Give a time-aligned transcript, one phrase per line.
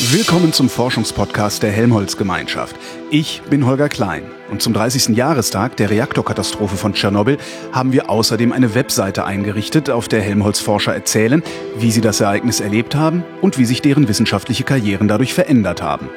[0.00, 2.76] Willkommen zum Forschungspodcast der Helmholtz-Gemeinschaft.
[3.10, 5.16] Ich bin Holger Klein und zum 30.
[5.16, 7.36] Jahrestag der Reaktorkatastrophe von Tschernobyl
[7.72, 11.42] haben wir außerdem eine Webseite eingerichtet, auf der Helmholtz-Forscher erzählen,
[11.78, 16.08] wie sie das Ereignis erlebt haben und wie sich deren wissenschaftliche Karrieren dadurch verändert haben.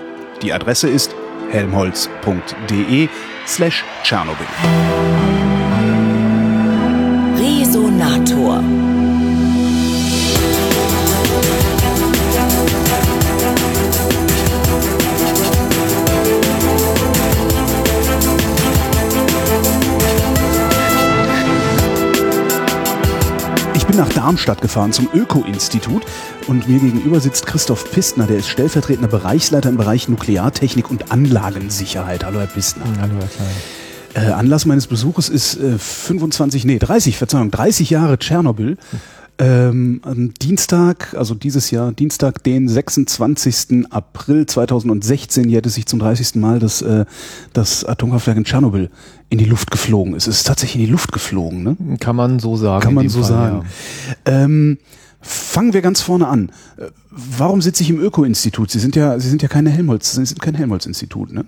[0.44, 1.16] Die Adresse ist
[1.50, 3.10] helmholtz.de
[3.48, 4.46] slash Tschernobyl.
[24.02, 26.02] Nach Darmstadt gefahren zum Öko-Institut
[26.48, 32.26] und mir gegenüber sitzt Christoph Pistner, der ist stellvertretender Bereichsleiter im Bereich Nukleartechnik und Anlagensicherheit.
[32.26, 32.86] Hallo Herr Pistner.
[33.00, 34.28] Hallo Herr Klein.
[34.28, 38.78] Äh, Anlass meines Besuches ist äh, 25, nee 30, Verzeihung, 30 Jahre Tschernobyl.
[39.42, 39.48] Hm.
[39.48, 43.88] Ähm, am Dienstag, also dieses Jahr, Dienstag, den 26.
[43.90, 46.36] April 2016, jährt es sich zum 30.
[46.36, 47.06] Mal, dass äh,
[47.52, 48.92] das Atomkraftwerk in Tschernobyl
[49.30, 50.28] in die Luft geflogen ist.
[50.28, 51.98] Es ist tatsächlich in die Luft geflogen, ne?
[52.00, 52.84] Kann man so sagen.
[52.84, 53.66] Kann man so Fall, sagen.
[54.28, 54.44] Ja.
[54.44, 54.78] Ähm,
[55.22, 56.52] Fangen wir ganz vorne an.
[56.78, 58.72] Äh, warum sitze ich im Öko-Institut?
[58.72, 61.46] Sie sind ja, Sie sind ja keine Helmholtz, Sie sind kein Helmholtz-Institut, ne?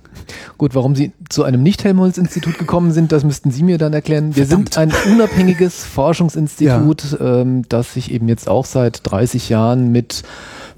[0.58, 4.36] Gut, warum Sie zu einem Nicht-Helmholtz-Institut gekommen sind, das müssten Sie mir dann erklären.
[4.36, 4.76] Wir Verdammt.
[4.76, 7.42] sind ein unabhängiges Forschungsinstitut, ja.
[7.42, 10.24] ähm, das sich eben jetzt auch seit 30 Jahren mit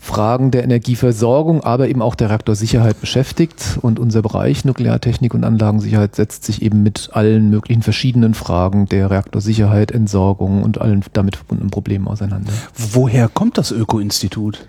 [0.05, 3.79] Fragen der Energieversorgung, aber eben auch der Reaktorsicherheit beschäftigt.
[3.81, 9.09] Und unser Bereich Nukleartechnik und Anlagensicherheit setzt sich eben mit allen möglichen verschiedenen Fragen der
[9.09, 12.53] Reaktorsicherheit, Entsorgung und allen damit verbundenen Problemen auseinander.
[12.75, 14.67] Woher kommt das Öko-Institut?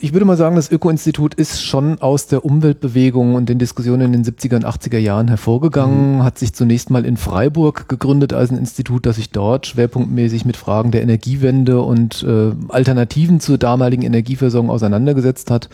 [0.00, 4.22] Ich würde mal sagen, das Öko-Institut ist schon aus der Umweltbewegung und den Diskussionen in
[4.22, 6.22] den 70er und 80er Jahren hervorgegangen, mhm.
[6.22, 10.56] hat sich zunächst mal in Freiburg gegründet als ein Institut, das sich dort schwerpunktmäßig mit
[10.56, 15.68] Fragen der Energiewende und äh, Alternativen zur damaligen Energieversorgung auseinandergesetzt hat.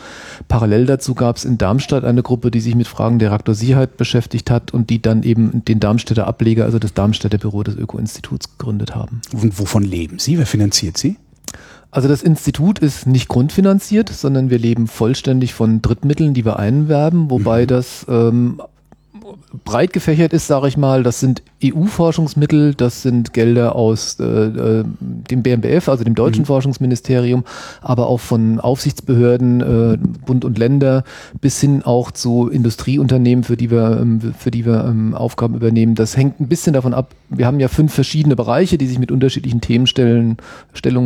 [0.49, 4.51] Parallel dazu gab es in Darmstadt eine Gruppe, die sich mit Fragen der Reaktorsicherheit beschäftigt
[4.51, 8.95] hat und die dann eben den Darmstädter Ableger, also das Darmstädter Büro des Öko-Instituts gegründet
[8.95, 9.21] haben.
[9.35, 10.39] Und wovon leben Sie?
[10.39, 11.17] Wer finanziert Sie?
[11.95, 17.31] Also das Institut ist nicht grundfinanziert, sondern wir leben vollständig von Drittmitteln, die wir einwerben,
[17.31, 17.67] wobei mhm.
[17.69, 18.61] das ähm,
[19.65, 21.05] breit gefächert ist, sage ich mal.
[21.05, 26.47] Das sind EU-Forschungsmittel, das sind Gelder aus äh, äh dem BMBF, also dem Deutschen mhm.
[26.47, 27.45] Forschungsministerium,
[27.81, 31.05] aber auch von Aufsichtsbehörden, äh, Bund und Länder,
[31.41, 35.95] bis hin auch zu Industrieunternehmen, für die wir, ähm, für die wir ähm, Aufgaben übernehmen.
[35.95, 37.15] Das hängt ein bisschen davon ab.
[37.39, 40.37] Wir haben ja fünf verschiedene Bereiche, die sich mit unterschiedlichen Themenstellungen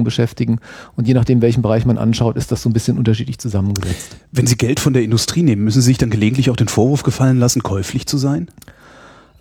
[0.05, 0.59] beschäftigen.
[0.97, 4.17] Und je nachdem, welchen Bereich man anschaut, ist das so ein bisschen unterschiedlich zusammengesetzt.
[4.33, 7.03] Wenn Sie Geld von der Industrie nehmen, müssen Sie sich dann gelegentlich auch den Vorwurf
[7.03, 8.49] gefallen lassen, käuflich zu sein?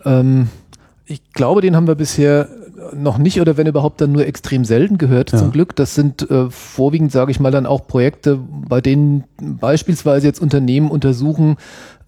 [0.04, 0.48] Ähm,
[1.06, 2.48] ich glaube, den haben wir bisher
[2.94, 5.38] noch nicht oder wenn überhaupt dann nur extrem selten gehört ja.
[5.38, 5.74] zum Glück.
[5.76, 8.38] Das sind äh, vorwiegend, sage ich mal, dann auch Projekte,
[8.68, 11.56] bei denen beispielsweise jetzt Unternehmen untersuchen,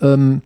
[0.00, 0.42] ähm,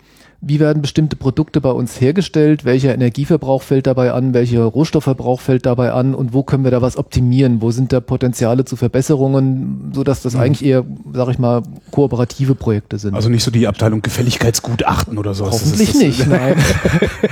[0.46, 5.66] wie werden bestimmte Produkte bei uns hergestellt, welcher Energieverbrauch fällt dabei an, welcher Rohstoffverbrauch fällt
[5.66, 9.92] dabei an und wo können wir da was optimieren, wo sind da Potenziale zu Verbesserungen,
[9.94, 10.40] so dass das mhm.
[10.40, 13.14] eigentlich eher, sag ich mal, kooperative Projekte sind.
[13.14, 15.46] Also nicht so die Abteilung Gefälligkeitsgutachten oder so.
[15.46, 16.56] Hoffentlich das das nicht, nein.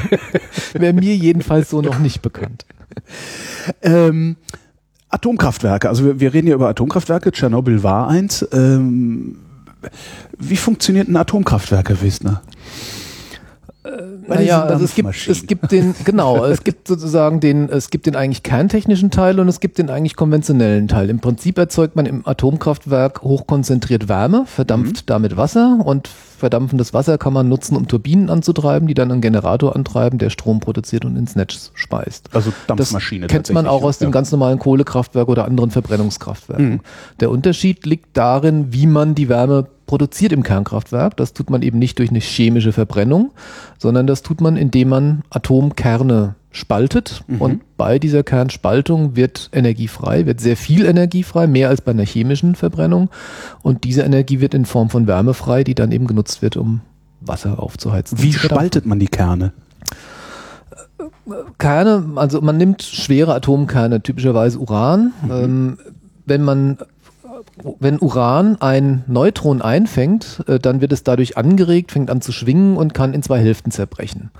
[0.72, 2.64] Wäre mir jedenfalls so noch nicht bekannt.
[3.82, 4.36] Ähm,
[5.08, 8.46] Atomkraftwerke, also wir, wir, reden ja über Atomkraftwerke, Tschernobyl war eins.
[8.52, 9.36] Ähm,
[10.38, 12.42] wie funktioniert ein Atomkraftwerk, Herr Wissner?
[14.28, 18.14] Naja, also es gibt, es gibt den, genau, es gibt sozusagen den, es gibt den
[18.14, 21.10] eigentlich kerntechnischen Teil und es gibt den eigentlich konventionellen Teil.
[21.10, 25.06] Im Prinzip erzeugt man im Atomkraftwerk hochkonzentriert Wärme, verdampft mhm.
[25.06, 29.76] damit Wasser und verdampfendes Wasser kann man nutzen, um Turbinen anzutreiben, die dann einen Generator
[29.76, 32.30] antreiben, der Strom produziert und ins Netz speist.
[32.32, 33.26] Also Dampfmaschine.
[33.26, 34.06] Das kennt man auch aus ja.
[34.06, 36.70] dem ganz normalen Kohlekraftwerk oder anderen Verbrennungskraftwerken.
[36.70, 36.80] Mhm.
[37.20, 41.18] Der Unterschied liegt darin, wie man die Wärme produziert im Kernkraftwerk.
[41.18, 43.32] Das tut man eben nicht durch eine chemische Verbrennung,
[43.76, 47.22] sondern das tut man, indem man Atomkerne spaltet.
[47.26, 47.40] Mhm.
[47.42, 51.90] Und bei dieser Kernspaltung wird Energie frei, wird sehr viel Energie frei, mehr als bei
[51.90, 53.10] einer chemischen Verbrennung.
[53.60, 56.80] Und diese Energie wird in Form von Wärme frei, die dann eben genutzt wird, um
[57.20, 58.22] Wasser aufzuheizen.
[58.22, 59.52] Wie spaltet man die Kerne?
[61.58, 65.12] Kerne, also man nimmt schwere Atomkerne, typischerweise Uran.
[65.22, 65.30] Mhm.
[65.30, 65.78] Ähm,
[66.24, 66.78] wenn man
[67.78, 72.76] wenn Uran ein Neutron einfängt, äh, dann wird es dadurch angeregt, fängt an zu schwingen
[72.76, 74.30] und kann in zwei Hälften zerbrechen.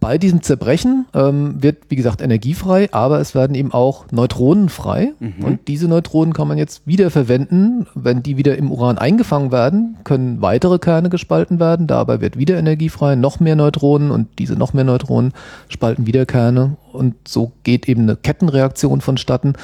[0.00, 5.12] Bei diesem Zerbrechen ähm, wird, wie gesagt, energiefrei, aber es werden eben auch Neutronen frei.
[5.18, 5.44] Mhm.
[5.44, 7.86] Und diese Neutronen kann man jetzt wieder verwenden.
[7.96, 11.88] Wenn die wieder im Uran eingefangen werden, können weitere Kerne gespalten werden.
[11.88, 15.32] Dabei wird wieder energiefrei, noch mehr Neutronen und diese noch mehr Neutronen
[15.68, 16.76] spalten wieder Kerne.
[16.92, 19.54] Und so geht eben eine Kettenreaktion vonstatten,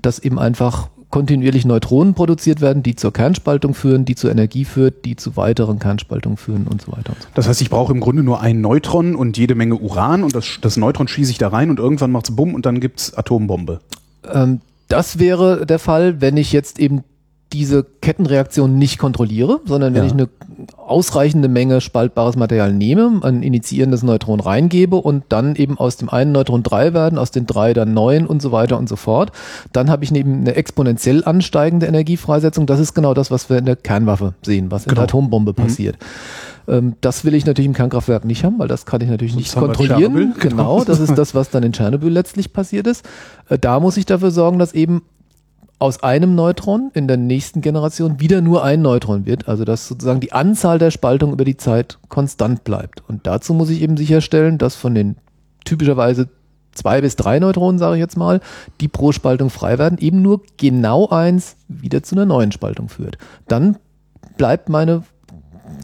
[0.00, 5.04] dass eben einfach kontinuierlich Neutronen produziert werden, die zur Kernspaltung führen, die zur Energie führt,
[5.04, 7.10] die zu weiteren Kernspaltungen führen und so weiter.
[7.10, 10.24] Und so Das heißt, ich brauche im Grunde nur ein Neutron und jede Menge Uran
[10.24, 13.14] und das, das Neutron schieße ich da rein und irgendwann macht's Bumm und dann gibt's
[13.14, 13.80] Atombombe.
[14.32, 17.04] Ähm, das wäre der Fall, wenn ich jetzt eben
[17.52, 20.06] diese Kettenreaktion nicht kontrolliere, sondern wenn Ja.
[20.06, 20.28] ich eine
[20.76, 26.32] ausreichende Menge spaltbares Material nehme, ein initiierendes Neutron reingebe und dann eben aus dem einen
[26.32, 29.32] Neutron drei werden, aus den drei dann neun und so weiter und so fort,
[29.72, 32.66] dann habe ich eben eine exponentiell ansteigende Energiefreisetzung.
[32.66, 35.00] Das ist genau das, was wir in der Kernwaffe sehen, was in Genau.
[35.00, 35.96] der Atombombe passiert.
[36.68, 39.50] Ähm, das will ich natürlich im Kernkraftwerk nicht haben, weil das kann ich natürlich nicht
[39.50, 40.34] Sonst wir kontrollieren.
[40.38, 40.56] Genau.
[40.78, 43.04] Genau, das ist das, was dann in Tschernobyl letztlich passiert ist.
[43.48, 45.02] Äh, Da muss ich dafür sorgen, dass eben
[45.82, 50.20] aus einem Neutron in der nächsten Generation wieder nur ein Neutron wird, also dass sozusagen
[50.20, 53.02] die Anzahl der Spaltungen über die Zeit konstant bleibt.
[53.08, 55.16] Und dazu muss ich eben sicherstellen, dass von den
[55.64, 56.28] typischerweise
[56.70, 58.40] zwei bis drei Neutronen, sage ich jetzt mal,
[58.80, 63.18] die pro Spaltung frei werden, eben nur genau eins wieder zu einer neuen Spaltung führt.
[63.48, 63.76] Dann
[64.36, 65.02] bleibt meine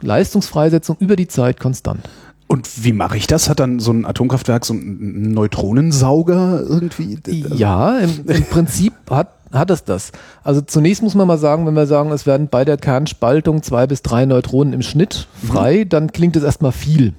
[0.02, 2.08] Leistungsfreisetzung über die Zeit konstant.
[2.48, 3.50] Und wie mache ich das?
[3.50, 7.18] Hat dann so ein Atomkraftwerk so einen Neutronensauger irgendwie?
[7.54, 10.12] Ja, im, im Prinzip hat, hat es das.
[10.42, 13.86] Also zunächst muss man mal sagen, wenn wir sagen, es werden bei der Kernspaltung zwei
[13.86, 17.14] bis drei Neutronen im Schnitt frei, dann klingt es erstmal viel.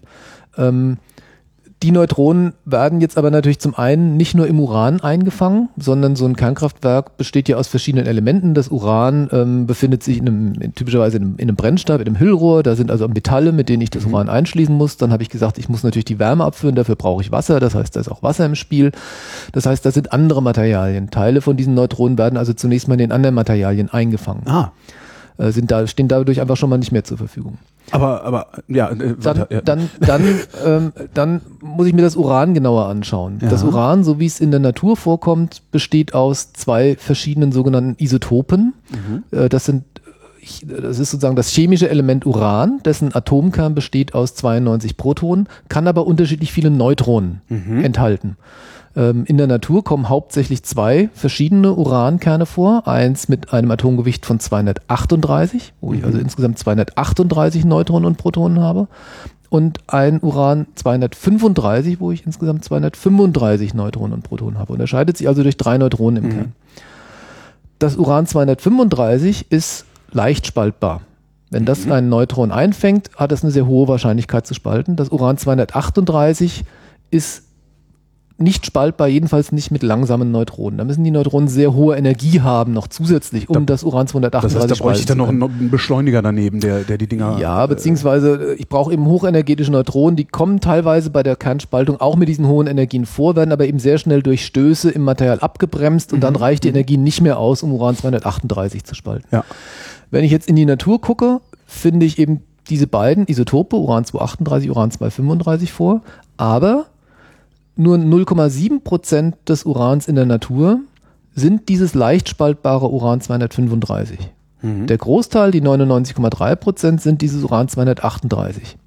[0.58, 0.98] Ähm,
[1.82, 6.26] die Neutronen werden jetzt aber natürlich zum einen nicht nur im Uran eingefangen, sondern so
[6.26, 8.54] ein Kernkraftwerk besteht ja aus verschiedenen Elementen.
[8.54, 12.08] Das Uran ähm, befindet sich in einem, in, typischerweise in einem, in einem Brennstab, in
[12.08, 12.64] einem Hüllrohr.
[12.64, 14.98] Da sind also Metalle, mit denen ich das Uran einschließen muss.
[14.98, 16.76] Dann habe ich gesagt, ich muss natürlich die Wärme abführen.
[16.76, 17.62] Dafür brauche ich Wasser.
[17.62, 18.92] Das heißt, da ist auch Wasser im Spiel.
[19.54, 21.12] Das heißt, da sind andere Materialien.
[21.12, 24.46] Teile von diesen Neutronen werden also zunächst mal in den anderen Materialien eingefangen.
[24.48, 24.74] Ah,
[25.38, 27.58] Äh, sind da, stehen dadurch einfach schon mal nicht mehr zur Verfügung.
[27.92, 29.62] Aber, aber, ja, äh, Dann, ja.
[29.62, 33.40] dann, dann, ähm, dann muss ich mir das Uran genauer anschauen.
[33.42, 33.50] Ja.
[33.50, 38.74] Das Uran, so wie es in der Natur vorkommt, besteht aus zwei verschiedenen sogenannten Isotopen.
[39.32, 39.84] Äh, das sind
[40.66, 46.08] das ist sozusagen das chemische Element Uran, dessen Atomkern besteht aus 92 Protonen, kann aber
[46.08, 47.42] unterschiedlich viele Neutronen
[47.84, 48.38] enthalten.
[48.96, 52.88] Ähm, in der Natur kommen hauptsächlich zwei verschiedene Urankerne vor.
[52.88, 58.88] Eins mit einem Atomgewicht von 238, wo ich also insgesamt 238 Neutronen und Protonen habe.
[59.50, 64.74] Und ein Uran 235, wo ich insgesamt 235 Neutronen und Protonen habe.
[64.74, 66.54] Unterscheidet sich also durch drei Neutronen im Kern.
[67.80, 71.02] Das Uran 235 ist leicht spaltbar.
[71.50, 74.96] Wenn das ein Neutron einfängt, hat es eine sehr hohe Wahrscheinlichkeit zu spalten.
[74.96, 76.64] Das Uran 238
[77.10, 77.44] ist
[78.40, 80.78] nicht spaltbar, jedenfalls nicht mit langsamen Neutronen.
[80.78, 84.62] Da müssen die Neutronen sehr hohe Energie haben, noch zusätzlich, um das Uran 238 das
[84.62, 87.38] heißt, da bräuchte ich dann noch einen, zu Beschleuniger daneben, der, der die Dinger.
[87.40, 92.16] Ja, beziehungsweise äh, ich brauche eben hochenergetische Neutronen, die kommen teilweise bei der Kernspaltung auch
[92.16, 96.14] mit diesen hohen Energien vor, werden aber eben sehr schnell durch Stöße im Material abgebremst
[96.14, 99.28] und dann reicht die Energie nicht mehr aus, um Uran 238 zu spalten.
[99.32, 99.44] Ja.
[100.12, 104.70] Wenn ich jetzt in die Natur gucke, finde ich eben diese beiden Isotope, Uran 238,
[104.70, 106.02] Uran 235 vor,
[106.38, 106.86] aber
[107.80, 110.82] nur 0,7 Prozent des Urans in der Natur
[111.34, 114.20] sind dieses leicht spaltbare Uran 235.
[114.88, 118.78] Der Großteil, die 99,3 Prozent, sind dieses Uran 238.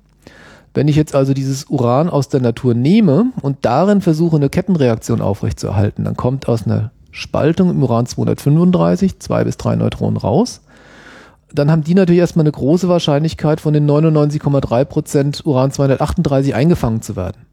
[0.74, 5.22] Wenn ich jetzt also dieses Uran aus der Natur nehme und darin versuche, eine Kettenreaktion
[5.22, 10.60] aufrechtzuerhalten, dann kommt aus einer Spaltung im Uran 235 zwei bis drei Neutronen raus.
[11.54, 17.00] Dann haben die natürlich erstmal eine große Wahrscheinlichkeit, von den 99,3 Prozent Uran 238 eingefangen
[17.00, 17.46] zu werden.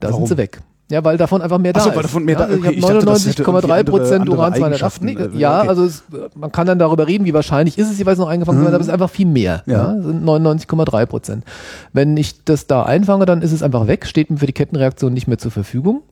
[0.00, 0.26] Da Warum?
[0.26, 0.60] sind sie weg.
[0.90, 1.96] Ja, weil davon einfach mehr Ach da so, ist.
[1.96, 4.20] weil davon mehr ja, da- okay, ich ich habe dachte, das hätte irgendwie 99,3 Prozent
[4.22, 5.02] andere- Uran andere 208.
[5.04, 5.38] Nee, Eigenschaften.
[5.38, 5.68] ja, Okay.
[5.68, 6.02] also es,
[6.34, 8.88] man kann dann darüber reden, wie wahrscheinlich ist es jeweils noch eingefangen werden, aber es
[8.88, 9.62] ist einfach viel mehr.
[9.66, 9.94] Ja.
[9.94, 10.02] Ja.
[10.02, 11.44] sind 99,3 Prozent.
[11.92, 15.12] Wenn ich das da einfange, dann ist es einfach weg, steht mir für die Kettenreaktion
[15.14, 16.02] nicht mehr zur Verfügung.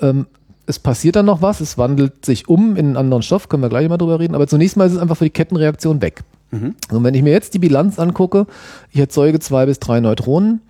[0.00, 0.26] Ähm,
[0.66, 3.68] es passiert dann noch was, es wandelt sich um in einen anderen Stoff, können wir
[3.70, 6.22] gleich mal drüber reden, aber zunächst mal ist es einfach für die Kettenreaktion weg.
[6.50, 8.46] Und wenn ich mir jetzt die Bilanz angucke,
[8.90, 10.62] ich erzeuge zwei bis drei Neutronen.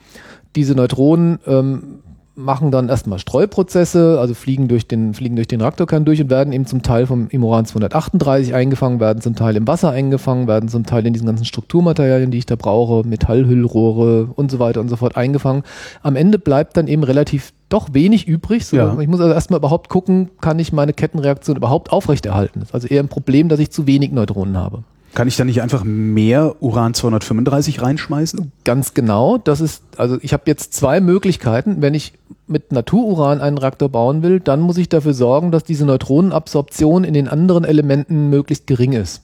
[0.57, 2.00] Diese Neutronen ähm,
[2.38, 6.52] machen dann erstmal Streuprozesse, also fliegen durch den, fliegen durch den Reaktorkern durch und werden
[6.52, 10.69] eben zum Teil vom im Uran 238 eingefangen, werden zum Teil im Wasser eingefangen, werden
[10.69, 14.88] zum Teil in diesen ganzen Strukturmaterialien, die ich da brauche, Metallhüllrohre und so weiter und
[14.88, 15.64] so fort eingefangen.
[16.02, 18.64] Am Ende bleibt dann eben relativ doch wenig übrig.
[18.64, 18.99] So, Ja.
[19.00, 22.61] Ich muss also erstmal überhaupt gucken, kann ich meine Kettenreaktion überhaupt aufrechterhalten.
[22.61, 24.85] Das ist also eher ein Problem, dass ich zu wenig Neutronen habe.
[25.15, 28.53] Kann ich da nicht einfach mehr Uran 235 reinschmeißen?
[28.65, 29.38] Ganz genau.
[29.38, 31.81] Das ist, also ich habe jetzt zwei Möglichkeiten.
[31.81, 32.12] Wenn ich
[32.47, 37.15] mit Natururan einen Reaktor bauen will, dann muss ich dafür sorgen, dass diese Neutronenabsorption in
[37.15, 39.23] den anderen Elementen möglichst gering ist.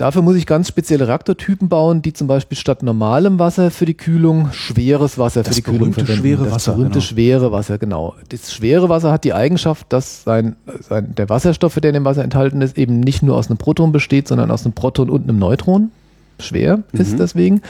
[0.00, 3.92] Dafür muss ich ganz spezielle Reaktortypen bauen, die zum Beispiel statt normalem Wasser für die
[3.92, 6.16] Kühlung schweres Wasser Das für die Kühlung verwenden.
[6.22, 7.04] schwere das Wasser, berühmte genau.
[7.04, 8.14] schwere Wasser, genau.
[8.30, 12.24] Das schwere Wasser hat die Eigenschaft, dass sein, sein, der Wasserstoff, der in dem Wasser
[12.24, 15.38] enthalten ist, eben nicht nur aus einem Proton besteht, sondern aus einem Proton und einem
[15.38, 15.90] Neutron.
[16.38, 17.00] Schwer Mhm.
[17.00, 17.60] ist deswegen.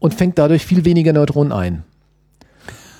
[0.00, 1.84] Und fängt dadurch viel weniger Neutronen ein.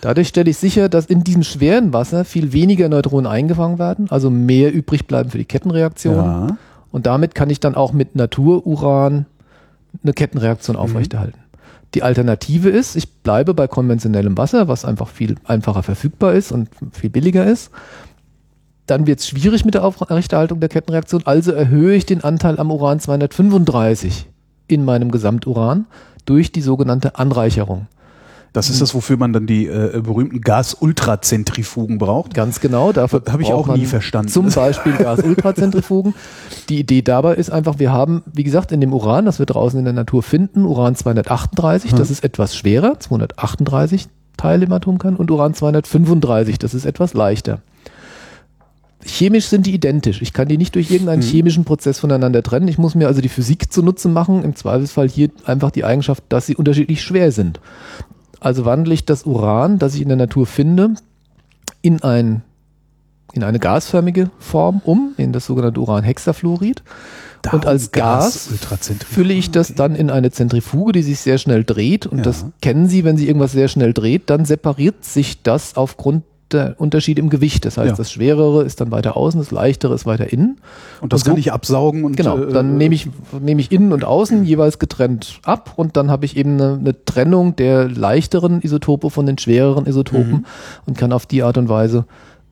[0.02, 4.30] Dadurch stelle ich sicher, dass in diesem schweren Wasser viel weniger Neutronen eingefangen werden, also
[4.30, 6.14] mehr übrig bleiben für die Kettenreaktion.
[6.14, 6.56] Ja.
[6.90, 9.26] Und damit kann ich dann auch mit Natururan
[10.02, 11.38] eine Kettenreaktion aufrechterhalten.
[11.94, 16.68] Die Alternative ist, ich bleibe bei konventionellem Wasser, was einfach viel einfacher verfügbar ist und
[16.92, 17.70] viel billiger ist.
[18.86, 22.70] Dann wird es schwierig mit der Aufrechterhaltung der Kettenreaktion, also erhöhe ich den Anteil am
[22.70, 24.26] Uran 235
[24.66, 25.86] in meinem Gesamturan
[26.24, 27.86] durch die sogenannte Anreicherung.
[28.52, 32.34] Das ist das, wofür man dann die äh, berühmten Gas-Ultrazentrifugen braucht.
[32.34, 34.30] Ganz genau, dafür Hab ich auch nie verstanden.
[34.30, 36.14] Zum Beispiel Gas-Ultrazentrifugen.
[36.68, 39.78] Die Idee dabei ist einfach, wir haben, wie gesagt, in dem Uran, das wir draußen
[39.78, 45.30] in der Natur finden, Uran 238, das ist etwas schwerer, 238 Teile im Atomkern, und
[45.30, 47.60] Uran 235, das ist etwas leichter.
[49.04, 50.22] Chemisch sind die identisch.
[50.22, 52.68] Ich kann die nicht durch irgendeinen chemischen Prozess voneinander trennen.
[52.68, 54.42] Ich muss mir also die Physik zunutze machen.
[54.42, 57.60] Im Zweifelsfall hier einfach die Eigenschaft, dass sie unterschiedlich schwer sind.
[58.40, 60.94] Also wandle ich das Uran, das ich in der Natur finde,
[61.82, 62.42] in, ein,
[63.32, 66.82] in eine gasförmige Form um, in das sogenannte Uranhexafluorid.
[67.52, 69.14] Und als Gas Ultrazentrifugen.
[69.14, 72.06] fülle ich das dann in eine Zentrifuge, die sich sehr schnell dreht.
[72.06, 72.24] Und Ja.
[72.24, 76.74] das kennen Sie, wenn Sie irgendwas sehr schnell dreht, dann separiert sich das aufgrund der
[76.78, 77.64] Unterschiede im Gewicht.
[77.64, 77.96] Das heißt, Ja.
[77.96, 80.58] das Schwerere ist dann weiter außen, das Leichtere ist weiter innen.
[81.00, 83.08] Und das Und so- kann ich absaugen und Genau, äh, dann nehme ich,
[83.40, 87.04] nehme ich innen und außen jeweils getrennt ab und dann habe ich eben eine, eine
[87.04, 90.44] Trennung der leichteren Isotope von den schwereren Isotopen Mhm.
[90.86, 92.04] und kann auf die Art und Weise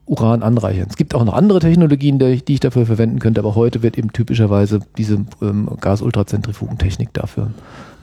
[0.05, 0.87] Uran anreichern.
[0.89, 3.83] Es gibt auch noch andere Technologien, die ich, die ich dafür verwenden könnte, aber heute
[3.83, 7.47] wird eben typischerweise diese ähm, Gas-Ultrazentrifugentechnik dafür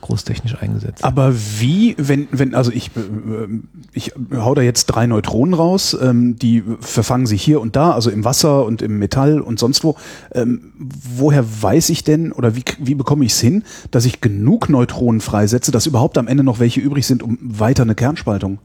[0.05, 1.03] großtechnisch eingesetzt.
[1.03, 3.49] Aber wie, wenn, wenn, also ich, äh,
[3.93, 8.11] ich hau da jetzt drei Neutronen raus, ähm, die verfangen sich hier und da, also
[8.11, 9.97] im Wasser und im Metall und sonst wo.
[10.33, 14.69] Ähm, woher weiß ich denn oder wie, wie bekomme ich es hin, dass ich genug
[14.69, 18.59] Neutronen freisetze, dass überhaupt am Ende noch welche übrig sind, um weiter eine Kernspaltung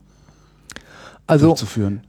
[1.26, 2.02] Also durchzuführen?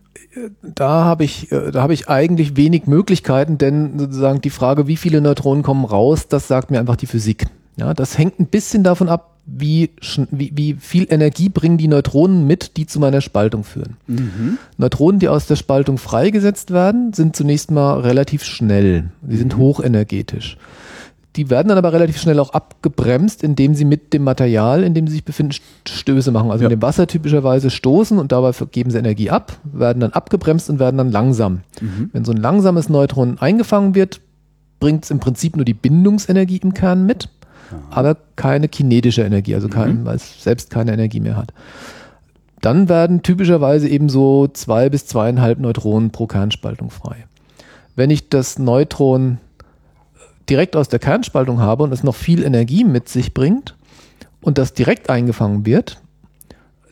[0.62, 4.96] da habe ich, äh, da habe ich eigentlich wenig Möglichkeiten, denn sozusagen die Frage, wie
[4.96, 7.46] viele Neutronen kommen raus, das sagt mir einfach die Physik.
[7.80, 9.90] Ja, das hängt ein bisschen davon ab, wie,
[10.30, 13.96] wie, wie viel Energie bringen die Neutronen mit, die zu meiner Spaltung führen.
[14.76, 19.10] Neutronen, die aus der Spaltung freigesetzt werden, sind zunächst mal relativ schnell.
[19.26, 20.56] Sie sind hochenergetisch.
[21.36, 25.06] Die werden dann aber relativ schnell auch abgebremst, indem sie mit dem Material, in dem
[25.06, 26.50] sie sich befinden, St- Stöße machen.
[26.50, 26.68] Also Ja.
[26.68, 30.78] mit dem Wasser typischerweise stoßen und dabei geben sie Energie ab, werden dann abgebremst und
[30.80, 31.60] werden dann langsam.
[32.12, 34.20] Wenn so ein langsames Neutron eingefangen wird,
[34.80, 37.28] bringt es im Prinzip nur die Bindungsenergie im Kern mit,
[37.90, 41.52] aber keine kinetische Energie, also kein, weil es selbst keine Energie mehr hat.
[42.60, 47.26] Dann werden typischerweise eben so zwei bis zweieinhalb Neutronen pro Kernspaltung frei.
[47.96, 49.38] Wenn ich das Neutron
[50.48, 53.76] direkt aus der Kernspaltung habe und es noch viel Energie mit sich bringt
[54.42, 56.00] und das direkt eingefangen wird,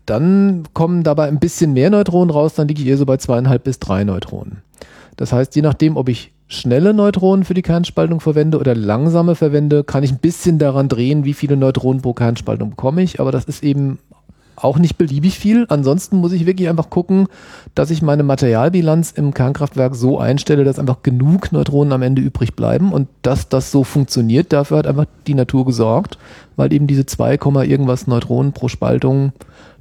[0.06, 3.64] dann kommen dabei ein bisschen mehr Neutronen raus, dann liege ich eher so bei zweieinhalb
[3.64, 4.62] bis drei Neutronen.
[5.16, 9.85] Das heißt, je nachdem, ob ich schnelle Neutronen für die Kernspaltung verwende oder langsame verwende,
[9.85, 13.45] kann ich ein bisschen daran drehen, wie viele Neutronen pro Kernspaltung bekomme ich, aber das
[13.45, 13.99] ist eben
[14.57, 15.67] auch nicht beliebig viel.
[15.69, 17.28] Ansonsten muss ich wirklich einfach gucken,
[17.75, 22.57] dass ich meine Materialbilanz im Kernkraftwerk so einstelle, dass einfach genug Neutronen am Ende übrig
[22.57, 24.52] bleiben und dass das so funktioniert.
[24.52, 26.19] Dafür hat einfach die Natur gesorgt,
[26.57, 27.35] weil eben diese 2,
[27.67, 29.33] irgendwas Neutronen pro Spaltung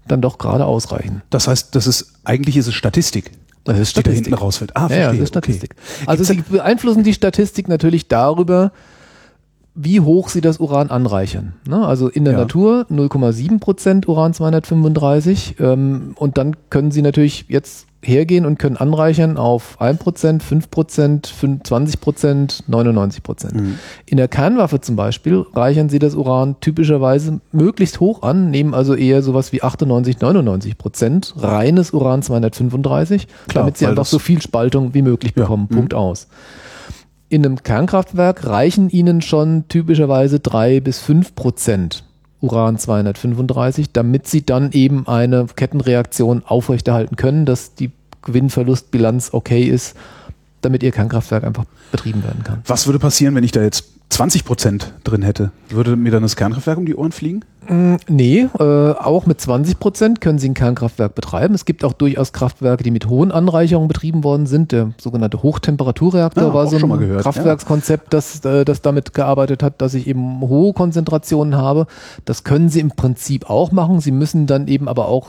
[0.08, 1.22] dann doch gerade ausreichen.
[1.30, 3.32] Das heißt, das ist, eigentlich ist es Statistik,
[3.64, 4.76] Das ist die da hinten rausfällt.
[4.76, 5.72] Ah, ja, ja, das ist Statistik.
[5.78, 6.04] Okay.
[6.10, 8.72] Also Gibt's sie beeinflussen die Statistik natürlich darüber,
[9.76, 11.54] wie hoch sie das Uran anreichern.
[11.68, 11.86] Ne?
[11.86, 12.40] Also in der Ja.
[12.40, 18.78] Natur 0,7 Prozent Uran 235 ähm, und dann können sie natürlich jetzt hergehen und können
[18.78, 23.56] anreichern auf 1 Prozent, 5 Prozent, 20 Prozent, 99 Prozent.
[23.56, 23.80] Mhm.
[24.06, 28.94] In der Kernwaffe zum Beispiel reichern sie das Uran typischerweise möglichst hoch an, nehmen also
[28.94, 34.42] eher sowas wie 98, 99 Prozent reines Uran 235, Klar, damit sie einfach so viel
[34.42, 35.68] Spaltung wie möglich Ja, bekommen.
[35.70, 35.76] mhm.
[35.76, 36.28] Punkt aus.
[37.30, 42.06] In einem Kernkraftwerk reichen ihnen schon typischerweise drei bis fünf Prozent
[42.42, 47.92] Uran 235, damit sie dann eben eine Kettenreaktion aufrechterhalten können, dass die
[48.22, 49.96] Gewinnverlustbilanz okay ist,
[50.62, 52.62] damit ihr Kernkraftwerk einfach betrieben werden kann.
[52.66, 56.36] Was würde passieren, wenn ich da jetzt 20 Prozent drin hätte, würde mir dann das
[56.36, 57.42] Kernkraftwerk um die Ohren fliegen?
[57.68, 61.54] Mm, nee, äh, auch mit 20 Prozent können Sie ein Kernkraftwerk betreiben.
[61.54, 64.72] Es gibt auch durchaus Kraftwerke, die mit hohen Anreicherungen betrieben worden sind.
[64.72, 69.62] Der sogenannte Hochtemperaturreaktor Ja, war auch so ein gehört, Kraftwerkskonzept, das, äh, das damit gearbeitet
[69.62, 71.88] hat, dass ich eben hohe Konzentrationen habe.
[72.24, 74.00] Das können Sie im Prinzip auch machen.
[74.00, 75.28] Sie müssen dann eben aber auch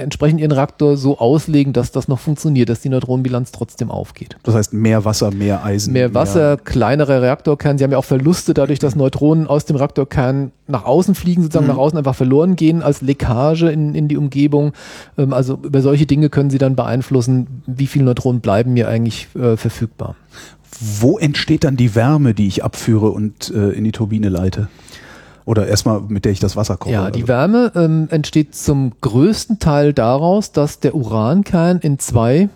[0.00, 4.36] entsprechend Ihren Reaktor so auslegen, dass das noch funktioniert, dass die Neutronenbilanz trotzdem aufgeht.
[4.42, 5.92] Das heißt mehr Wasser, mehr Eisen.
[5.92, 7.78] Mehr Wasser, kleinerer Reaktorkern.
[7.78, 11.66] Sie haben ja auch Verluste dadurch, dass Neutronen aus dem Reaktorkern nach außen fliegen, sozusagen
[11.66, 11.72] Mhm.
[11.72, 14.72] nach außen einfach verloren gehen als Leckage in, in die Umgebung.
[15.18, 19.28] Ähm, also über solche Dinge können Sie dann beeinflussen, wie viele Neutronen bleiben mir eigentlich
[19.34, 20.16] äh, verfügbar.
[21.00, 24.68] Wo entsteht dann die Wärme, die ich abführe und äh, in die Turbine leite?
[25.50, 26.92] Oder erstmal, mit der ich das Wasser koche?
[26.92, 32.48] Ja, die Wärme ähm, entsteht zum größten Teil daraus, dass der Urankern in zwei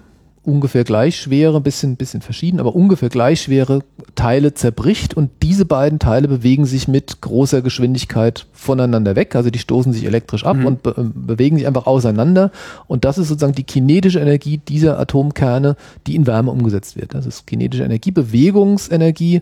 [0.45, 3.81] ungefähr gleich schwere, bisschen, bisschen verschieden, aber ungefähr gleich schwere
[4.15, 9.35] Teile zerbricht und diese beiden Teile bewegen sich mit großer Geschwindigkeit voneinander weg.
[9.35, 10.67] Also die stoßen sich elektrisch ab Mhm.
[10.67, 12.53] und be ähm, bewegen sich einfach auseinander.
[12.87, 15.75] Und das ist sozusagen die kinetische Energie dieser Atomkerne,
[16.07, 17.13] die in Wärme umgesetzt wird.
[17.15, 19.41] Das ist kinetische Energie, Bewegungsenergie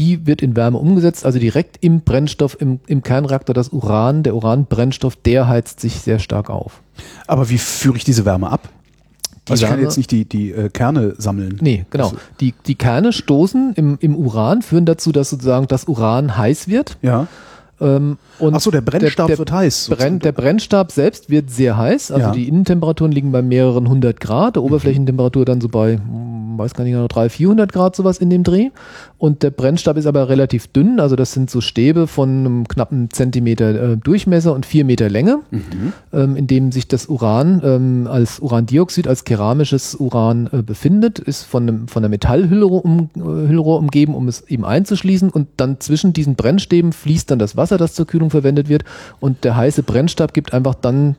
[0.00, 4.34] die wird in Wärme umgesetzt, also direkt im Brennstoff, im, im Kernreaktor, das Uran, der
[4.34, 6.80] Uranbrennstoff, der heizt sich sehr stark auf.
[7.26, 8.68] Aber wie führe ich diese Wärme ab?
[9.46, 11.58] Die also ich kann jetzt nicht die, die äh, Kerne sammeln.
[11.60, 12.04] Nee, genau.
[12.06, 16.66] Also- Die, die Kerne stoßen im, im Uran, führen dazu, dass sozusagen das Uran heiß
[16.68, 16.96] wird.
[17.02, 17.26] Ja.
[17.80, 19.90] Ähm, Achso, der Brennstab der, wird heiß.
[19.90, 22.32] Brenn, der Brennstab selbst wird sehr heiß, also Ja.
[22.32, 26.84] die Innentemperaturen liegen bei mehreren hundert Grad, der Oberflächentemperatur dann so bei, hm, weiß gar
[26.84, 28.68] nicht genau, 300, 400 Grad sowas in dem Dreh.
[29.18, 33.10] Und der Brennstab ist aber relativ dünn, also das sind so Stäbe von einem knappen
[33.10, 35.92] Zentimeter äh, Durchmesser und vier Meter Länge, Mhm.
[36.12, 41.44] ähm, in dem sich das Uran ähm, als Urandioxid, als keramisches Uran äh, befindet, ist
[41.44, 46.12] von, einem, von einer Metallhüllrohr um, äh, umgeben, um es eben einzuschließen und dann zwischen
[46.12, 48.84] diesen Brennstäben fließt dann das Wasser, das zur Kühlung verwendet wird
[49.20, 51.16] und der heiße Brennstab gibt einfach dann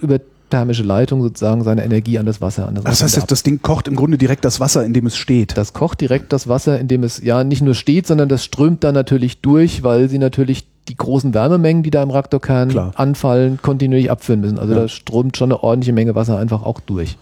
[0.00, 0.18] über
[0.50, 2.66] thermische Leitung sozusagen seine Energie an das Wasser.
[2.66, 3.20] An das, Das Wasser heißt, ab.
[3.22, 5.56] das, das Ding kocht im Grunde direkt das Wasser, in dem es steht.
[5.56, 8.82] Das kocht direkt das Wasser, in dem es ja nicht nur steht, sondern das strömt
[8.82, 12.92] dann natürlich durch, weil sie natürlich die großen Wärmemengen, die da im Reaktorkern Klar.
[12.96, 14.58] anfallen, kontinuierlich abführen müssen.
[14.58, 14.80] Also Ja.
[14.80, 17.16] da strömt schon eine ordentliche Menge Wasser einfach auch durch.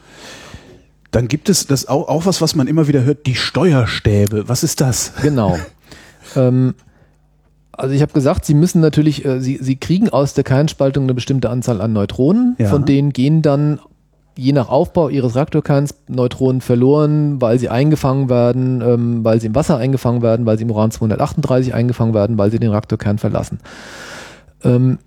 [1.11, 4.49] Dann gibt es das auch, auch was, was man immer wieder hört, die Steuerstäbe.
[4.49, 5.13] Was ist das?
[5.21, 5.59] Genau.
[6.37, 6.75] ähm,
[7.78, 11.14] also ich habe gesagt, sie müssen natürlich, äh, sie, sie kriegen aus der Kernspaltung eine
[11.14, 12.69] bestimmte Anzahl an Neutronen, Ja.
[12.69, 13.80] von denen gehen dann
[14.36, 19.54] je nach Aufbau ihres Reaktorkerns Neutronen verloren, weil sie eingefangen werden, ähm, weil sie im
[19.56, 23.58] Wasser eingefangen werden, weil sie im Uran 238 eingefangen werden, weil sie den Reaktorkern verlassen.
[24.62, 24.99] Ähm,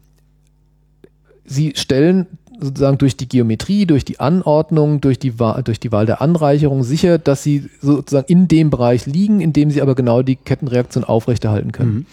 [1.45, 2.27] sie stellen
[2.59, 6.83] sozusagen durch die Geometrie, durch die Anordnung, durch die, Wa- durch die Wahl der Anreicherung
[6.83, 11.03] sicher, dass sie sozusagen in dem Bereich liegen, in dem sie aber genau die Kettenreaktion
[11.03, 11.93] aufrechterhalten können.
[11.93, 12.05] Mhm.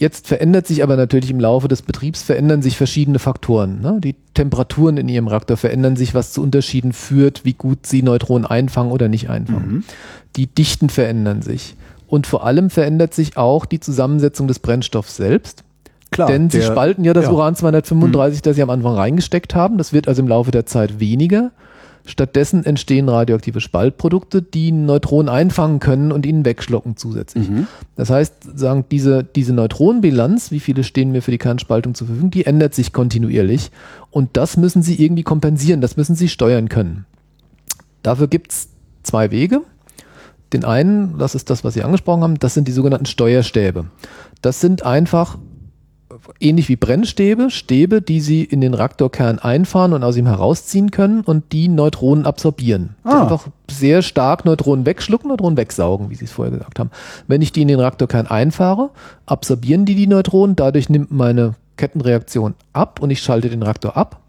[0.00, 3.82] Jetzt verändert sich aber natürlich im Laufe des Betriebs verändern sich verschiedene Faktoren.
[3.82, 3.98] Ne?
[4.02, 8.46] Die Temperaturen in ihrem Reaktor verändern sich, was zu Unterschieden führt, wie gut sie Neutronen
[8.46, 9.70] einfangen oder nicht einfangen.
[9.70, 9.84] Mhm.
[10.36, 11.76] Die Dichten verändern sich.
[12.06, 15.64] Und vor allem verändert sich auch die Zusammensetzung des Brennstoffs selbst.
[16.10, 16.28] Klar.
[16.28, 17.32] Denn sie der- spalten ja das ja.
[17.32, 19.76] Uran 235, das sie am Anfang reingesteckt haben.
[19.76, 21.50] Das wird also im Laufe der Zeit weniger.
[22.06, 27.48] Stattdessen entstehen radioaktive Spaltprodukte, die Neutronen einfangen können und ihnen wegschlucken zusätzlich.
[27.48, 27.66] Mhm.
[27.96, 32.30] Das heißt, sagen diese, diese Neutronenbilanz, wie viele stehen mir für die Kernspaltung zur Verfügung,
[32.30, 33.70] die ändert sich kontinuierlich.
[34.10, 37.06] Und das müssen sie irgendwie kompensieren, das müssen sie steuern können.
[38.02, 38.70] Dafür gibt's
[39.02, 39.62] zwei Wege.
[40.52, 43.86] Den einen, das ist das, was Sie angesprochen haben, das sind die sogenannten Steuerstäbe.
[44.42, 45.38] Das sind einfach
[46.40, 51.22] ähnlich wie Brennstäbe, Stäbe, die Sie in den Reaktorkern einfahren und aus ihm herausziehen können
[51.22, 52.96] und die Neutronen absorbieren.
[53.04, 53.22] Die Ah.
[53.22, 56.90] Einfach sehr stark Neutronen wegschlucken, Neutronen wegsaugen, wie Sie es vorher gesagt haben.
[57.26, 58.90] Wenn ich die in den Reaktorkern einfahre,
[59.26, 64.20] absorbieren die die Neutronen, dadurch nimmt meine Kettenreaktion ab und ich schalte den Reaktor ab.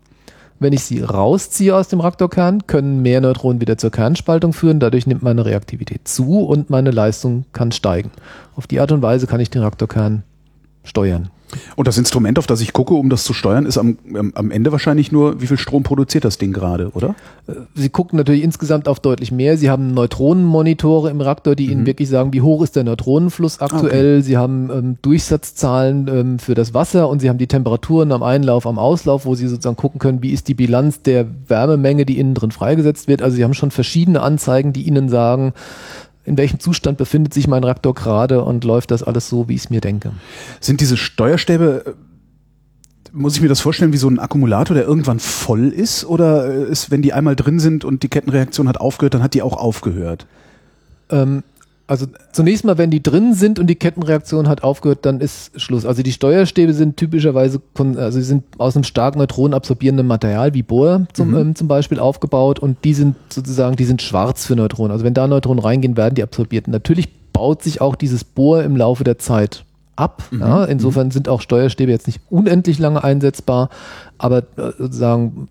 [0.60, 4.80] Wenn ich sie rausziehe aus dem Reaktorkern, können mehr Neutronen wieder zur Kernspaltung führen.
[4.80, 8.12] Dadurch nimmt meine Reaktivität zu und meine Leistung kann steigen.
[8.56, 10.22] Auf die Art und Weise kann ich den Reaktorkern
[10.84, 11.32] steuern.
[11.76, 13.98] Und das Instrument, auf das ich gucke, um das zu steuern, ist am,
[14.36, 17.16] am- Ende wahrscheinlich nur, wie viel Strom produziert das Ding gerade, oder?
[17.76, 19.58] Sie gucken natürlich insgesamt auf deutlich mehr.
[19.58, 24.22] Sie haben Neutronenmonitore im Reaktor, die Ihnen wirklich sagen, wie hoch ist der Neutronenfluss aktuell.
[24.24, 28.66] Sie haben ähm, Durchsatzzahlen ähm, für das Wasser und Sie haben die Temperaturen am Einlauf,
[28.68, 32.34] am Auslauf, wo Sie sozusagen gucken können, wie ist die Bilanz der Wärmemenge, die innen
[32.34, 33.22] drin freigesetzt wird.
[33.22, 35.54] Also Sie haben schon verschiedene Anzeigen, die Ihnen sagen,
[36.24, 39.66] in welchem Zustand befindet sich mein Reaktor gerade und läuft das alles so, wie ich
[39.66, 40.12] es mir denke.
[40.60, 41.92] Sind diese Steuerstäbe, äh,
[43.12, 46.06] muss ich mir das vorstellen, wie so ein Akkumulator, der irgendwann voll ist?
[46.06, 49.34] Oder äh, ist, wenn die einmal drin sind und die Kettenreaktion hat aufgehört, dann hat
[49.34, 50.28] die auch aufgehört?
[51.10, 51.44] Ähm,
[51.92, 55.86] Also zunächst mal, wenn die drin sind und die Kettenreaktion hat aufgehört, dann ist Schluss.
[55.86, 61.06] Also die Steuerstäbe sind typischerweise, also sie sind aus einem stark neutronenabsorbierenden Material wie Bohr
[61.12, 61.38] zum, mhm.
[61.38, 64.94] ähm, zum Beispiel aufgebaut und die sind sozusagen, die sind schwarz für Neutronen.
[64.94, 66.70] Also wenn da Neutronen reingehen, werden die absorbiert.
[66.70, 69.66] Natürlich baut sich auch dieses Bohr im Laufe der Zeit
[69.98, 70.24] ab.
[70.32, 70.40] Mhm.
[70.40, 71.12] Ja, insofern mhm.
[71.12, 73.70] sind auch Steuerstäbe jetzt nicht unendlich lange einsetzbar,
[74.18, 75.50] aber äh, sozusagen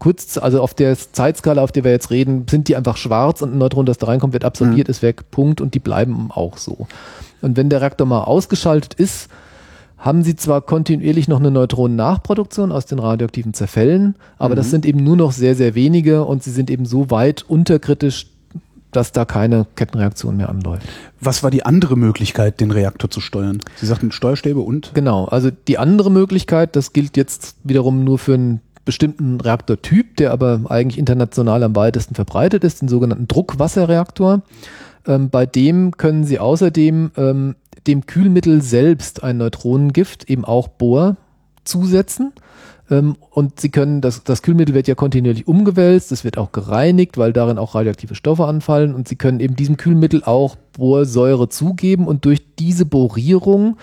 [0.00, 3.52] kurz, also auf der Zeitskala, auf der wir jetzt reden, sind die einfach schwarz und
[3.52, 4.90] ein Neutron, das da reinkommt, wird absorbiert, mhm.
[4.90, 6.88] ist weg, Punkt, und die bleiben auch so.
[7.42, 9.28] Und wenn der Reaktor mal ausgeschaltet ist,
[9.98, 14.56] haben sie zwar kontinuierlich noch eine Neutronennachproduktion aus den radioaktiven Zerfällen, aber mhm.
[14.56, 18.26] das sind eben nur noch sehr, sehr wenige und sie sind eben so weit unterkritisch,
[18.92, 20.88] dass da keine Kettenreaktion mehr anläuft.
[21.20, 23.60] Was war die andere Möglichkeit, den Reaktor zu steuern?
[23.76, 24.92] Sie sagten Steuerstäbe und?
[24.94, 30.32] Genau, also die andere Möglichkeit, das gilt jetzt wiederum nur für einen bestimmten Reaktortyp, der
[30.32, 34.42] aber eigentlich international am weitesten verbreitet ist, den sogenannten Druckwasserreaktor.
[35.06, 41.16] Ähm, bei dem können Sie außerdem ähm, dem Kühlmittel selbst ein Neutronengift, eben auch Bohr,
[41.64, 42.32] zusetzen.
[42.90, 47.16] Ähm, und Sie können, das, das Kühlmittel wird ja kontinuierlich umgewälzt, es wird auch gereinigt,
[47.16, 52.06] weil darin auch radioaktive Stoffe anfallen und Sie können eben diesem Kühlmittel auch Bohrsäure zugeben
[52.06, 53.76] und durch diese Borierung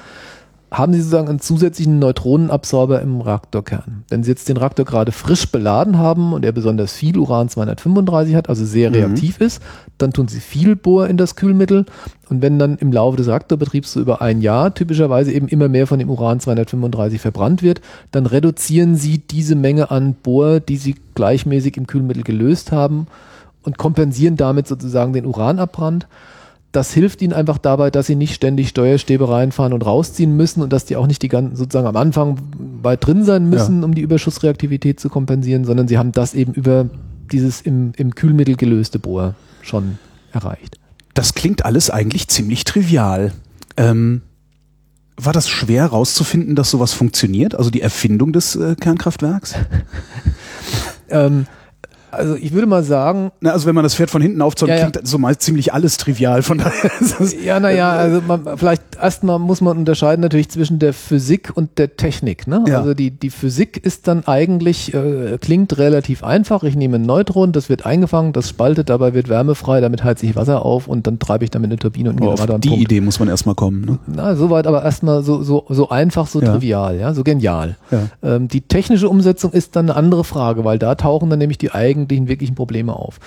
[0.70, 4.04] haben Sie sozusagen einen zusätzlichen Neutronenabsorber im Reaktorkern.
[4.10, 8.50] Wenn Sie jetzt den Reaktor gerade frisch beladen haben und er besonders viel Uran-235 hat,
[8.50, 8.96] also sehr mhm.
[8.96, 9.62] reaktiv ist,
[9.98, 11.86] dann tun Sie viel Bohr in das Kühlmittel
[12.30, 15.88] und wenn dann im Laufe des Reaktorbetriebs so über ein Jahr typischerweise eben immer mehr
[15.88, 17.80] von dem Uran-235 verbrannt wird,
[18.12, 23.08] dann reduzieren Sie diese Menge an Bohr, die Sie gleichmäßig im Kühlmittel gelöst haben
[23.64, 26.08] und kompensieren damit sozusagen den Uranabbrand
[26.72, 30.74] das hilft ihnen einfach dabei, dass sie nicht ständig Steuerstäbe reinfahren und rausziehen müssen und
[30.74, 32.38] dass die auch nicht die ganzen sozusagen am Anfang
[32.82, 33.86] weit drin sein müssen, ja.
[33.86, 36.90] um die Überschussreaktivität zu kompensieren, sondern sie haben das eben über
[37.32, 39.98] dieses im, im Kühlmittel gelöste Bohr schon
[40.32, 40.78] erreicht.
[41.14, 43.32] Das klingt alles eigentlich ziemlich trivial.
[43.76, 44.22] Ähm,
[45.16, 47.56] war das schwer herauszufinden, dass sowas funktioniert?
[47.56, 49.56] Also die Erfindung des äh, Kernkraftwerks?
[51.10, 51.48] ähm,
[52.18, 53.32] also ich würde mal sagen.
[53.42, 54.90] Na, also wenn man das Pferd von hinten aufzäumt, ja, ja.
[54.90, 56.42] klingt so meist ziemlich alles trivial.
[56.42, 56.92] Von daher
[57.44, 61.96] ja, naja, also man, vielleicht erstmal muss man unterscheiden natürlich zwischen der Physik und der
[61.98, 62.48] Technik.
[62.48, 62.64] Ne?
[62.68, 62.80] Ja.
[62.80, 66.64] Also die, die Physik ist dann eigentlich, äh, klingt relativ einfach.
[66.64, 70.22] Ich nehme ein Neutron, das wird eingefangen, das spaltet, dabei wird Wärme frei, damit heizt
[70.22, 72.56] sich Wasser auf und dann treibe ich damit eine Turbine und Generator.
[72.56, 72.84] Auf die Punkt.
[72.84, 73.82] Idee muss man erstmal kommen.
[73.82, 74.00] Ne?
[74.08, 77.78] Na, soweit aber erstmal so, so, so einfach, so trivial, ja, so genial.
[78.24, 81.72] Ähm, die technische Umsetzung ist dann eine andere Frage, weil da tauchen dann nämlich die
[81.72, 83.20] eigenen eigentlichen wirklichen Probleme auf.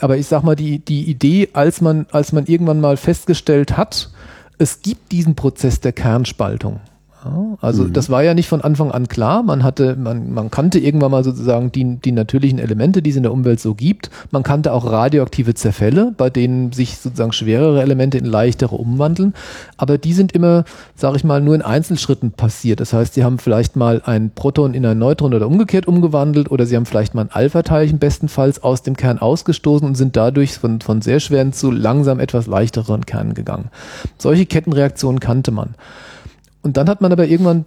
[0.00, 4.10] Aber ich sag mal, die, die Idee, als man, als man irgendwann mal festgestellt hat,
[4.58, 6.80] es gibt diesen Prozess der Kernspaltung.
[7.60, 7.92] Also mhm.
[7.92, 9.42] das war ja nicht von Anfang an klar.
[9.42, 13.22] Man hatte, man, man kannte irgendwann mal sozusagen die, die natürlichen Elemente, die es in
[13.22, 14.10] der Umwelt so gibt.
[14.30, 19.34] Man kannte auch radioaktive Zerfälle, bei denen sich sozusagen schwerere Elemente in leichtere umwandeln.
[19.76, 22.80] Aber die sind immer, sage ich mal, nur in Einzelschritten passiert.
[22.80, 26.66] Das heißt, sie haben vielleicht mal ein Proton in ein Neutron oder umgekehrt umgewandelt oder
[26.66, 30.80] sie haben vielleicht mal ein Alpha-Teilchen bestenfalls aus dem Kern ausgestoßen und sind dadurch von,
[30.80, 33.70] von sehr schweren zu langsam etwas leichteren Kernen gegangen.
[34.18, 35.74] Solche Kettenreaktionen kannte man.
[36.62, 37.64] Und dann hat man aber irgendwann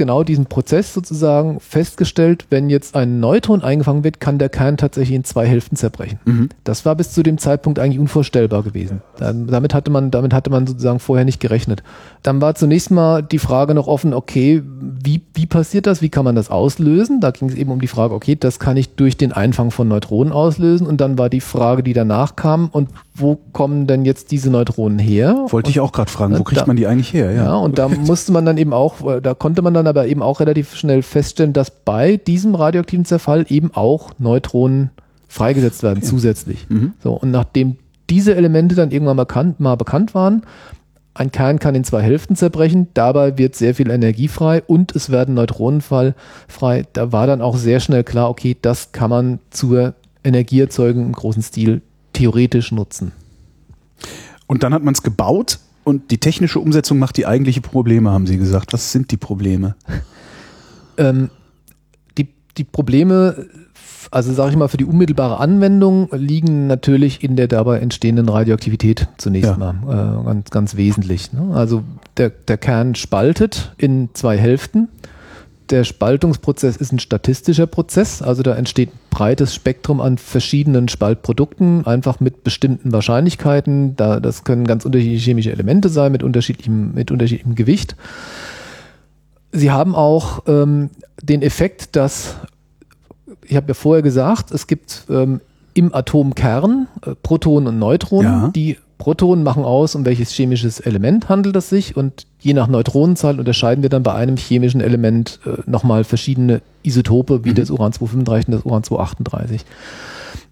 [0.00, 5.14] genau diesen Prozess sozusagen festgestellt, wenn jetzt ein Neutron eingefangen wird, kann der Kern tatsächlich
[5.14, 6.18] in zwei Hälften zerbrechen.
[6.24, 6.48] Mhm.
[6.64, 9.02] Das war bis zu dem Zeitpunkt eigentlich unvorstellbar gewesen.
[9.18, 11.82] Dann, damit hatte man, damit hatte man sozusagen vorher nicht gerechnet.
[12.22, 16.00] Dann war zunächst mal die Frage noch offen, okay, wie, wie passiert das?
[16.00, 17.20] Wie kann man das auslösen?
[17.20, 19.86] Da ging es eben um die Frage, okay, das kann ich durch den Einfang von
[19.86, 20.86] Neutronen auslösen.
[20.86, 22.88] Und dann war die Frage, die danach kam, und
[23.20, 25.46] wo kommen denn jetzt diese Neutronen her?
[25.48, 27.32] Wollte und, ich auch gerade fragen, wo kriegt da, man die eigentlich her?
[27.32, 27.44] Ja.
[27.44, 30.40] ja, und da musste man dann eben auch, da konnte man dann aber eben auch
[30.40, 34.90] relativ schnell feststellen, dass bei diesem radioaktiven Zerfall eben auch Neutronen
[35.28, 36.06] freigesetzt werden okay.
[36.06, 36.66] zusätzlich.
[36.68, 36.92] Mhm.
[37.02, 37.76] So, und nachdem
[38.08, 40.42] diese Elemente dann irgendwann mal, kan mal bekannt waren,
[41.14, 45.10] ein Kern kann in zwei Hälften zerbrechen, dabei wird sehr viel Energie frei und es
[45.10, 46.14] werden Neutronen frei.
[46.92, 51.42] Da war dann auch sehr schnell klar, okay, das kann man zur Energieerzeugung im großen
[51.42, 53.12] Stil theoretisch nutzen.
[54.46, 58.26] Und dann hat man es gebaut und die technische Umsetzung macht die eigentliche Probleme, haben
[58.26, 58.72] Sie gesagt.
[58.72, 59.76] Was sind die Probleme?
[60.98, 61.30] ähm,
[62.18, 63.46] die, die Probleme,
[64.10, 69.08] also sage ich mal, für die unmittelbare Anwendung liegen natürlich in der dabei entstehenden Radioaktivität
[69.16, 69.56] zunächst ja.
[69.56, 71.32] mal äh, ganz, ganz wesentlich.
[71.32, 71.54] Ne?
[71.54, 71.82] Also
[72.16, 74.88] der, der Kern spaltet in zwei Hälften
[75.70, 81.86] der Spaltungsprozess ist ein statistischer Prozess, also da entsteht ein breites Spektrum an verschiedenen Spaltprodukten,
[81.86, 83.96] einfach mit bestimmten Wahrscheinlichkeiten.
[83.96, 87.96] Da, das können ganz unterschiedliche chemische Elemente sein, mit unterschiedlichem, mit unterschiedlichem Gewicht.
[89.52, 90.90] Sie haben auch ähm,
[91.22, 92.36] den Effekt, dass,
[93.44, 95.40] ich habe ja vorher gesagt, es gibt ähm,
[95.74, 98.48] im Atomkern äh, Protonen und Neutronen, ja.
[98.48, 103.40] die Protonen machen aus, um welches chemisches Element handelt es sich und je nach Neutronenzahl
[103.40, 107.54] unterscheiden wir dann bei einem chemischen Element äh, nochmal verschiedene Isotope wie mhm.
[107.56, 109.62] das Uran-235 und das Uran-238.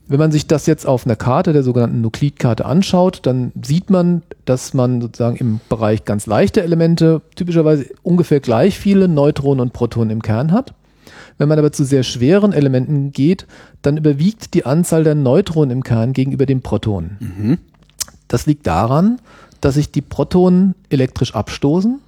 [0.08, 4.22] Wenn man sich das jetzt auf einer Karte, der sogenannten Nuklidkarte anschaut, dann sieht man,
[4.46, 10.10] dass man sozusagen im Bereich ganz leichte Elemente typischerweise ungefähr gleich viele Neutronen und Protonen
[10.10, 10.72] im Kern hat.
[11.36, 13.46] Wenn man aber zu sehr schweren Elementen geht,
[13.82, 17.18] dann überwiegt die Anzahl der Neutronen im Kern gegenüber den Protonen.
[17.20, 17.58] Mhm.
[18.28, 19.18] Das liegt daran,
[19.60, 22.00] dass sich die Protonen elektrisch abstoßen,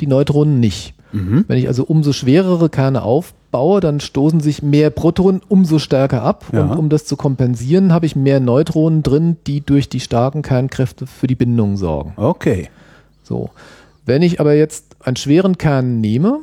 [0.00, 0.94] die Neutronen nicht.
[1.12, 1.44] Mhm.
[1.48, 6.44] Wenn ich also umso schwerere Kerne aufbaue, dann stoßen sich mehr Protonen umso stärker ab.
[6.52, 6.64] Ja.
[6.64, 11.06] Und um das zu kompensieren, habe ich mehr Neutronen drin, die durch die starken Kernkräfte
[11.06, 12.12] für die Bindung sorgen.
[12.16, 12.68] Okay.
[13.22, 13.50] So.
[14.04, 16.40] Wenn ich aber jetzt einen schweren Kern nehme,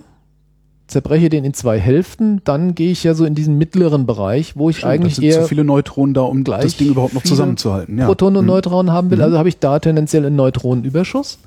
[0.87, 4.69] zerbreche den in zwei Hälften, dann gehe ich ja so in diesen mittleren Bereich, wo
[4.69, 7.23] ich Stimmt, eigentlich das sind eher zu viele Neutronen da, um das Ding überhaupt noch
[7.23, 7.97] zusammenzuhalten.
[7.97, 8.05] Ja.
[8.05, 8.51] Protonen und mhm.
[8.51, 9.23] Neutronen haben will, mhm.
[9.23, 11.39] also habe ich da tendenziell einen Neutronenüberschuss.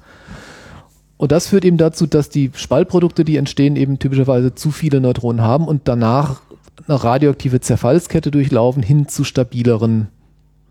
[1.16, 5.42] Und das führt eben dazu, dass die Spaltprodukte, die entstehen, eben typischerweise zu viele Neutronen
[5.42, 6.40] haben und danach
[6.86, 10.08] eine radioaktive Zerfallskette durchlaufen hin zu stabileren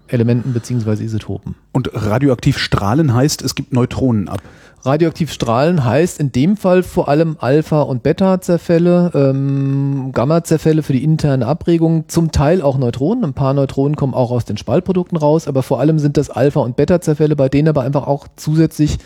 [0.07, 1.55] Elementen beziehungsweise Isotopen.
[1.71, 4.41] Und radioaktiv strahlen heißt, es gibt Neutronen ab.
[4.83, 11.03] Radioaktiv strahlen heißt in dem Fall vor allem Alpha- und Beta-Zerfälle, ähm, Gamma-Zerfälle für die
[11.03, 13.25] interne Abregung, zum Teil auch Neutronen.
[13.25, 16.61] Ein paar Neutronen kommen auch aus den Spaltprodukten raus, aber vor allem sind das Alpha-
[16.61, 18.97] und Beta-Zerfälle, bei denen aber einfach auch zusätzlich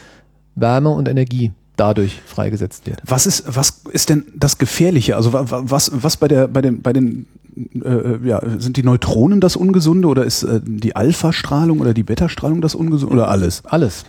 [0.56, 3.02] Wärme und Energie dadurch freigesetzt wird.
[3.06, 5.16] Was ist, was ist denn das Gefährliche?
[5.16, 9.56] Also was, was bei der, bei den, bei den, äh, ja, sind die Neutronen das
[9.56, 13.64] Ungesunde oder ist äh, die Alpha-Strahlung oder die Beta-Strahlung das Ungesunde oder alles?
[13.66, 14.06] Alles,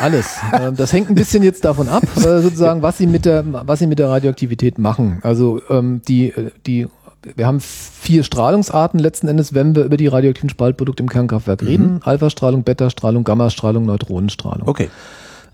[0.00, 0.36] alles.
[0.52, 3.78] Ähm, das hängt ein bisschen jetzt davon ab, äh, sozusagen, was sie mit der, was
[3.78, 5.20] sie mit der Radioaktivität machen.
[5.22, 6.32] Also ähm, die,
[6.66, 6.88] die
[7.22, 11.68] wir haben vier Strahlungsarten letzten Endes, wenn wir über die radioaktiven Spaltprodukte im Kernkraftwerk mhm.
[11.68, 12.00] reden.
[12.02, 14.66] Alpha-Strahlung, Beta-Strahlung, Gamma-Strahlung, Neutronenstrahlung.
[14.66, 14.88] Okay.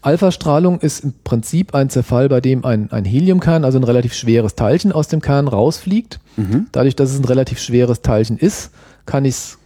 [0.02, 4.54] Alpha-Strahlung ist im Prinzip ein Zerfall, bei dem ein, ein Heliumkern, also ein relativ schweres
[4.54, 6.20] Teilchen aus dem Kern rausfliegt.
[6.36, 6.66] Mhm.
[6.72, 8.70] Dadurch, dass es ein relativ schweres Teilchen ist,
[9.04, 9.58] kann ich's,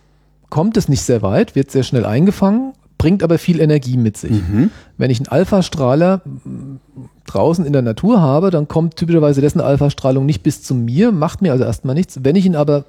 [0.48, 4.30] kommt es nicht sehr weit, wird sehr schnell eingefangen, bringt aber viel Energie mit sich.
[4.30, 4.70] Mhm.
[4.98, 6.22] Wenn ich einen Alpha-Strahler
[7.26, 11.42] draußen in der Natur habe, dann kommt typischerweise dessen Alpha-Strahlung nicht bis zu mir, macht
[11.42, 12.20] mir also erstmal nichts.
[12.22, 12.84] Wenn ich ihn aber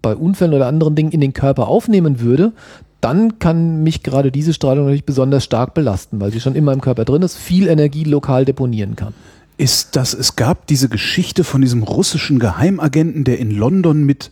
[0.00, 2.52] bei Unfällen oder anderen Dingen in den Körper aufnehmen würde,
[3.00, 6.80] dann kann mich gerade diese Strahlung natürlich besonders stark belasten, weil sie schon immer im
[6.80, 9.14] Körper drin ist, viel Energie lokal deponieren kann.
[9.56, 14.30] Ist das, es gab diese Geschichte von diesem russischen Geheimagenten, der in London mit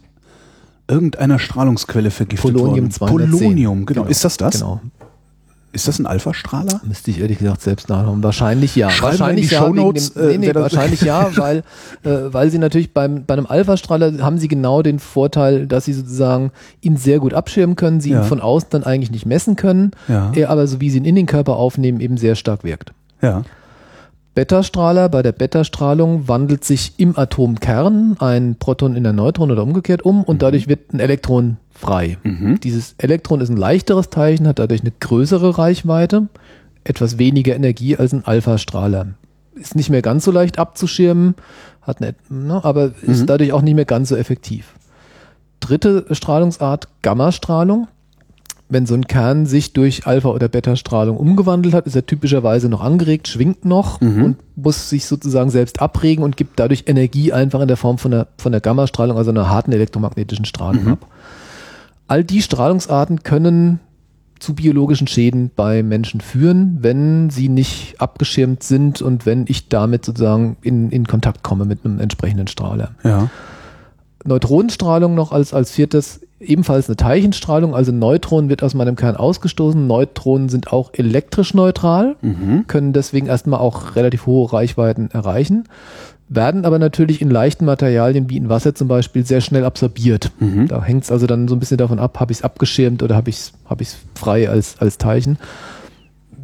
[0.88, 3.12] irgendeiner Strahlungsquelle vergiftet Polonium wurde.
[3.12, 4.02] Polonium, genau.
[4.02, 4.10] genau.
[4.10, 4.60] Ist das das?
[4.60, 4.80] Genau.
[5.72, 6.80] Ist das ein Alpha-Strahler?
[6.84, 8.22] Müsste ich ehrlich gesagt selbst nachschauen.
[8.22, 8.88] Wahrscheinlich ja.
[8.88, 9.58] Schreiben wahrscheinlich ja.
[9.58, 11.58] Shownotes, dem, nee, nee, wahrscheinlich ja, weil,
[12.02, 15.92] äh, weil sie natürlich beim, bei einem Alpha-Strahler haben sie genau den Vorteil, dass sie
[15.92, 16.50] sozusagen
[16.80, 18.22] ihn sehr gut abschirmen können, sie ja.
[18.22, 20.32] ihn von außen dann eigentlich nicht messen können, ja.
[20.34, 22.92] er aber so wie sie ihn in den Körper aufnehmen, eben sehr stark wirkt.
[23.20, 23.42] Ja.
[24.36, 30.04] Beta-Strahler, bei der Beta-Strahlung wandelt sich im Atomkern ein Proton in ein Neutron oder umgekehrt
[30.04, 30.40] um und mhm.
[30.40, 32.18] dadurch wird ein Elektron frei.
[32.22, 32.60] Mhm.
[32.60, 36.28] Dieses Elektron ist ein leichteres Teilchen, hat dadurch eine größere Reichweite,
[36.84, 39.14] etwas weniger Energie als ein Alpha-Strahler.
[39.54, 41.34] Ist nicht mehr ganz so leicht abzuschirmen,
[41.80, 43.12] hat eine, ne, aber mhm.
[43.12, 44.74] ist dadurch auch nicht mehr ganz so effektiv.
[45.60, 47.88] Dritte Strahlungsart, Gammastrahlung.
[48.68, 52.80] Wenn so ein Kern sich durch Alpha- oder Beta-Strahlung umgewandelt hat, ist er typischerweise noch
[52.80, 54.24] angeregt, schwingt noch mhm.
[54.24, 58.10] und muss sich sozusagen selbst abregen und gibt dadurch Energie einfach in der Form von
[58.10, 60.92] der, von der Gammastrahlung, also einer harten elektromagnetischen Strahlung mhm.
[60.92, 61.06] ab.
[62.08, 63.80] All die Strahlungsarten können
[64.38, 70.04] zu biologischen Schäden bei Menschen führen, wenn sie nicht abgeschirmt sind und wenn ich damit
[70.04, 72.90] sozusagen in, in Kontakt komme mit einem entsprechenden Strahler.
[73.02, 73.30] Ja.
[74.24, 79.86] Neutronenstrahlung noch als, als viertes, ebenfalls eine Teilchenstrahlung, also Neutronen wird aus meinem Kern ausgestoßen.
[79.86, 82.66] Neutronen sind auch elektrisch neutral, mhm.
[82.66, 85.64] können deswegen erstmal auch relativ hohe Reichweiten erreichen
[86.28, 90.32] werden aber natürlich in leichten Materialien wie in Wasser zum Beispiel sehr schnell absorbiert.
[90.40, 90.66] Mhm.
[90.68, 93.14] Da hängt es also dann so ein bisschen davon ab, habe ich es abgeschirmt oder
[93.14, 93.80] habe ich es hab
[94.14, 95.38] frei als, als Teilchen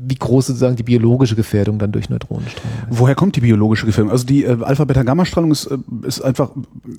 [0.06, 2.98] wie groß sozusagen die biologische Gefährdung dann durch Neutronenstrahlung ist.
[2.98, 4.10] Woher kommt die biologische Gefährdung?
[4.10, 6.50] Also die äh, Alpha-Beta-Gamma-Strahlung ist, äh, ist einfach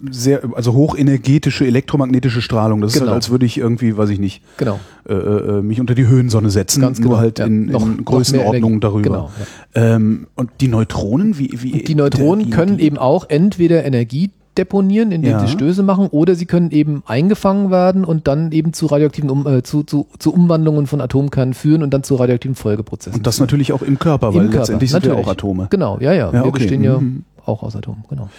[0.09, 2.81] sehr, also hochenergetische elektromagnetische Strahlung.
[2.81, 3.05] Das genau.
[3.05, 4.79] ist halt, als würde ich irgendwie, weiß ich nicht, genau.
[5.07, 7.21] äh, äh, mich unter die Höhensonne setzen, Ganz nur genau.
[7.21, 9.01] halt ja, in, noch, in Größenordnungen darüber.
[9.01, 9.31] Genau,
[9.75, 9.95] ja.
[9.95, 15.31] ähm, und die Neutronen, wie, wie die Neutronen können eben auch entweder Energie deponieren, indem
[15.31, 15.39] ja.
[15.39, 19.47] sie Stöße machen, oder sie können eben eingefangen werden und dann eben zu radioaktiven um,
[19.47, 23.19] äh, zu, zu, zu Umwandlungen von Atomkernen führen und dann zu radioaktiven Folgeprozessen.
[23.19, 23.45] Und das führen.
[23.45, 24.57] natürlich auch im Körper, Im weil Körper.
[24.59, 25.67] letztendlich sind ja auch Atome.
[25.69, 26.27] Genau, ja, ja.
[26.27, 26.59] ja Wir okay.
[26.59, 27.23] bestehen ja mhm.
[27.45, 28.29] auch aus Atomen, genau.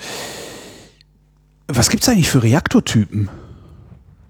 [1.66, 3.29] Was gibt's eigentlich für Reaktortypen?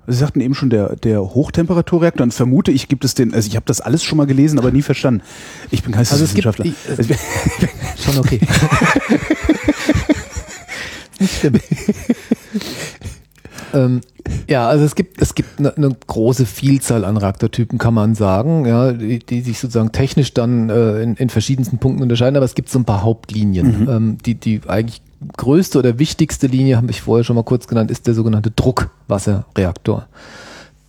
[0.07, 3.57] Sie sagten eben schon der, der Hochtemperaturreaktor, dann vermute ich, gibt es den, also ich
[3.57, 5.23] habe das alles schon mal gelesen, aber nie verstanden.
[5.71, 6.67] Ich bin Geisteswissenschaftler.
[6.89, 7.21] Also es gibt,
[7.97, 8.41] ich, schon okay.
[11.21, 11.55] Nicht schlimm.
[13.75, 14.01] ähm,
[14.49, 18.67] ja, also es gibt, es gibt eine, eine, große Vielzahl an Reaktortypen, kann man sagen,
[18.67, 22.55] ja, die, die sich sozusagen technisch dann äh, in, in verschiedensten Punkten unterscheiden, aber es
[22.55, 23.89] gibt so ein paar Hauptlinien, mhm.
[23.89, 25.03] ähm, die, die eigentlich
[25.37, 30.07] größte oder wichtigste Linie, habe ich vorher schon mal kurz genannt, ist der sogenannte Druckwasserreaktor.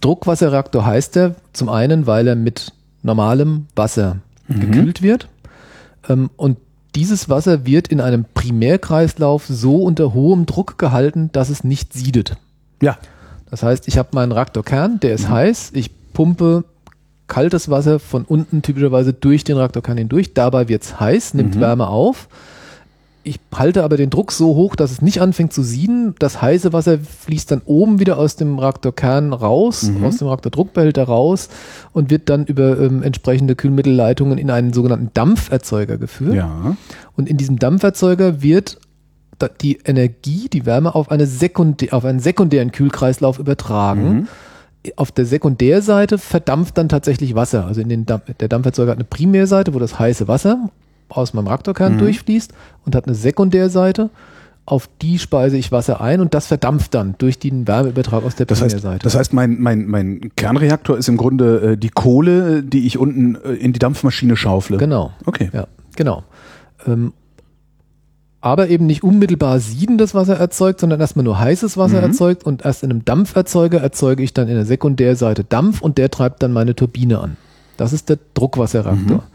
[0.01, 4.59] Druckwasserreaktor heißt er zum einen, weil er mit normalem Wasser mhm.
[4.59, 5.29] gekühlt wird.
[6.09, 6.57] Ähm, und
[6.95, 12.37] dieses Wasser wird in einem Primärkreislauf so unter hohem Druck gehalten, dass es nicht siedet.
[12.81, 12.97] Ja.
[13.49, 15.33] Das heißt, ich habe meinen Reaktorkern, der ist mhm.
[15.33, 16.63] heiß, ich pumpe
[17.27, 21.59] kaltes Wasser von unten typischerweise durch den Reaktorkern hindurch, dabei wird es heiß, nimmt mhm.
[21.59, 22.27] Wärme auf
[23.25, 26.13] ich halte aber den Druck so hoch, dass es nicht anfängt zu sieden.
[26.19, 30.03] Das heiße Wasser fließt dann oben wieder aus dem Reaktorkern raus, mhm.
[30.05, 31.49] aus dem Reaktordruckbehälter raus
[31.91, 36.35] und wird dann über ähm, entsprechende Kühlmittelleitungen in einen sogenannten Dampferzeuger geführt.
[36.35, 36.77] Ja.
[37.15, 38.77] Und in diesem Dampferzeuger wird
[39.61, 44.13] die Energie, die Wärme auf, eine Sekundä auf einen sekundären Kühlkreislauf übertragen.
[44.13, 44.27] Mhm.
[44.97, 47.65] Auf der Sekundärseite verdampft dann tatsächlich Wasser.
[47.65, 50.69] Also in den Dampf der Dampferzeuger hat eine Primärseite, wo das heiße Wasser
[51.09, 51.99] aus meinem Reaktorkern mhm.
[51.99, 52.53] durchfließt
[52.85, 54.09] und hat eine Sekundärseite.
[54.67, 58.47] Auf die speise ich Wasser ein und das verdampft dann durch den Wärmeübertrag aus der
[58.47, 58.93] das Primärseite.
[58.93, 62.97] Heißt, das heißt, mein, mein, mein Kernreaktor ist im Grunde äh, die Kohle, die ich
[62.97, 64.77] unten äh, in die Dampfmaschine schaufle.
[64.77, 65.11] Genau.
[65.25, 65.51] Okay.
[65.53, 66.23] Ja, genau.
[66.87, 67.13] Ähm,
[68.41, 72.03] aber eben nicht unmittelbar siedendes Wasser erzeugt, sondern erstmal nur heißes Wasser mhm.
[72.03, 76.11] erzeugt und erst in einem Dampferzeuger erzeuge ich dann in der Sekundärseite Dampf und der
[76.11, 77.37] treibt dann meine Turbine an.
[77.77, 79.17] Das ist der Druckwasserreaktor.
[79.17, 79.34] Mhm.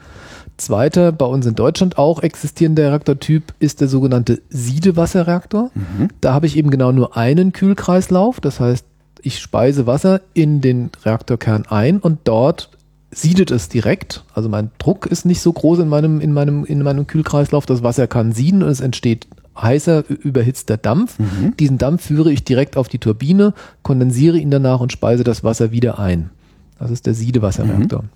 [0.61, 5.70] Zweiter, bei uns in Deutschland auch existierender Reaktortyp ist der sogenannte Siedewasserreaktor.
[5.75, 6.09] Mhm.
[6.20, 8.40] Da habe ich eben genau nur einen Kühlkreislauf.
[8.40, 8.85] Das heißt,
[9.23, 12.70] ich speise Wasser in den Reaktorkern ein und dort
[13.11, 14.25] siedet es direkt.
[14.35, 17.66] Also mein Druck ist nicht so groß in meinem, in meinem, in meinem Kühlkreislauf.
[17.66, 19.27] Das Wasser kann sieden und es entsteht
[19.61, 21.18] heißer, überhitzter Dampf.
[21.18, 21.57] Mhm.
[21.59, 25.73] Diesen Dampf führe ich direkt auf die Turbine, kondensiere ihn danach und speise das Wasser
[25.73, 26.31] wieder ein.
[26.79, 28.03] Das ist der Siedewasserreaktor.
[28.03, 28.09] Mhm.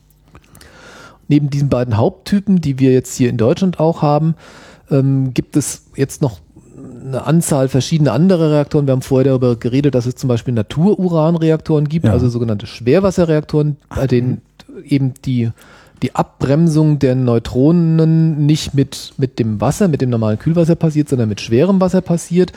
[1.29, 4.35] Neben diesen beiden Haupttypen, die wir jetzt hier in Deutschland auch haben,
[4.91, 6.41] ähm, gibt es jetzt noch
[7.05, 8.87] eine Anzahl verschiedener andere Reaktoren.
[8.87, 12.13] Wir haben vorher darüber geredet, dass es zum Beispiel Natururanreaktoren gibt, ja.
[12.13, 14.43] also sogenannte Schwerwasserreaktoren, bei denen
[14.85, 15.51] eben die,
[16.03, 21.29] die Abbremsung der Neutronen nicht mit, mit dem Wasser, mit dem normalen Kühlwasser passiert, sondern
[21.29, 22.53] mit schwerem Wasser passiert.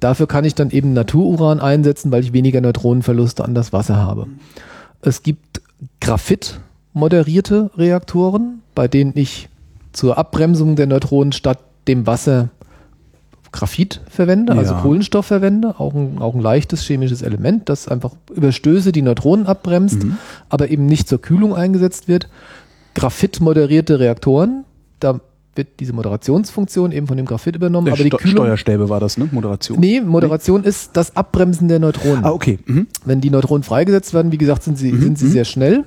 [0.00, 4.26] Dafür kann ich dann eben Natururan einsetzen, weil ich weniger Neutronenverluste an das Wasser habe.
[5.00, 5.62] Es gibt
[6.00, 6.60] Graphit
[6.94, 9.48] moderierte Reaktoren, bei denen ich
[9.92, 12.48] zur Abbremsung der Neutronen statt dem Wasser
[13.52, 14.70] Graphit verwende, also ja.
[14.70, 19.02] also Kohlenstoff verwende, auch ein, auch ein leichtes chemisches Element, das einfach über Stöße die
[19.02, 20.16] Neutronen abbremst, mhm.
[20.48, 22.28] aber eben nicht zur Kühlung eingesetzt wird.
[22.94, 24.64] Graphit moderierte Reaktoren,
[24.98, 25.20] da
[25.54, 28.98] wird diese Moderationsfunktion eben von dem Graphit übernommen, der aber die Sto Kühlung, Steuerstäbe war
[28.98, 29.28] das, ne?
[29.30, 29.78] Moderation?
[29.78, 30.68] Nee, Moderation nee.
[30.68, 32.24] ist das Abbremsen der Neutronen.
[32.24, 32.58] Ah, okay.
[32.66, 32.88] Mhm.
[33.04, 35.00] Wenn die Neutronen freigesetzt werden, wie gesagt, sind sie, mhm.
[35.00, 35.30] sind sie mhm.
[35.30, 35.84] sehr schnell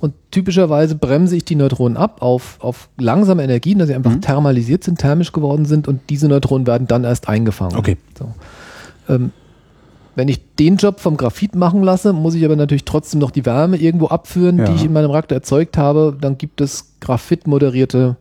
[0.00, 4.20] und typischerweise bremse ich die Neutronen ab auf, auf langsame Energien, dass sie einfach mhm.
[4.20, 7.76] thermalisiert sind, thermisch geworden sind und diese Neutronen werden dann erst eingefangen.
[7.76, 7.96] Okay.
[8.18, 8.32] So.
[9.08, 9.32] Ähm,
[10.14, 13.46] wenn ich den Job vom Graphit machen lasse, muss ich aber natürlich trotzdem noch die
[13.46, 14.64] Wärme irgendwo abführen, ja.
[14.64, 16.16] die ich in meinem Reaktor erzeugt habe.
[16.20, 18.16] Dann gibt es Graphit-moderierte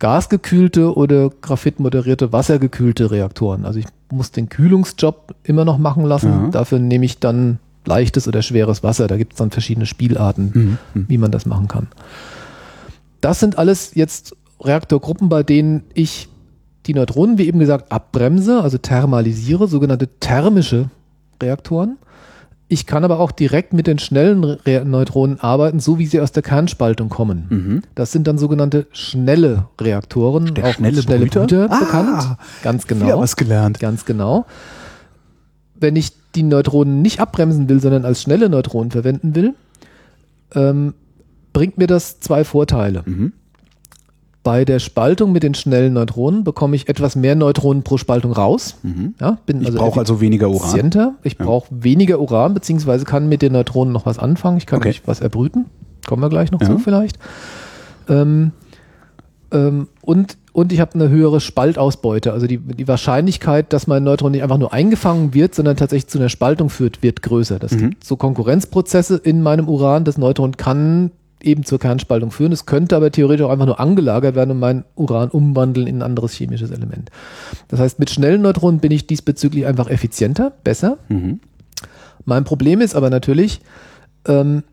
[0.00, 3.64] gasgekühlte oder Graphit-moderierte wassergekühlte Reaktoren.
[3.64, 6.30] Also ich muss den Kühlungsjob immer noch machen lassen.
[6.30, 6.48] Ja.
[6.50, 9.08] Dafür nehme ich dann leichtes oder schweres Wasser.
[9.08, 11.06] Da gibt es dann verschiedene Spielarten, mhm, mhm.
[11.08, 11.88] wie man das machen kann.
[13.20, 16.28] Das sind alles jetzt Reaktorgruppen, bei denen ich
[16.86, 20.90] die Neutronen, wie eben gesagt, abbremse, also thermalisiere, sogenannte thermische
[21.42, 21.98] Reaktoren.
[22.70, 26.32] Ich kann aber auch direkt mit den schnellen Re Neutronen arbeiten, so wie sie aus
[26.32, 27.46] der Kernspaltung kommen.
[27.48, 27.82] Mhm.
[27.94, 32.36] Das sind dann sogenannte schnelle Reaktoren, der auch schnelle, schnelle Brüter, Brüter ah, bekannt.
[32.62, 33.18] Ganz genau.
[33.18, 33.80] Was gelernt.
[33.80, 34.44] Ganz genau.
[35.80, 39.54] Wenn ich die Neutronen nicht abbremsen will, sondern als schnelle Neutronen verwenden will,
[40.54, 40.94] ähm,
[41.52, 43.02] bringt mir das zwei Vorteile.
[43.04, 43.32] Mhm.
[44.42, 48.76] Bei der Spaltung mit den schnellen Neutronen bekomme ich etwas mehr Neutronen pro Spaltung raus.
[48.82, 49.14] Mhm.
[49.20, 51.16] Ja, bin ich also brauche also weniger Uran.
[51.22, 51.44] Ich ja.
[51.44, 54.56] brauche weniger Uran, beziehungsweise kann mit den Neutronen noch was anfangen.
[54.56, 54.94] Ich kann okay.
[55.04, 55.66] was erbrüten.
[56.06, 56.68] Kommen wir gleich noch ja.
[56.68, 57.18] zu vielleicht.
[58.08, 58.52] Ähm,
[59.52, 62.32] ähm, und, und ich habe eine höhere Spaltausbeute.
[62.32, 66.18] Also die, die Wahrscheinlichkeit, dass mein Neutron nicht einfach nur eingefangen wird, sondern tatsächlich zu
[66.18, 67.60] einer Spaltung führt, wird größer.
[67.60, 67.90] Das mhm.
[67.90, 70.02] gibt so Konkurrenzprozesse in meinem Uran.
[70.04, 72.50] Das Neutron kann eben zur Kernspaltung führen.
[72.50, 76.02] Es könnte aber theoretisch auch einfach nur angelagert werden und mein Uran umwandeln in ein
[76.02, 77.12] anderes chemisches Element.
[77.68, 80.98] Das heißt, mit schnellen Neutronen bin ich diesbezüglich einfach effizienter, besser.
[81.08, 81.38] Mhm.
[82.24, 83.60] Mein Problem ist aber natürlich,
[84.26, 84.64] ähm,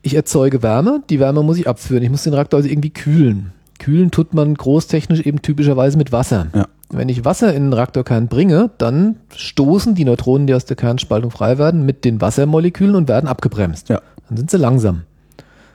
[0.00, 2.02] ich erzeuge Wärme, die Wärme muss ich abführen.
[2.02, 3.52] Ich muss den Reaktor also irgendwie kühlen.
[3.78, 6.46] Kühlen tut man großtechnisch eben typischerweise mit Wasser.
[6.54, 6.66] Ja.
[6.90, 11.30] Wenn ich Wasser in den Reaktorkern bringe, dann stoßen die Neutronen, die aus der Kernspaltung
[11.30, 13.88] frei werden, mit den Wassermolekülen und werden abgebremst.
[13.88, 14.00] Ja.
[14.28, 15.02] Dann sind sie langsam.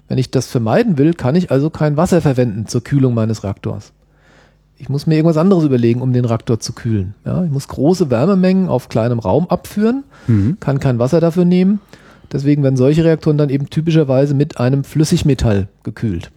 [0.07, 3.91] Wenn ich das vermeiden will, kann ich also kein Wasser verwenden zur Kühlung meines Reaktors.
[4.77, 7.13] Ich muss mir irgendwas anderes überlegen, um den Reaktor zu kühlen.
[7.25, 10.57] Ja, ich muss große Wärmemengen auf kleinem Raum abführen, Mhm.
[10.61, 11.79] kann kein Wasser dafür nehmen.
[12.31, 16.31] Deswegen werden solche Reaktoren dann eben typischerweise mit einem Flüssigmetall gekühlt.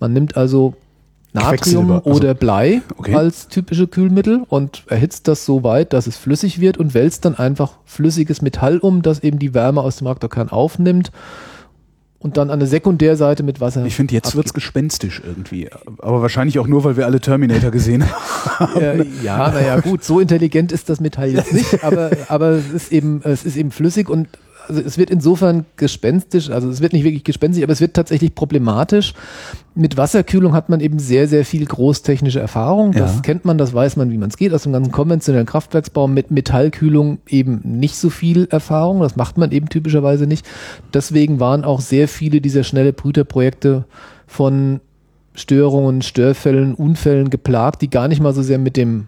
[0.00, 0.74] Man nimmt also
[1.32, 3.14] Natrium also- oder Blei Okay.
[3.14, 7.34] als typische Kühlmittel und erhitzt das so weit, dass es flüssig wird und wälzt dann
[7.36, 11.12] einfach flüssiges Metall um, das eben die Wärme aus dem Reaktorkern aufnimmt
[12.20, 13.84] und dann an der Sekundärseite mit Wasser.
[13.84, 14.36] Ich finde, jetzt abgibt.
[14.38, 15.68] wird's gespenstisch irgendwie.
[15.98, 18.04] Aber wahrscheinlich auch nur, weil wir alle Terminator gesehen
[18.58, 18.80] haben.
[18.80, 22.90] Ja, ja, naja, gut, so intelligent ist das Metall jetzt nicht, aber, aber es ist
[22.92, 24.26] eben, es ist eben flüssig und
[24.68, 28.34] also es wird insofern gespenstisch, also es wird nicht wirklich gespenstisch, aber es wird tatsächlich
[28.34, 29.14] problematisch.
[29.74, 32.92] Mit Wasserkühlung hat man eben sehr, sehr viel großtechnische Erfahrung.
[32.92, 33.20] Das Ja.
[33.22, 36.08] kennt man, das weiß man, wie man es geht aus dem ganzen konventionellen Kraftwerksbau.
[36.08, 39.00] Mit Metallkühlung eben nicht so viel Erfahrung.
[39.00, 40.46] Das macht man eben typischerweise nicht.
[40.92, 43.84] Deswegen waren auch sehr viele dieser schnelle Brüterprojekte
[44.26, 44.80] von
[45.34, 49.06] Störungen, Störfällen, Unfällen geplagt, die gar nicht mal so sehr mit dem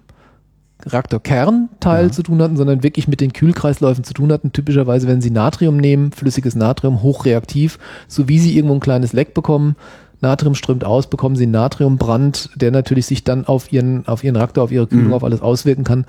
[0.87, 2.13] Reaktorkernteil Ja.
[2.13, 4.53] zu tun hatten, sondern wirklich mit den Kühlkreisläufen zu tun hatten.
[4.53, 7.79] Typischerweise, wenn Sie Natrium nehmen, flüssiges Natrium, hochreaktiv,
[8.09, 9.77] so wie Sie irgendwo ein kleines Leck bekommen,
[10.23, 14.37] Natrium strömt aus, bekommen Sie einen Natriumbrand, der natürlich sich dann auf Ihren, auf Ihren
[14.37, 15.15] Reaktor, auf Ihre Kühlung, Mhm.
[15.15, 16.05] auf alles auswirken kann.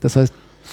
[0.00, 0.32] Das heißt,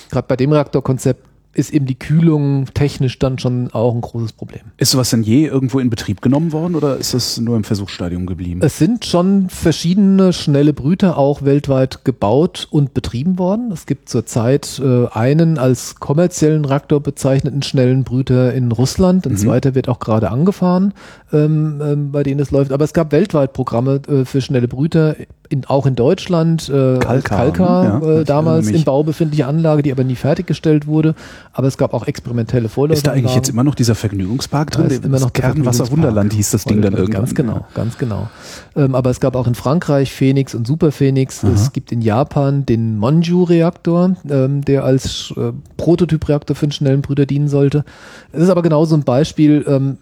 [0.09, 1.21] gerade bei dem Reaktorkonzept
[1.57, 4.61] ist eben die Kühlung technisch dann schon auch ein großes Problem.
[4.77, 8.25] Ist sowas denn je irgendwo in Betrieb genommen worden oder ist das nur im Versuchsstadium
[8.27, 8.61] geblieben?
[8.63, 13.71] Es sind schon verschiedene schnelle Brüter auch weltweit gebaut und betrieben worden.
[13.71, 19.25] Es gibt zurzeit äh, einen als kommerziellen Reaktor bezeichneten schnellen Brüter in Russland.
[19.25, 19.37] Ein Mhm.
[19.37, 20.93] zweiter wird auch gerade angefahren,
[21.33, 22.71] ähm, ähm, bei denen es läuft.
[22.71, 25.15] Aber es gab weltweit Programme äh, für schnelle Brüter,
[25.49, 26.69] in, auch in Deutschland.
[26.69, 28.05] Äh, Kalkar ne?
[28.05, 31.15] Ja, äh, damals in Bau befindliche Anlage, die aber nie fertiggestellt wurde.
[31.57, 32.97] Aber es gab auch experimentelle Vorläufer.
[32.97, 34.91] Ist da eigentlich jetzt immer noch dieser Vergnügungspark da drin?
[34.91, 37.23] ist immer noch der Kernwasser Wunderland hieß das Ding dann irgendwann.
[37.23, 38.29] Ganz genau, ganz genau.
[38.75, 41.43] Ähm, aber es gab auch in Frankreich Phoenix und Super Phoenix.
[41.43, 41.51] Aha.
[41.51, 47.25] Es gibt in Japan den Monju-Reaktor, ähm, der als äh, Prototypreaktor für einen schnellen Brüder
[47.25, 47.85] dienen sollte.
[48.31, 49.65] Es ist aber genau so ein Beispiel.
[49.67, 49.97] Ähm,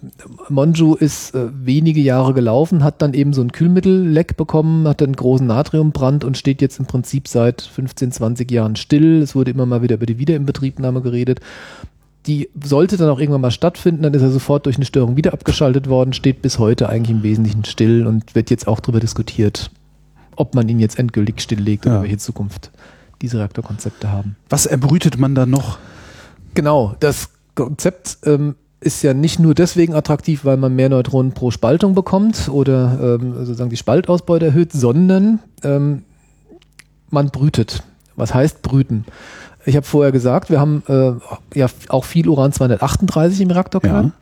[0.50, 5.08] Monju ist äh, wenige Jahre gelaufen, hat dann eben so ein Kühlmittelleck bekommen, hat dann
[5.08, 9.22] einen großen Natriumbrand und steht jetzt im Prinzip seit 15, 20 Jahren still.
[9.22, 11.40] Es wurde immer mal wieder über die Wiederinbetriebnahme geredet
[12.28, 15.34] die sollte dann auch irgendwann mal stattfinden, dann ist er sofort durch eine Störung wieder
[15.34, 19.70] abgeschaltet worden, steht bis heute eigentlich im Wesentlichen still und wird jetzt auch darüber diskutiert,
[20.36, 21.92] ob man ihn jetzt endgültig stilllegt Ja.
[21.94, 22.72] oder welche Zukunft
[23.22, 24.36] diese Reaktorkonzepte haben.
[24.50, 25.78] Was erbrütet man da noch?
[26.56, 31.52] Genau, das Konzept ähm, ist ja nicht nur deswegen attraktiv, weil man mehr Neutronen pro
[31.52, 36.04] Spaltung bekommt oder ähm, sozusagen die Spaltausbeute erhöht, sondern ähm,
[37.10, 37.84] man brütet.
[38.16, 39.06] Was heißt brüten?
[39.66, 41.14] Ich habe vorher gesagt, wir haben äh,
[41.58, 44.14] ja auch viel Uran-238 im Reaktorkern.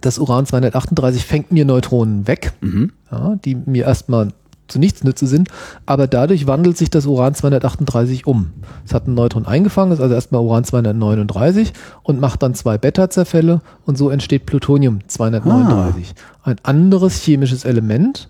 [0.00, 2.92] Das Uran-238 fängt mir Neutronen weg, Mhm.
[3.10, 4.28] ja, die mir erstmal
[4.68, 5.48] zu nichts nütze sind,
[5.86, 8.52] aber dadurch wandelt sich das Uran-238 um.
[8.84, 11.68] Es hat ein Neutron eingefangen, ist also erstmal Uran-239
[12.02, 16.14] und macht dann zwei Beta-Zerfälle und so entsteht Plutonium-239.
[16.42, 18.28] Ein anderes chemisches Element,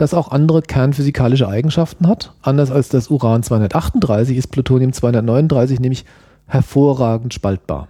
[0.00, 2.32] das auch andere kernphysikalische Eigenschaften hat.
[2.42, 6.04] Anders als das Uran-238 ist Plutonium-239 nämlich
[6.46, 7.88] hervorragend spaltbar.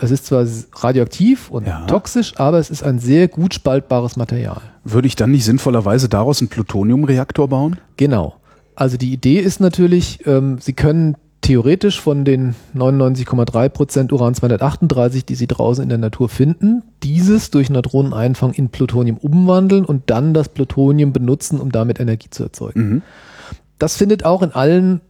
[0.00, 1.86] Es ist zwar radioaktiv und Ja.
[1.86, 4.60] toxisch, aber es ist ein sehr gut spaltbares Material.
[4.84, 7.78] Würde ich dann nicht sinnvollerweise daraus einen Plutoniumreaktor bauen?
[7.96, 8.34] Genau.
[8.74, 11.16] Also die Idee ist natürlich, ähm, Sie können
[11.46, 18.52] theoretisch von den 99,3% Uran-238, die Sie draußen in der Natur finden, dieses durch Neutroneneinfang
[18.52, 22.80] in Plutonium umwandeln und dann das Plutonium benutzen, um damit Energie zu erzeugen.
[22.80, 23.02] Mhm.
[23.78, 25.00] Das findet auch in allen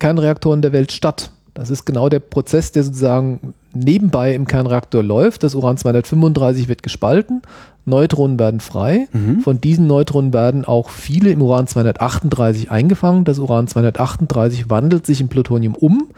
[0.00, 1.30] Kernreaktoren der Welt statt.
[1.54, 5.44] Das ist genau der Prozess, der sozusagen nebenbei im Kernreaktor läuft.
[5.44, 7.42] Das Uran-235 wird gespalten,
[7.86, 9.08] Neutronen werden frei.
[9.12, 9.40] Mhm.
[9.40, 13.24] Von diesen Neutronen werden auch viele im Uran-238 eingefangen.
[13.24, 16.08] Das Uran-238 wandelt sich in Plutonium um.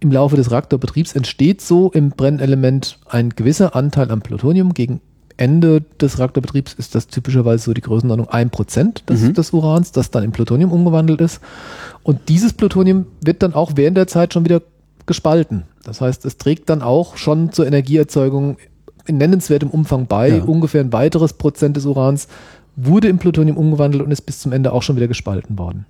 [0.00, 4.74] Im Laufe des Reaktorbetriebs entsteht so im Brennelement ein gewisser Anteil an Plutonium.
[4.74, 5.00] Gegen
[5.40, 9.34] Ende des Reaktorbetriebs ist das typischerweise so die Größenordnung 1% des, Mhm.
[9.34, 11.40] des Urans, das dann in Plutonium umgewandelt ist.
[12.02, 14.60] Und dieses Plutonium wird dann auch während der Zeit schon wieder
[15.06, 15.62] gespalten.
[15.84, 18.58] Das heißt, es trägt dann auch schon zur Energieerzeugung
[19.06, 20.28] in nennenswertem Umfang bei.
[20.28, 20.44] Ja.
[20.44, 22.28] Ungefähr ein weiteres Prozent des Urans
[22.76, 25.86] wurde in Plutonium umgewandelt und ist bis zum Ende auch schon wieder gespalten worden.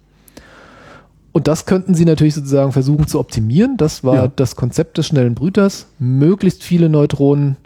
[1.32, 3.76] Und das könnten sie natürlich sozusagen versuchen zu optimieren.
[3.76, 4.28] Das war Ja.
[4.34, 5.86] das Konzept des schnellen Brüters.
[5.98, 7.56] Möglichst viele Neutronen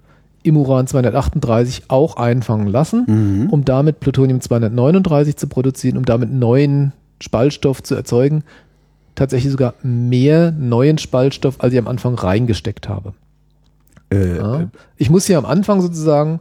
[0.44, 3.50] im Uran 238 auch einfangen lassen, Mhm.
[3.50, 8.44] um damit Plutonium 239 zu produzieren, um damit neuen Spaltstoff zu erzeugen.
[9.16, 13.14] Tatsächlich sogar mehr neuen Spaltstoff, als ich am Anfang reingesteckt habe.
[14.12, 14.68] Äh, Ja.
[14.96, 16.40] Ich muss hier am Anfang sozusagen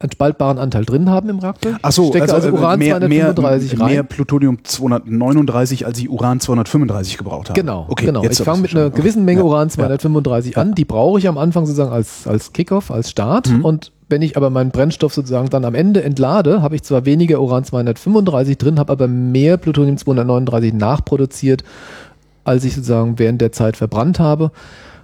[0.00, 1.72] einen spaltbaren Anteil drin haben im Reaktor.
[1.82, 3.92] Ach so, Stecke also, äh, Uran mehr, 235 mehr, rein.
[3.92, 7.60] mehr Plutonium 239, als ich Uran 235 gebraucht habe.
[7.60, 8.24] Genau, okay, genau.
[8.24, 9.46] Ich fange mit einer gewissen Menge Ja.
[9.46, 10.74] Uran 235 an.
[10.74, 13.50] Die brauche ich am Anfang sozusagen als, als Kickoff, als Start.
[13.50, 13.64] Mhm.
[13.64, 17.40] Und wenn ich aber meinen Brennstoff sozusagen dann am Ende entlade, habe ich zwar weniger
[17.40, 21.62] Uran 235 drin, habe aber mehr Plutonium 239 nachproduziert,
[22.44, 24.50] als ich sozusagen während der Zeit verbrannt habe.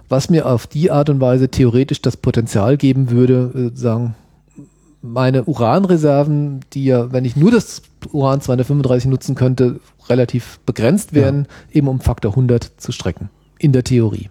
[0.09, 4.15] Was mir auf die Art und Weise theoretisch das Potenzial geben würde, äh, sozusagen
[5.01, 7.81] meine Uranreserven, die ja, wenn ich nur das
[8.11, 9.79] Uran 235 nutzen könnte,
[10.09, 13.29] relativ begrenzt wären, eben um Faktor 100 zu strecken.
[13.59, 14.29] In der Theorie.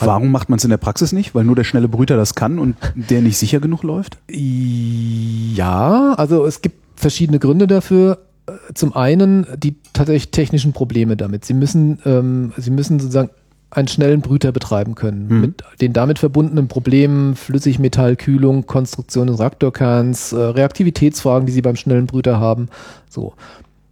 [0.00, 1.34] Warum macht man es in der Praxis nicht?
[1.34, 4.18] Weil nur der schnelle Brüter das kann und der nicht sicher genug läuft?
[4.30, 8.18] Ja, also es gibt verschiedene Gründe dafür.
[8.46, 11.44] Äh, Zum einen die tatsächlich technischen Probleme damit.
[11.44, 13.30] Sie müssen, ähm, Sie müssen sozusagen
[13.70, 15.28] einen schnellen Brüter betreiben können.
[15.28, 15.40] Mhm.
[15.40, 22.06] Mit den damit verbundenen Problemen, Flüssigmetallkühlung, Konstruktion des Reaktorkerns, äh, Reaktivitätsfragen, die Sie beim schnellen
[22.06, 22.68] Brüter haben.
[23.10, 23.34] So.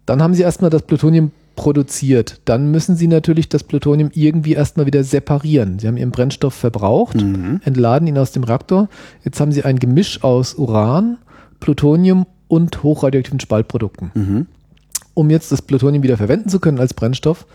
[0.06, 2.40] Dann haben Sie erstmal das Plutonium produziert.
[2.44, 5.78] Dann müssen Sie natürlich das Plutonium irgendwie erstmal wieder separieren.
[5.78, 7.60] Sie haben Ihren Brennstoff verbraucht, Mhm.
[7.64, 8.88] entladen ihn aus dem Reaktor.
[9.24, 11.18] Jetzt haben Sie ein Gemisch aus Uran,
[11.60, 14.10] Plutonium und hochradioaktiven Spaltprodukten.
[14.14, 14.46] Mhm.
[15.14, 17.46] Um jetzt das Plutonium wieder verwenden zu können als Brennstoff,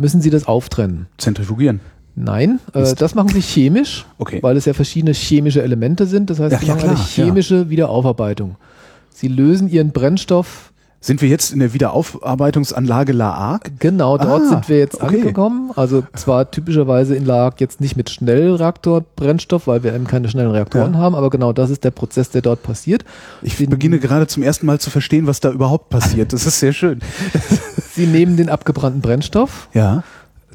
[0.00, 1.06] müssen Sie das auftrennen.
[1.18, 1.80] Zentrifugieren.
[2.16, 4.38] Nein, äh, das machen Sie chemisch, Okay.
[4.42, 6.28] weil es ja verschiedene chemische Elemente sind.
[6.30, 7.24] Das heißt, Ja, Sie ja, machen eine klar, ja.
[7.24, 8.56] chemische Wiederaufarbeitung.
[9.14, 10.72] Sie lösen Ihren Brennstoff
[11.02, 13.72] Sind wir jetzt in der Wiederaufarbeitungsanlage La Hague?
[13.78, 15.20] Genau, dort Ah, sind wir jetzt okay.
[15.20, 15.70] angekommen.
[15.74, 20.92] Also zwar typischerweise in Lag jetzt nicht mit Schnellreaktorbrennstoff, weil wir eben keine schnellen Reaktoren
[20.92, 20.98] Ja.
[20.98, 23.04] haben, aber genau das ist der Prozess, der dort passiert.
[23.40, 26.34] Ich Sie- beginne gerade zum ersten Mal zu verstehen, was da überhaupt passiert.
[26.34, 27.00] Das ist sehr schön.
[28.00, 30.02] Sie nehmen den abgebrannten Brennstoff, Ja.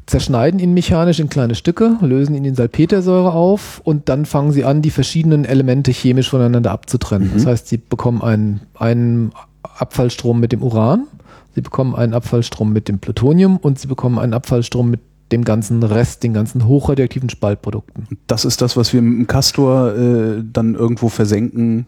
[0.06, 4.64] zerschneiden ihn mechanisch in kleine Stücke, lösen ihn in Salpetersäure auf und dann fangen sie
[4.64, 7.30] an, die verschiedenen Elemente chemisch voneinander abzutrennen.
[7.34, 9.30] Das heißt, sie bekommen einen, einen
[9.62, 11.06] Abfallstrom mit dem Uran,
[11.54, 15.00] sie bekommen einen Abfallstrom mit dem Plutonium und sie bekommen einen Abfallstrom mit
[15.32, 18.06] dem ganzen Rest, den ganzen hochradioaktiven Spaltprodukten.
[18.26, 21.86] Das ist das, was wir mit dem Castor äh, dann irgendwo versenken,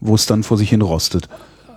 [0.00, 1.28] wo es dann vor sich hin rostet.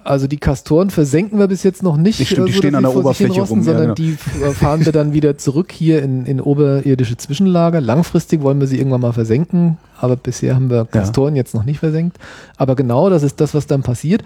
[0.08, 2.84] Also die Castoren versenken wir bis jetzt noch nicht, Nicht stimmt, die so, stehen an
[2.84, 3.95] der Oberfläche rosten, rum, ja, sondern genau.
[3.95, 7.82] die äh, fahren wir dann wieder zurück hier in, in oberirdische Zwischenlager.
[7.82, 11.80] Langfristig wollen wir sie irgendwann mal versenken, aber bisher haben wir Castoren jetzt noch nicht
[11.80, 12.18] versenkt.
[12.55, 14.24] Aber genau das ist das, was dann passiert.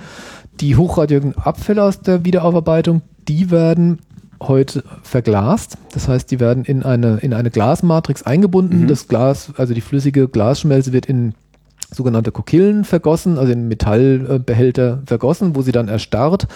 [0.59, 3.99] Die hochradioaktiven Abfälle aus der Wiederaufarbeitung, die werden
[4.39, 5.77] heute verglast.
[5.93, 8.82] Das heißt, die werden in eine, in eine Glasmatrix eingebunden.
[8.82, 8.88] Mhm.
[8.88, 11.34] Das Glas, also die flüssige Glasschmelze wird in
[11.93, 16.47] sogenannte Kokillen vergossen, also in Metallbehälter vergossen, wo sie dann erstarrt,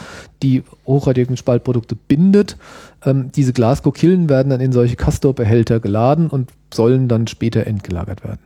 [0.41, 2.57] die hochradioaktiven Spaltprodukte bindet.
[3.03, 8.39] Ähm, diese Glaskokillen werden dann in solche Castor-Behälter geladen und sollen dann später entgelagert werden.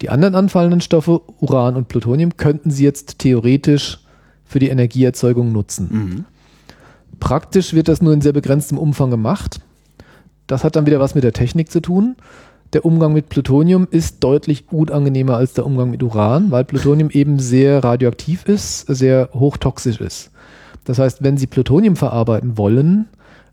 [0.00, 3.98] Die anderen anfallenden Stoffe, Uran und Plutonium, könnten sie jetzt theoretisch
[4.44, 5.88] für die Energieerzeugung nutzen.
[5.90, 6.24] Mhm.
[7.18, 9.60] Praktisch wird das nur in sehr begrenztem Umfang gemacht.
[10.46, 12.16] Das hat dann wieder was mit der Technik zu tun.
[12.72, 17.38] Der Umgang mit Plutonium ist deutlich unangenehmer als der Umgang mit Uran, weil Plutonium eben
[17.38, 20.30] sehr radioaktiv ist, sehr hochtoxisch ist.
[20.84, 23.06] Das heißt, wenn Sie Plutonium verarbeiten wollen,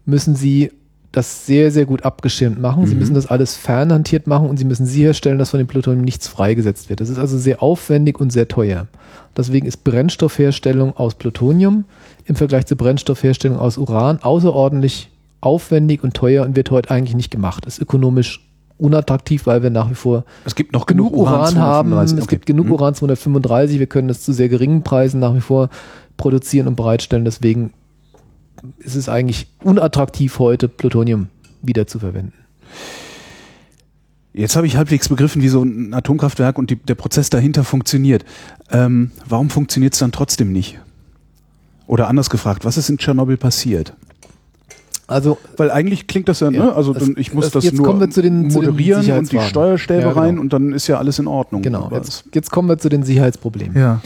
[0.05, 0.71] müssen Sie
[1.11, 2.85] das sehr, sehr gut abgeschirmt machen.
[2.85, 2.99] Sie Mhm.
[2.99, 6.89] müssen das alles fernhantiert machen und Sie müssen sicherstellen, dass von dem Plutonium nichts freigesetzt
[6.89, 6.99] wird.
[7.01, 8.87] Das ist also sehr aufwendig und sehr teuer.
[9.35, 11.85] Deswegen ist Brennstoffherstellung aus Plutonium
[12.25, 15.09] im Vergleich zur Brennstoffherstellung aus Uran außerordentlich
[15.41, 17.65] aufwendig und teuer und wird heute eigentlich nicht gemacht.
[17.65, 18.46] Ist ökonomisch
[18.77, 21.89] unattraktiv, weil wir nach wie vor Es gibt noch genug Uran, haben.
[21.89, 22.17] 235.
[22.17, 22.35] Es Okay.
[22.35, 22.71] gibt genug Mhm.
[22.73, 23.79] Uran 235.
[23.79, 25.69] Wir können das zu sehr geringen Preisen nach wie vor
[26.17, 27.25] produzieren und bereitstellen.
[27.25, 27.73] Deswegen
[28.79, 31.27] ist es eigentlich unattraktiv heute, Plutonium
[31.61, 32.33] wieder zu verwenden.
[34.33, 38.23] Jetzt habe ich halbwegs begriffen, wie so ein Atomkraftwerk und die, der Prozess dahinter funktioniert.
[38.71, 40.79] Ähm, warum funktioniert es dann trotzdem nicht?
[41.87, 43.93] Oder anders gefragt, was ist in Tschernobyl passiert?
[45.09, 46.73] Also Weil eigentlich klingt das ja, Ja, ne?
[46.75, 48.71] also es- dann, ich muss es- das jetzt nur kommen wir zu den- zu den
[48.71, 49.39] moderieren und die.
[49.39, 50.19] Steuerstäbe Ja, genau.
[50.21, 51.61] rein und dann ist ja alles in Ordnung.
[51.61, 53.77] genau, jetzt, jetzt kommen wir zu den Sicherheitsproblemen.
[53.77, 54.01] Ja.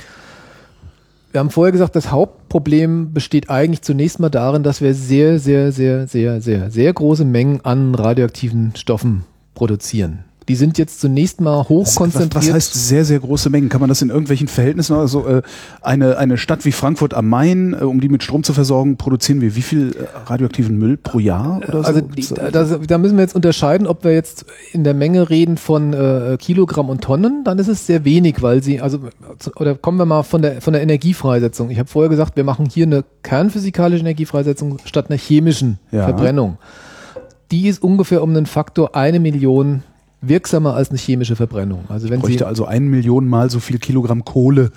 [1.31, 5.71] Wir haben vorher gesagt, das Hauptproblem besteht eigentlich zunächst mal darin, dass wir sehr, sehr,
[5.71, 9.23] sehr, sehr, sehr, sehr große Mengen an radioaktiven Stoffen
[9.55, 10.25] produzieren.
[10.49, 12.35] Die sind jetzt zunächst mal hochkonzentriert.
[12.35, 13.69] Was, was heißt sehr, sehr große Mengen?
[13.69, 15.41] Kann man das in irgendwelchen Verhältnissen, also äh,
[15.81, 19.39] eine, eine Stadt wie Frankfurt am Main, äh, um die mit Strom zu versorgen, produzieren
[19.39, 22.01] wir wie viel äh, radioaktiven Müll pro Jahr oder also so?
[22.01, 25.93] Die, da, da, müssen wir jetzt unterscheiden, ob wir jetzt in der Menge reden von
[25.93, 28.99] äh, Kilogramm und Tonnen, dann ist es sehr wenig, weil sie, also,
[29.57, 31.69] oder kommen wir mal von der, von der Energiefreisetzung.
[31.69, 36.03] Ich habe vorher gesagt, wir machen hier eine kernphysikalische Energiefreisetzung statt einer chemischen ja.
[36.03, 36.57] Verbrennung.
[37.51, 39.83] Die ist ungefähr um einen Faktor eine Million
[40.21, 41.85] wirksamer als eine chemische Verbrennung.
[41.89, 44.71] Also wenn ich bräuchte Sie also ein Million Mal so viel Kilogramm Kohle.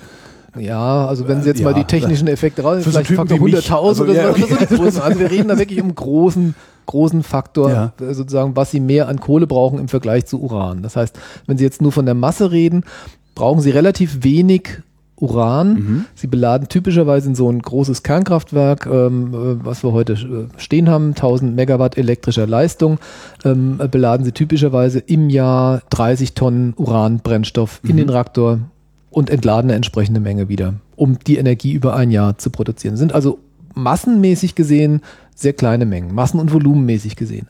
[0.58, 3.72] Ja, also wenn Sie jetzt ja, mal die technischen Effekte raus, vielleicht so Faktor 100.000
[3.72, 4.44] also, oder, ja, okay.
[4.78, 5.02] oder so.
[5.02, 6.54] Also wir reden da wirklich um großen,
[6.86, 7.92] großen Faktor, ja.
[7.98, 10.82] sozusagen, was Sie mehr an Kohle brauchen im Vergleich zu Uran.
[10.82, 12.84] Das heißt, wenn Sie jetzt nur von der Masse reden,
[13.34, 14.82] brauchen Sie relativ wenig
[15.16, 15.74] Uran.
[15.74, 16.04] Mhm.
[16.14, 20.88] Sie beladen typischerweise in so ein großes Kernkraftwerk, ähm, äh, was wir heute äh, stehen
[20.88, 22.98] haben, 1000 Megawatt elektrischer Leistung,
[23.44, 27.90] ähm, beladen sie typischerweise im Jahr 30 Tonnen Uranbrennstoff mhm.
[27.90, 28.60] in den Reaktor
[29.10, 32.94] und entladen eine entsprechende Menge wieder, um die Energie über ein Jahr zu produzieren.
[32.94, 33.38] Das sind also
[33.74, 35.00] massenmäßig gesehen
[35.34, 37.48] sehr kleine Mengen, massen- und volumenmäßig gesehen.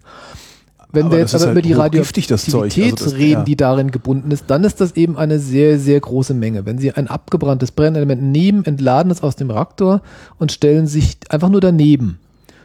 [0.94, 3.42] Wenn aber wir jetzt aber halt über die Radioaktivität also reden, ja.
[3.42, 6.66] die darin gebunden ist, dann ist das eben eine sehr, sehr große Menge.
[6.66, 10.02] Wenn Sie ein abgebranntes Brennelement nehmen, entladen es aus dem Reaktor
[10.38, 12.18] und stellen sich einfach nur daneben,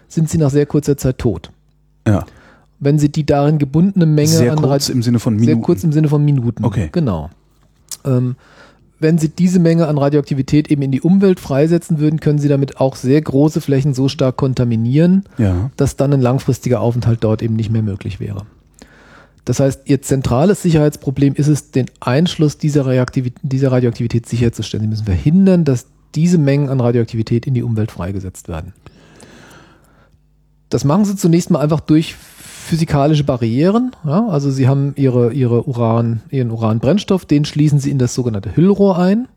[0.08, 1.52] sind Sie nach sehr kurzer Zeit tot.
[2.08, 2.26] Ja.
[2.80, 5.56] Wenn Sie die darin gebundene Menge sehr an kurz im Sinne von Minuten.
[5.56, 6.64] Sehr kurz im Sinne von Minuten.
[6.64, 6.90] Okay.
[6.92, 7.30] Genau.
[8.06, 8.36] Ähm,
[9.00, 12.78] wenn Sie diese Menge an Radioaktivität eben in die Umwelt freisetzen würden, können Sie damit
[12.78, 15.72] auch sehr große Flächen so stark kontaminieren, ja.
[15.78, 18.46] dass dann ein langfristiger Aufenthalt dort eben nicht mehr möglich wäre.
[19.46, 24.84] Das heißt, Ihr zentrales Sicherheitsproblem ist es, den Einschluss dieser, Radioaktivität, dieser Radioaktivität sicherzustellen.
[24.84, 28.74] Sie müssen verhindern, dass diese Mengen an Radioaktivität in die Umwelt freigesetzt werden.
[30.70, 32.16] Das machen Sie zunächst mal einfach durch
[32.70, 33.92] physikalische Barrieren.
[34.06, 34.28] Ja?
[34.28, 38.98] Also sie haben ihre, ihre Uran, ihren Uranbrennstoff, den schließen sie in das sogenannte Hüllrohr
[38.98, 39.28] ein.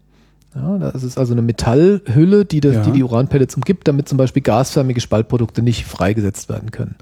[0.54, 2.82] Ja, das ist also eine Metallhülle, die, das, ja.
[2.82, 6.96] die die Uranpellets umgibt, damit zum Beispiel gasförmige Spaltprodukte nicht freigesetzt werden können.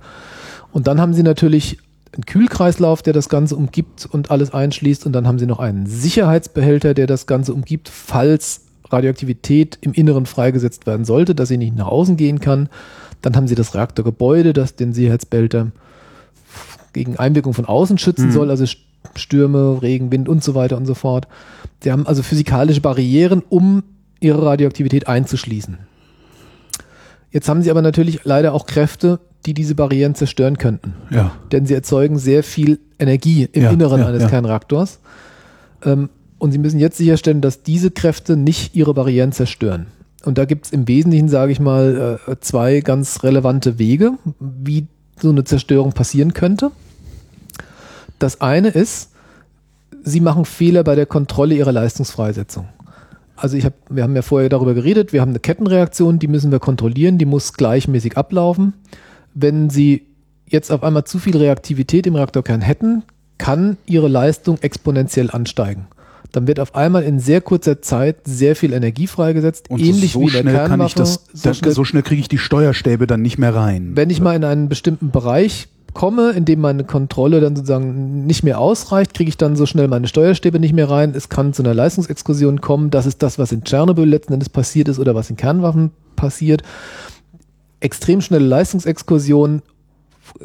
[0.70, 1.78] Und dann haben sie natürlich
[2.12, 5.04] einen Kühlkreislauf, der das Ganze umgibt und alles einschließt.
[5.04, 10.26] Und dann haben sie noch einen Sicherheitsbehälter, der das Ganze umgibt, falls Radioaktivität im Inneren
[10.26, 12.68] freigesetzt werden sollte, dass sie nicht nach außen gehen kann.
[13.20, 15.72] Dann haben sie das Reaktorgebäude, das den Sicherheitsbehälter
[16.92, 18.32] gegen Einwirkung von außen schützen mhm.
[18.32, 18.64] soll, also
[19.14, 21.26] Stürme, Regen, Wind und so weiter und so fort.
[21.82, 23.82] Sie haben also physikalische Barrieren, um
[24.20, 25.78] ihre Radioaktivität einzuschließen.
[27.30, 30.94] Jetzt haben sie aber natürlich leider auch Kräfte, die diese Barrieren zerstören könnten.
[31.10, 31.32] Ja.
[31.52, 34.28] Denn sie erzeugen sehr viel Energie im ja, Inneren ja, eines ja.
[34.28, 35.00] Kernreaktors.
[35.84, 39.86] Ähm, und sie müssen jetzt sicherstellen, dass diese Kräfte nicht ihre Barrieren zerstören.
[40.24, 44.86] Und da gibt es im Wesentlichen, sage ich mal, äh, zwei ganz relevante Wege, wie
[45.22, 46.70] so eine Zerstörung passieren könnte.
[48.18, 49.10] Das eine ist,
[50.02, 52.68] sie machen Fehler bei der Kontrolle ihrer Leistungsfreisetzung.
[53.36, 56.52] Also ich hab, wir haben ja vorher darüber geredet, wir haben eine Kettenreaktion, die müssen
[56.52, 58.74] wir kontrollieren, die muss gleichmäßig ablaufen.
[59.32, 60.06] Wenn Sie
[60.46, 63.02] jetzt auf einmal zu viel Reaktivität im Reaktorkern hätten,
[63.38, 65.86] kann Ihre Leistung exponentiell ansteigen
[66.32, 70.20] dann wird auf einmal in sehr kurzer Zeit sehr viel Energie freigesetzt, und ähnlich so
[70.20, 70.68] wie in der Kernwaffe.
[70.68, 73.92] Kann ich das, so schnell, so schnell kriege ich die Steuerstäbe dann nicht mehr rein.
[73.94, 78.42] Wenn ich mal in einen bestimmten Bereich komme, in dem meine Kontrolle dann sozusagen nicht
[78.42, 81.12] mehr ausreicht, kriege ich dann so schnell meine Steuerstäbe nicht mehr rein.
[81.14, 82.90] Es kann zu einer Leistungsexkursion kommen.
[82.90, 86.62] Das ist das, was in Tschernobyl letzten Endes passiert ist oder was in Kernwaffen passiert.
[87.80, 89.62] Extrem schnelle Leistungsexkursion,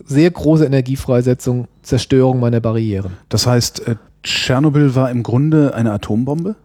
[0.06, 3.14] sehr große Energiefreisetzung, Zerstörung meiner Barrieren.
[3.30, 3.96] Das heißt, äh,
[4.26, 6.56] Tschernobyl war im Grunde eine Atombombe?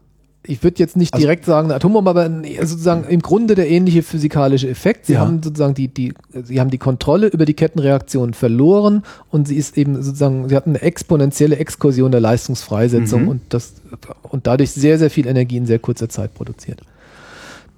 [0.43, 2.31] Ich würde jetzt nicht also, direkt sagen eine Atombombe, aber
[2.63, 5.05] sozusagen im Grunde der ähnliche physikalische Effekt.
[5.07, 5.21] Sie ja.
[5.21, 9.77] haben sozusagen die, die, sie haben die Kontrolle über die Kettenreaktion verloren und sie ist
[9.77, 13.29] eben sozusagen, sie hatten eine exponentielle Exkursion der Leistungsfreisetzung mhm.
[13.29, 13.75] und das
[14.23, 16.81] und dadurch sehr, sehr viel Energie in sehr kurzer Zeit produziert.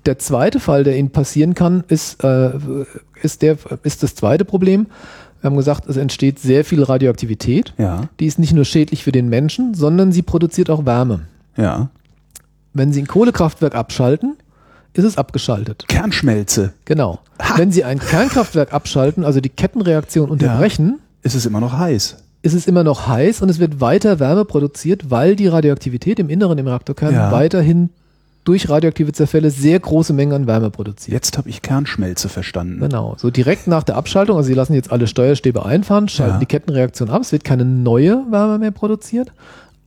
[0.06, 2.50] Der zweite Fall, der Ihnen passieren kann, ist, äh,
[3.22, 4.86] ist, der, ist das zweite Problem.
[5.42, 7.74] Wir haben gesagt, es entsteht sehr viel Radioaktivität.
[7.76, 8.08] Ja.
[8.20, 11.22] Die ist nicht nur schädlich für den Menschen, sondern sie produziert auch Wärme.
[11.56, 11.90] Ja.
[12.72, 14.36] Wenn Sie ein Kohlekraftwerk abschalten,
[14.94, 15.84] ist es abgeschaltet.
[15.88, 16.72] Kernschmelze.
[16.84, 17.18] Genau.
[17.40, 17.58] Ha.
[17.58, 20.96] Wenn Sie ein Kernkraftwerk abschalten, also die Kettenreaktion unterbrechen, ja.
[21.22, 22.18] ist es immer noch heiß.
[22.42, 26.28] Ist es immer noch heiß und es wird weiter Wärme produziert, weil die Radioaktivität im
[26.28, 27.32] Inneren im Reaktorkern ja.
[27.32, 27.90] weiterhin
[28.44, 31.12] durch radioaktive Zerfälle sehr große Mengen an Wärme produziert.
[31.12, 32.80] Jetzt habe ich Kernschmelze verstanden.
[32.80, 33.14] Genau.
[33.18, 36.40] So direkt nach der Abschaltung, also Sie lassen jetzt alle Steuerstäbe einfahren, schalten ja.
[36.40, 39.32] die Kettenreaktion ab, es wird keine neue Wärme mehr produziert,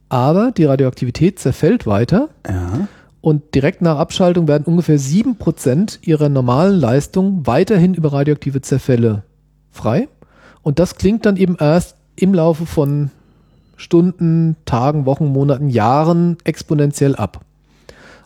[0.10, 2.30] aber die Radioaktivität zerfällt weiter.
[2.48, 2.88] Ja.
[3.22, 9.24] Und direkt nach Abschaltung werden ungefähr 7% ihrer normalen Leistung weiterhin über radioaktive Zerfälle
[9.72, 10.08] frei.
[10.62, 13.12] Und das klingt dann eben erst im Laufe von
[13.78, 17.45] Stunden, Tagen, Wochen, Monaten, Jahren exponentiell ab.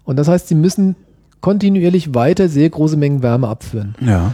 [0.09, 0.95] Und das heißt, sie müssen
[1.39, 3.93] kontinuierlich weiter sehr große Mengen Wärme abführen.
[4.01, 4.33] Ja.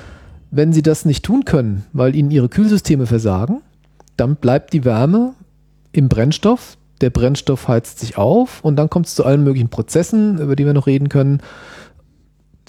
[0.50, 3.62] Wenn sie das nicht tun können, weil ihnen ihre Kühlsysteme versagen,
[4.16, 5.34] dann bleibt die Wärme
[5.92, 6.78] im Brennstoff.
[7.02, 10.66] Der Brennstoff heizt sich auf und dann kommt es zu allen möglichen Prozessen, über die
[10.66, 11.42] wir noch reden können,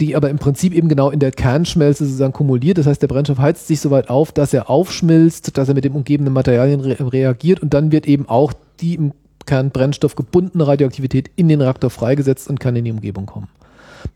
[0.01, 2.79] die aber im Prinzip eben genau in der Kernschmelze sozusagen kumuliert.
[2.79, 5.85] Das heißt, der Brennstoff heizt sich so weit auf, dass er aufschmilzt, dass er mit
[5.85, 9.13] dem umgebenden Materialien re reagiert und dann wird eben auch die im
[9.47, 13.49] Kernbrennstoff gebundene Radioaktivität in den Reaktor freigesetzt und kann in die Umgebung kommen.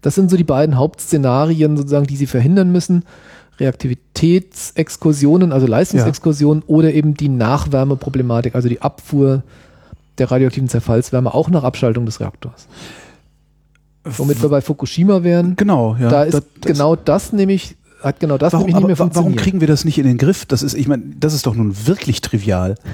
[0.03, 3.05] Das sind so die beiden Hauptszenarien sozusagen, die sie verhindern müssen.
[3.59, 6.69] Reaktivitätsexkursionen, also Leistungsexkursionen ja.
[6.69, 9.43] oder eben die Nachwärmeproblematik, also die Abfuhr
[10.19, 12.69] der radioaktiven Zerfallswärme auch nach Abschaltung des Reaktors.
[14.05, 15.57] Womit wir bei Fukushima wären.
[15.57, 16.09] Genau, ja.
[16.09, 19.35] Da ist das, genau das nämlich hat genau das warum, nämlich nicht mehr funktioniert.
[19.35, 20.47] Warum kriegen wir das nicht in den Griff?
[20.47, 22.77] Das ist, ich meine, das ist doch nun wirklich trivial.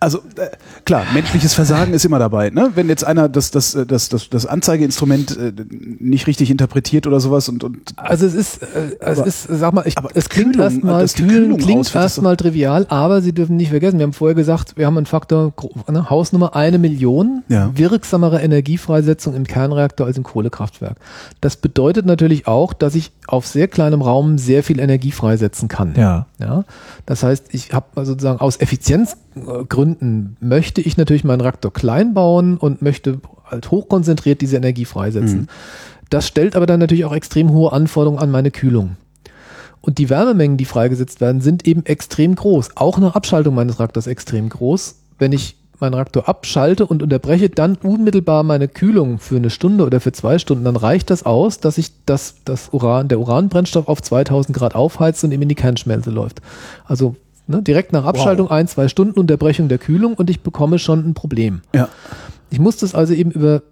[0.00, 0.50] Also äh,
[0.84, 2.50] klar, menschliches Versagen ist immer dabei.
[2.50, 2.70] Ne?
[2.76, 5.52] Wenn jetzt einer das, das, äh, das, das, das Anzeigeinstrument äh,
[5.98, 9.84] nicht richtig interpretiert oder sowas und, und also es ist, äh, es ist, sag mal,
[9.86, 14.36] ich, es klingt erstmal klingt erstmal trivial, aber Sie dürfen nicht vergessen, wir haben vorher
[14.36, 15.52] gesagt, wir haben einen Faktor
[15.88, 17.72] ne, Hausnummer eine Million ja.
[17.74, 20.96] wirksamere Energiefreisetzung im Kernreaktor als im Kohlekraftwerk.
[21.40, 25.94] Das bedeutet natürlich auch, dass ich auf sehr kleinem Raum sehr viel Energie freisetzen kann.
[25.96, 26.26] Ja.
[26.38, 26.64] Ja.
[27.04, 29.27] Das heißt, ich habe sozusagen aus Effizienzgründen
[29.68, 35.40] Gründen möchte ich natürlich meinen Reaktor klein bauen und möchte halt hochkonzentriert diese Energie freisetzen.
[35.40, 35.48] Mhm.
[36.10, 38.96] Das stellt aber dann natürlich auch extrem hohe Anforderungen an meine Kühlung.
[39.80, 42.76] Und die Wärmemengen, die freigesetzt werden, sind eben extrem groß.
[42.76, 44.96] Auch nach Abschaltung meines Reaktors extrem groß.
[45.18, 50.00] Wenn ich meinen Reaktor abschalte und unterbreche dann unmittelbar meine Kühlung für eine Stunde oder
[50.00, 54.02] für zwei Stunden, dann reicht das aus, dass ich das, das Uran, der Uranbrennstoff auf
[54.02, 56.42] 2000 Grad aufheizt und eben in die Kernschmelze läuft.
[56.84, 57.14] Also
[57.48, 57.62] Ne?
[57.62, 58.52] Direkt nach Abschaltung wow.
[58.52, 61.62] ein, zwei Stunden Unterbrechung der Kühlung und ich bekomme schon ein Problem.
[61.74, 61.88] Ja.
[62.50, 63.62] Ich muss das also eben über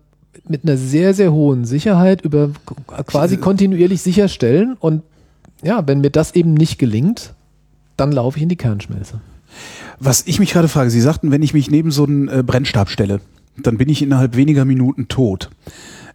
[0.48, 2.50] mit einer sehr, sehr hohen Sicherheit über
[3.06, 5.02] quasi kontinuierlich sicherstellen und
[5.62, 7.34] ja, wenn mir das eben nicht gelingt,
[7.96, 9.20] dann laufe ich in die Kernschmelze.
[9.98, 12.90] Was ich mich gerade frage, Sie sagten, wenn ich mich neben so einen äh, Brennstab
[12.90, 13.20] stelle,
[13.56, 15.50] dann bin ich innerhalb weniger Minuten tot.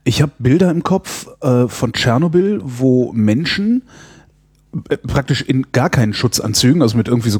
[0.03, 4.11] Ich habe Bilder im Kopf äh, von Tschernobyl, wo Menschen äh,
[5.07, 7.39] praktisch in gar keinen Schutzanzügen, also mit irgendwie so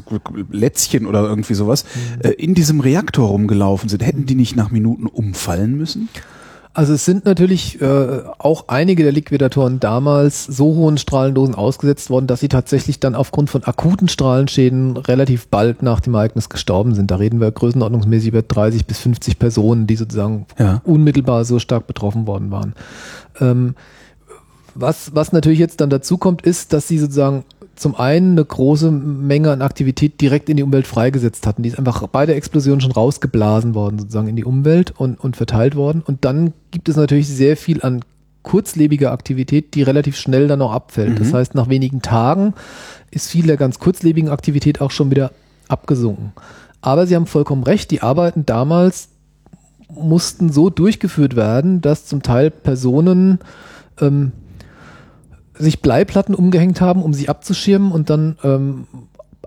[0.50, 2.28] Lätzchen oder irgendwie sowas, mhm.
[2.28, 4.04] äh, in diesem Reaktor rumgelaufen sind.
[4.04, 6.08] Hätten die nicht nach Minuten umfallen müssen?
[6.74, 12.26] Also es sind natürlich äh, auch einige der Liquidatoren damals so hohen Strahlendosen ausgesetzt worden,
[12.26, 17.10] dass sie tatsächlich dann aufgrund von akuten Strahlenschäden relativ bald nach dem Ereignis gestorben sind.
[17.10, 20.80] Da reden wir größenordnungsmäßig über 30 bis 50 Personen, die sozusagen ja.
[20.84, 22.74] unmittelbar so stark betroffen worden waren.
[23.38, 23.74] Ähm,
[24.74, 27.44] was, was natürlich jetzt dann dazu kommt, ist, dass sie sozusagen
[27.74, 31.62] zum einen eine große Menge an Aktivität direkt in die Umwelt freigesetzt hatten.
[31.62, 35.36] Die ist einfach bei der Explosion schon rausgeblasen worden, sozusagen in die Umwelt und, und
[35.36, 36.02] verteilt worden.
[36.04, 38.04] Und dann gibt es natürlich sehr viel an
[38.42, 41.10] kurzlebiger Aktivität, die relativ schnell dann auch abfällt.
[41.10, 41.18] Mhm.
[41.18, 42.54] Das heißt, nach wenigen Tagen
[43.10, 45.30] ist viel der ganz kurzlebigen Aktivität auch schon wieder
[45.68, 46.32] abgesunken.
[46.80, 49.08] Aber Sie haben vollkommen recht, die Arbeiten damals
[49.88, 53.38] mussten so durchgeführt werden, dass zum Teil Personen
[54.00, 54.32] ähm,
[55.58, 58.86] sich Bleiplatten umgehängt haben, um sie abzuschirmen und dann ähm,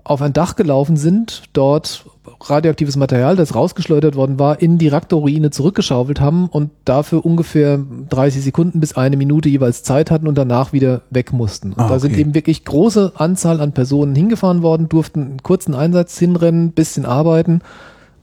[0.04, 2.04] auf ein Dach gelaufen sind, dort
[2.40, 8.42] radioaktives Material, das rausgeschleudert worden war, in die Reaktorruine zurückgeschaufelt haben und dafür ungefähr 30
[8.42, 11.72] Sekunden bis eine Minute jeweils Zeit hatten und danach wieder weg mussten.
[11.72, 11.92] Und ah, okay.
[11.94, 16.72] da sind eben wirklich große Anzahl an Personen hingefahren worden, durften einen kurzen Einsatz hinrennen,
[16.72, 17.60] bisschen arbeiten,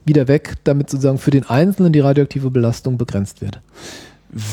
[0.06, 3.60] wieder weg, damit sozusagen für den Einzelnen die radioaktive Belastung begrenzt wird.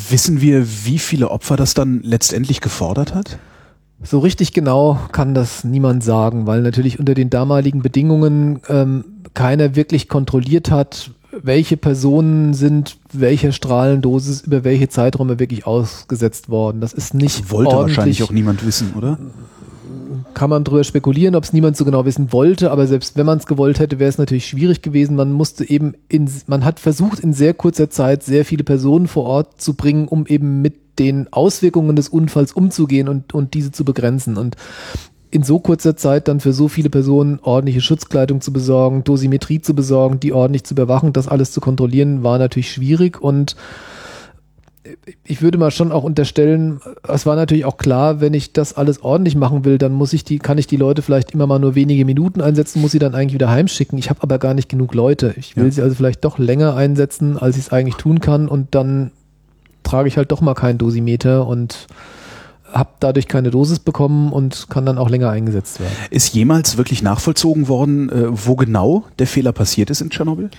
[0.10, 3.40] Wissen wir, wie viele Opfer das dann letztendlich gefordert hat?
[4.04, 9.76] So richtig genau kann das niemand sagen, weil natürlich unter den damaligen Bedingungen ähm, keiner
[9.76, 16.82] wirklich kontrolliert hat, welche Personen sind welcher Strahlendosis über welche Zeiträume wirklich ausgesetzt worden.
[16.82, 17.44] Das ist nicht.
[17.44, 19.18] Das wollte wahrscheinlich auch niemand wissen, oder?
[20.34, 23.38] Kann man drüber spekulieren, ob es niemand so genau wissen wollte, aber selbst wenn man
[23.38, 25.16] es gewollt hätte, wäre es natürlich schwierig gewesen.
[25.16, 29.26] Man musste eben in, man hat versucht, in sehr kurzer Zeit sehr viele Personen vor
[29.26, 33.86] Ort zu bringen, um eben mit den Auswirkungen des Unfalls umzugehen und, und diese zu
[33.86, 34.38] begrenzen.
[34.38, 34.56] Und
[35.32, 39.74] in so kurzer Zeit dann für so viele Personen ordentliche Schutzkleidung zu besorgen, Dosimetrie zu
[39.74, 43.56] besorgen, die ordentlich zu überwachen, das alles zu kontrollieren, war natürlich schwierig und
[45.24, 49.04] ich würde mal schon auch unterstellen, es war natürlich auch klar, wenn ich das alles
[49.04, 51.76] ordentlich machen will, dann muss ich die, kann ich die Leute vielleicht immer mal nur
[51.76, 53.98] wenige Minuten einsetzen, muss sie dann eigentlich wieder heimschicken.
[54.00, 55.36] Ich habe aber gar nicht genug Leute.
[55.38, 55.72] Ich will ja.
[55.72, 59.12] sie also vielleicht doch länger einsetzen, als ich es eigentlich tun kann und dann
[59.84, 61.88] trage ich halt doch mal keinen Dosimeter und
[62.72, 65.94] habe dadurch keine Dosis bekommen und kann dann auch länger eingesetzt werden.
[66.10, 70.50] Ist jemals wirklich nachvollzogen worden, äh, wo genau der Fehler passiert ist in Tschernobyl?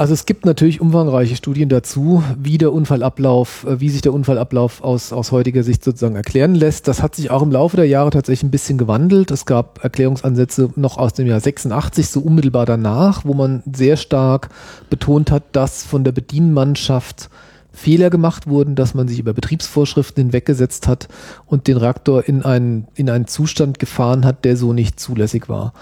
[0.00, 4.82] Also es gibt natürlich umfangreiche Studien dazu, wie der Unfallablauf, äh, wie sich der Unfallablauf
[4.82, 6.88] aus, aus heutiger Sicht sozusagen erklären lässt.
[6.88, 9.30] Das hat sich auch im Laufe der Jahre tatsächlich ein bisschen gewandelt.
[9.30, 14.48] Es gab Erklärungsansätze noch aus dem Jahr 86, so unmittelbar danach, wo man sehr stark
[14.88, 17.28] betont hat, dass von der Bedienmannschaft
[17.70, 21.08] Fehler gemacht wurden, dass man sich über Betriebsvorschriften hinweggesetzt hat
[21.44, 25.74] und den Reaktor in einen, in einen Zustand gefahren hat, der so nicht zulässig war.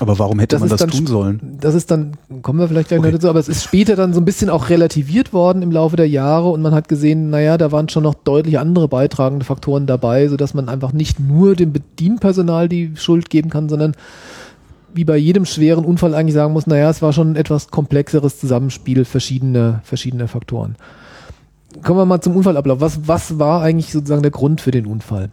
[0.00, 1.58] Aber warum hätte Das man das dann tun sollen?
[1.60, 3.08] Das ist dann, kommen wir vielleicht gleich Okay.
[3.10, 5.96] noch dazu, aber es ist später dann so ein bisschen auch relativiert worden im Laufe
[5.96, 9.86] der Jahre und man hat gesehen, naja, da waren schon noch deutlich andere beitragende Faktoren
[9.86, 13.94] dabei, sodass man einfach nicht nur dem Bedienpersonal die Schuld geben kann, sondern
[14.92, 18.40] wie bei jedem schweren Unfall eigentlich sagen muss, naja, es war schon ein etwas komplexeres
[18.40, 20.76] Zusammenspiel verschiedener, verschiedener Faktoren.
[21.84, 22.80] Kommen wir mal zum Unfallablauf.
[22.80, 25.30] Was, was war eigentlich sozusagen der Grund für den Unfall?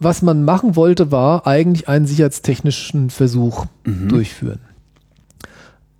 [0.00, 4.60] Was man machen wollte, war eigentlich einen sicherheitstechnischen Versuch durchführen.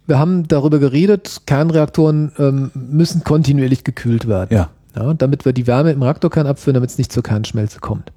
[0.07, 4.55] Wir haben darüber geredet, Kernreaktoren ähm, müssen kontinuierlich gekühlt werden.
[4.55, 4.71] Ja.
[4.97, 8.13] Ja, damit wir die Wärme im Reaktorkern abführen, damit es nicht zur Kernschmelze kommt.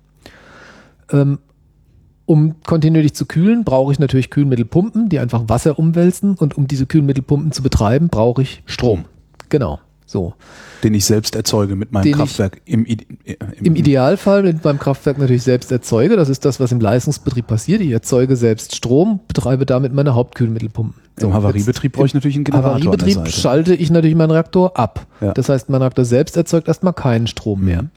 [1.12, 1.40] Ähm,
[2.26, 6.36] um kontinuierlich zu kühlen, brauche ich natürlich Kühlmittelpumpen, die einfach Wasser umwälzen.
[6.36, 9.06] Und um diese Kühlmittelpumpen zu betreiben, brauche ich Strom,
[9.50, 9.80] Genau.
[10.10, 10.34] So.
[10.86, 14.80] den ich selbst erzeuge mit meinem Den Kraftwerk im, Ide- äh, Im Idealfall mit meinem
[14.80, 16.16] Kraftwerk natürlich selbst erzeuge.
[16.16, 17.82] Das ist das, was im Leistungsbetrieb passiert.
[17.82, 21.01] Ich erzeuge selbst Strom, betreibe damit meine Hauptkühlmittelpumpen.
[21.20, 25.05] Im Havariebetrieb brauche ich natürlich einen Generator der Havariebetrieb schalte ich natürlich meinen Reaktor ab.
[25.20, 25.34] Ja.
[25.34, 27.82] Das heißt, mein Reaktor selbst erzeugt erstmal keinen Strom mehr.
[27.84, 27.89] Mhm.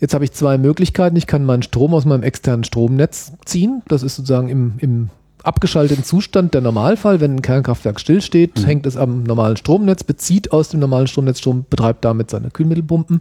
[0.00, 1.14] Jetzt habe ich zwei Möglichkeiten.
[1.16, 3.82] Ich kann meinen Strom aus meinem externen Stromnetz ziehen.
[3.86, 5.10] Das ist sozusagen im, im
[5.42, 7.20] abgeschalteten Zustand der Normalfall.
[7.20, 8.64] Wenn ein Kernkraftwerk stillsteht, Mhm.
[8.64, 13.20] hängt es am normalen Stromnetz, bezieht aus dem normalen Stromnetz Strom, betreibt damit seine Kühlmittelpumpen.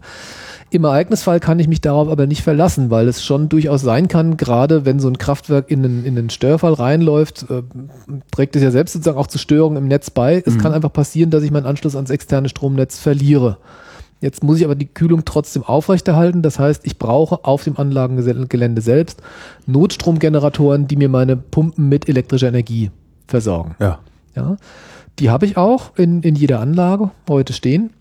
[0.72, 4.38] Im Ereignisfall kann ich mich darauf aber nicht verlassen, weil es schon durchaus sein kann,
[4.38, 7.64] gerade wenn so ein Kraftwerk in einen, in einen Störfall reinläuft, äh,
[8.32, 10.44] trägt es ja selbst sozusagen auch zu Störungen im Netz bei.
[10.46, 13.58] Es kann einfach passieren, dass ich meinen Anschluss ans externe Stromnetz verliere.
[14.22, 16.42] Jetzt muss ich aber die Kühlung trotzdem aufrechterhalten.
[16.42, 19.22] Das heißt, ich brauche auf dem Anlagengelände selbst
[19.66, 22.92] Notstromgeneratoren, die mir meine Pumpen mit elektrischer Energie
[23.28, 23.76] versorgen.
[23.80, 24.00] Ja.
[24.36, 24.58] Ja,
[25.20, 27.92] die habe ich auch in, in jeder Anlage heute stehen.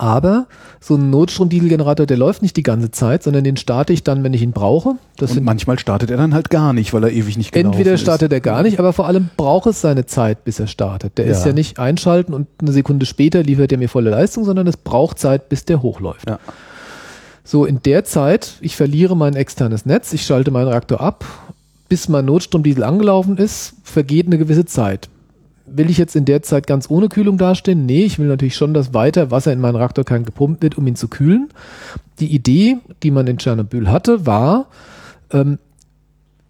[0.00, 0.46] Aber
[0.80, 4.32] so ein Notstromdieselgenerator, der läuft nicht die ganze Zeit, sondern den starte ich dann, wenn
[4.32, 4.94] ich ihn brauche.
[5.16, 7.94] Das Und manchmal startet er dann halt gar nicht, weil er ewig nicht gelaufen Entweder
[7.94, 8.02] ist.
[8.02, 11.18] startet er gar nicht, aber vor allem braucht es seine Zeit, bis er startet.
[11.18, 11.32] Der Ja.
[11.32, 14.76] ist ja nicht einschalten und eine Sekunde später liefert er mir volle Leistung, sondern es
[14.76, 16.28] braucht Zeit, bis der hochläuft.
[16.28, 16.38] Ja.
[17.42, 21.24] So, in der Zeit, ich verliere mein externes Netz, ich schalte meinen Reaktor ab,
[21.88, 25.08] bis mein Notstromdiesel angelaufen ist, vergeht eine gewisse Zeit.
[25.70, 27.86] Will ich jetzt in der Zeit ganz ohne Kühlung dastehen?
[27.86, 30.96] Nee, ich will natürlich schon, dass weiter Wasser in meinen Reaktorkern gepumpt wird, um ihn
[30.96, 31.48] zu kühlen.
[32.20, 34.66] Die Idee, die man in Tschernobyl hatte, war,
[35.32, 35.58] ähm,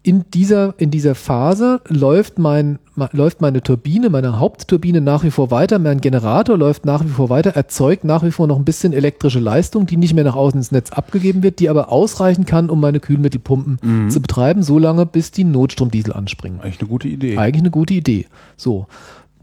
[0.01, 2.79] in dieser, in dieser Phase läuft, mein,
[3.11, 7.29] läuft meine Turbine, meine Hauptturbine nach wie vor weiter, mein Generator läuft nach wie vor
[7.29, 10.57] weiter, erzeugt nach wie vor noch ein bisschen elektrische Leistung, die nicht mehr nach außen
[10.57, 15.31] ins Netz abgegeben wird, die aber ausreichen kann, um meine Kühlmittelpumpen zu betreiben, solange bis
[15.31, 16.61] die Notstromdiesel anspringen.
[16.61, 17.37] Eigentlich eine gute Idee.
[17.37, 18.25] Eigentlich eine gute Idee.
[18.55, 18.87] So.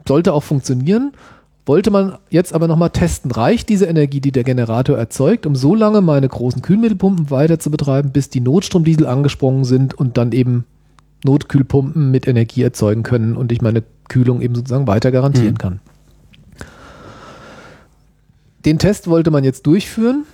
[0.08, 1.12] Sollte auch funktionieren.
[1.66, 5.74] Wollte man jetzt aber nochmal testen, reicht diese Energie, die der Generator erzeugt, um so
[5.74, 10.64] lange meine großen Kühlmittelpumpen weiter zu betreiben, bis die Notstromdiesel angesprungen sind und dann eben
[11.24, 15.58] Notkühlpumpen mit Energie erzeugen können und ich meine Kühlung eben sozusagen weiter garantieren Mhm.
[15.58, 15.80] kann.
[18.64, 20.24] Den Test wollte man jetzt durchführen.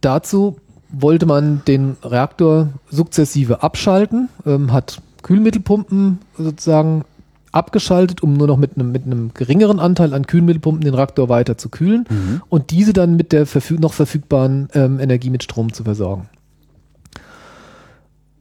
[0.00, 0.56] Dazu
[0.92, 7.04] wollte man den Reaktor sukzessive abschalten, ähm, hat Kühlmittelpumpen sozusagen
[7.52, 11.58] abgeschaltet, um nur noch mit einem, mit einem geringeren Anteil an Kühlmittelpumpen den Reaktor weiter
[11.58, 12.42] zu kühlen Mhm.
[12.48, 16.28] und diese dann mit der verfüg noch verfügbaren ähm, Energie mit Strom zu versorgen.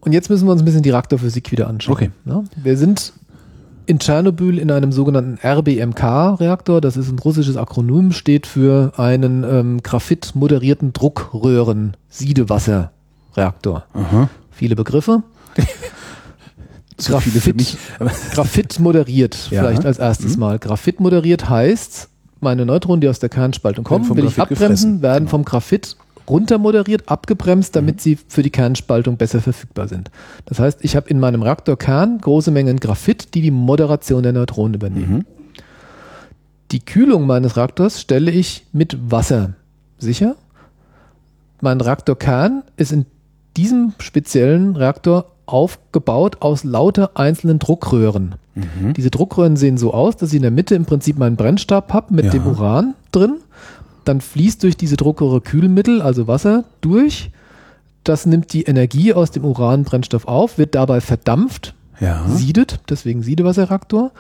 [0.02, 1.94] Und jetzt müssen wir uns ein bisschen die Reaktorphysik wieder anschauen.
[1.94, 2.12] Okay.
[2.26, 3.14] Ja, wir sind
[3.86, 6.80] in Tschernobyl in einem sogenannten RBMK-Reaktor.
[6.80, 13.84] Das ist ein russisches Akronym, steht für einen ähm, Graphit-moderierten Druckröhren-Siedewasserreaktor.
[14.52, 15.24] Viele Begriffe.
[17.00, 17.78] Zu viele für mich.
[18.34, 19.62] Graphit moderiert, Ja.
[19.64, 20.60] vielleicht als erstes Mal.
[20.60, 22.10] Graphit moderiert heißt,
[22.42, 25.02] meine Neutronen, die aus der Kernspaltung kommen, will ich Graphit abbremsen, gefressen.
[25.02, 25.30] werden Genau.
[25.32, 25.96] vom Graphit
[26.30, 30.12] runtermoderiert, abgebremst, damit sie für die Kernspaltung besser verfügbar sind.
[30.46, 34.76] Das heißt, ich habe in meinem Reaktorkern große Mengen Graphit, die die Moderation der Neutronen
[34.76, 35.14] übernehmen.
[35.18, 35.26] Mhm.
[36.72, 39.54] Die Kühlung meines Reaktors stelle ich mit Wasser
[39.98, 40.36] sicher.
[41.62, 43.06] Mein Reaktorkern ist in
[43.58, 48.36] diesem speziellen Reaktor aufgebaut aus lauter einzelnen Druckröhren.
[48.56, 48.94] Mhm.
[48.94, 52.14] Diese Druckröhren sehen so aus, dass ich in der Mitte im Prinzip meinen Brennstab habe
[52.14, 52.32] mit Ja.
[52.32, 53.38] dem Uran drin
[54.06, 57.30] Dann fließt durch diese Druckröhre Kühlmittel, also Wasser, durch.
[58.04, 62.24] Das nimmt die Energie aus dem Uranbrennstoff auf, wird dabei verdampft, Ja.
[62.28, 64.12] siedet, deswegen Siedewasserreaktor,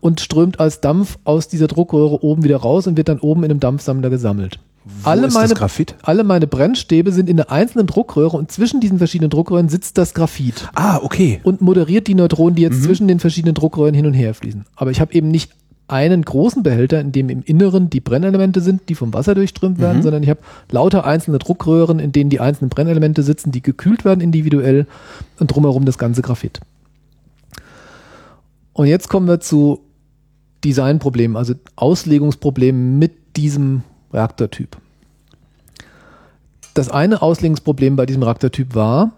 [0.00, 3.50] und strömt als Dampf aus dieser Druckröhre oben wieder raus und wird dann oben in
[3.50, 4.60] einem Dampfsammler gesammelt.
[4.84, 5.54] Wo alle, ist meine,
[6.02, 10.12] alle meine Brennstäbe sind in einer einzelnen Druckröhre und zwischen diesen verschiedenen Druckröhren sitzt das
[10.12, 11.40] Graphit Ah, okay.
[11.42, 12.82] und moderiert die Neutronen, die jetzt Mhm.
[12.84, 14.64] zwischen den verschiedenen Druckröhren hin und her fließen.
[14.76, 15.52] Aber ich habe eben nicht
[15.88, 19.98] einen großen Behälter, in dem im Inneren die Brennelemente sind, die vom Wasser durchströmt werden,
[19.98, 20.02] Mhm.
[20.02, 24.20] sondern ich habe lauter einzelne Druckröhren, in denen die einzelnen Brennelemente sitzen, die gekühlt werden
[24.20, 24.86] individuell
[25.40, 26.60] und drumherum das ganze Graphit.
[28.72, 29.80] Und jetzt kommen wir zu
[30.64, 33.82] Designproblemen, also Auslegungsproblemen mit diesem
[34.14, 34.76] Reaktortyp.
[36.72, 39.12] Das eine Auslegungsproblem bei diesem Reaktortyp war,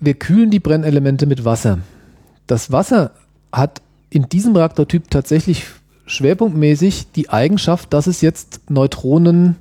[0.00, 1.78] wir kühlen die Brennelemente mit Wasser.
[2.46, 3.10] Das Wasser
[3.52, 5.66] hat in diesem Reaktortyp tatsächlich
[6.06, 9.56] schwerpunktmäßig die Eigenschaft, dass es jetzt Neutronen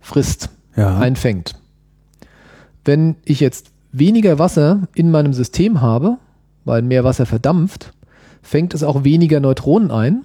[0.00, 0.96] frisst, Ja.
[0.98, 1.56] einfängt.
[2.84, 6.18] Wenn ich jetzt weniger Wasser in meinem System habe,
[6.64, 7.92] weil mehr Wasser verdampft,
[8.42, 10.24] fängt es auch weniger Neutronen ein.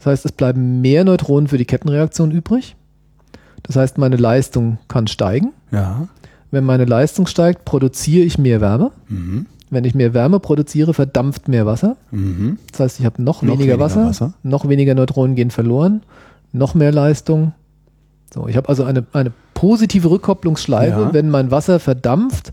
[0.00, 2.74] Das heißt, es bleiben mehr Neutronen für die Kettenreaktion übrig.
[3.62, 5.52] Das heißt, meine Leistung kann steigen.
[5.70, 6.08] ja.
[6.52, 8.90] Wenn meine Leistung steigt, produziere ich mehr Wärme.
[9.06, 9.46] Mhm.
[9.70, 11.96] Wenn ich mehr Wärme produziere, verdampft mehr Wasser.
[12.10, 12.58] Mhm.
[12.72, 14.32] Das heißt, ich habe noch, Noch weniger, weniger Wasser, Wasser.
[14.42, 16.02] noch weniger Neutronen gehen verloren,
[16.52, 17.52] noch mehr Leistung.
[18.34, 21.12] So, ich habe also eine, eine positive Rückkopplungsschleife, Ja.
[21.14, 22.50] wenn mein Wasser verdampft,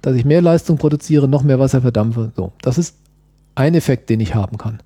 [0.00, 2.32] dass ich mehr Leistung produziere, noch mehr Wasser verdampfe.
[2.34, 2.94] So, das ist
[3.56, 4.80] ein Effekt, den ich haben kann.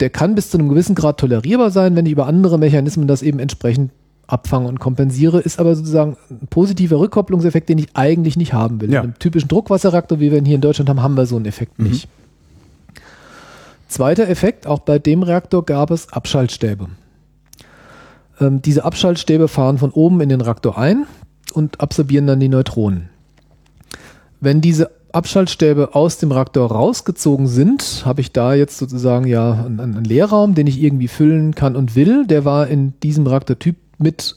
[0.00, 3.22] Der kann bis zu einem gewissen Grad tolerierbar sein, wenn ich über andere Mechanismen das
[3.22, 3.90] eben entsprechend
[4.28, 8.92] abfange und kompensiere, ist aber sozusagen ein positiver Rückkopplungseffekt, den ich eigentlich nicht haben will.
[8.92, 9.02] Ja.
[9.02, 11.78] Einem typischen Druckwasserreaktor, wie wir ihn hier in Deutschland haben, haben wir so einen Effekt
[11.78, 11.88] Mhm.
[11.88, 12.08] nicht.
[13.88, 16.88] Zweiter Effekt, auch bei dem Reaktor gab es Abschaltstäbe.
[18.38, 21.06] Ähm, diese Abschaltstäbe fahren von oben in den Reaktor ein
[21.54, 23.08] und absorbieren dann die Neutronen.
[24.40, 29.80] Wenn diese Abschaltstäbe aus dem Reaktor rausgezogen sind, habe ich da jetzt sozusagen ja einen,
[29.80, 32.26] einen Leerraum, den ich irgendwie füllen kann und will.
[32.26, 34.36] Der war in diesem Reaktortyp mit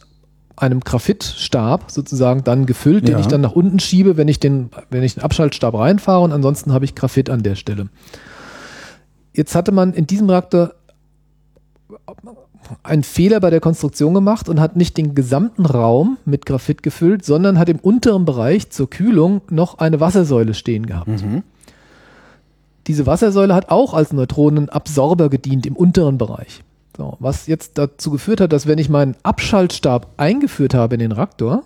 [0.58, 3.20] einem Graphitstab sozusagen dann gefüllt, den Ja.
[3.20, 6.74] ich dann nach unten schiebe, wenn ich den, wenn ich den Abschaltstab reinfahre und ansonsten
[6.74, 7.90] habe ich Graphit an der Stelle.
[9.34, 10.74] Jetzt hatte man in diesem Reaktor
[12.84, 17.26] einen Fehler bei der Konstruktion gemacht und hat nicht den gesamten Raum mit Graphit gefüllt,
[17.26, 21.08] sondern hat im unteren Bereich zur Kühlung noch eine Wassersäule stehen gehabt.
[21.08, 21.44] Mhm.
[22.88, 26.64] Diese Wassersäule hat auch als Neutronenabsorber gedient im unteren Bereich.
[26.98, 31.12] So, was jetzt dazu geführt hat, dass wenn ich meinen Abschaltstab eingeführt habe in den
[31.12, 31.64] Reaktor,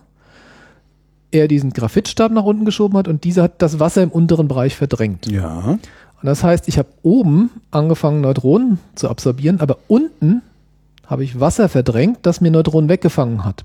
[1.31, 4.75] er diesen Graphitstab nach unten geschoben hat und dieser hat das Wasser im unteren Bereich
[4.75, 5.27] verdrängt.
[5.27, 5.59] Ja.
[5.61, 5.79] Und
[6.21, 10.41] das heißt, ich habe oben angefangen, Neutronen zu absorbieren, aber unten
[11.08, 13.64] habe ich Wasser verdrängt, das mir Neutronen weggefangen hat.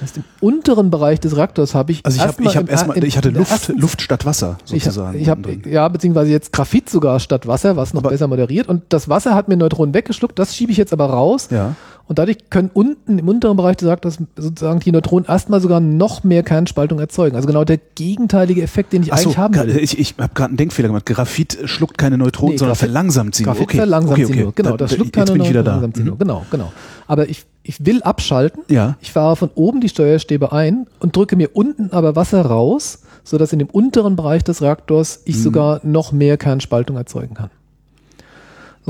[0.00, 2.68] Das heißt, im unteren Bereich des Reaktors habe ich Also ich habe ich hab im-
[2.70, 5.08] erstmal, in- ich hatte Luft, ersten- Luft statt Wasser ich sozusagen.
[5.08, 5.72] habe, ich hab, unten drin.
[5.72, 8.66] ja, beziehungsweise jetzt Graphit sogar statt Wasser, was noch Aber- besser moderiert.
[8.68, 11.48] Und das Wasser hat mir Neutronen weggeschluckt, das schiebe ich jetzt aber raus.
[11.50, 11.74] ja.
[12.10, 16.24] Und dadurch können unten im unteren Bereich gesagt, dass sozusagen die Neutronen erstmal sogar noch
[16.24, 17.36] mehr Kernspaltung erzeugen.
[17.36, 19.76] Also genau der gegenteilige Effekt, den ich Achso, eigentlich haben will.
[19.78, 21.06] ich, ich habe gerade einen Denkfehler gemacht.
[21.06, 23.44] Graphit schluckt keine Neutronen, Nee, sondern Graphit- verlangsamt sie.
[23.44, 23.52] nur.
[23.52, 23.76] Graphit okay.
[23.76, 24.42] verlangsamt okay, sie okay.
[24.42, 24.52] nur.
[24.56, 25.88] Genau, Da- das da- schluckt Jetzt keine bin ich wieder da.
[25.94, 26.18] sie Mhm.
[26.18, 26.72] Genau, genau.
[27.06, 28.64] Aber ich, ich will abschalten.
[28.68, 28.96] Ja.
[29.00, 33.52] Ich fahre von oben die Steuerstäbe ein und drücke mir unten aber Wasser raus, sodass
[33.52, 35.42] in dem unteren Bereich des Reaktors ich Mhm.
[35.42, 37.50] sogar noch mehr Kernspaltung erzeugen kann.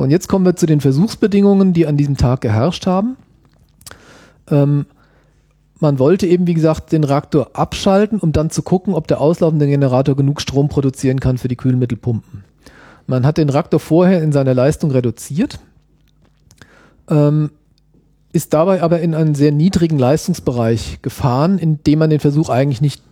[0.00, 3.18] So, und jetzt kommen wir zu den Versuchsbedingungen, die an diesem Tag geherrscht haben.
[4.50, 4.86] Ähm,
[5.78, 9.66] man wollte eben, wie gesagt, den Reaktor abschalten, um dann zu gucken, ob der auslaufende
[9.66, 12.44] Generator genug Strom produzieren kann für die Kühlmittelpumpen.
[13.06, 15.60] Man hat den Reaktor vorher in seiner Leistung reduziert,
[17.10, 17.50] ähm,
[18.32, 22.80] ist dabei aber in einen sehr niedrigen Leistungsbereich gefahren, in dem man den Versuch eigentlich
[22.80, 23.02] nicht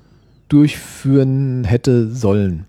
[0.49, 2.65] durchführen hätte sollen.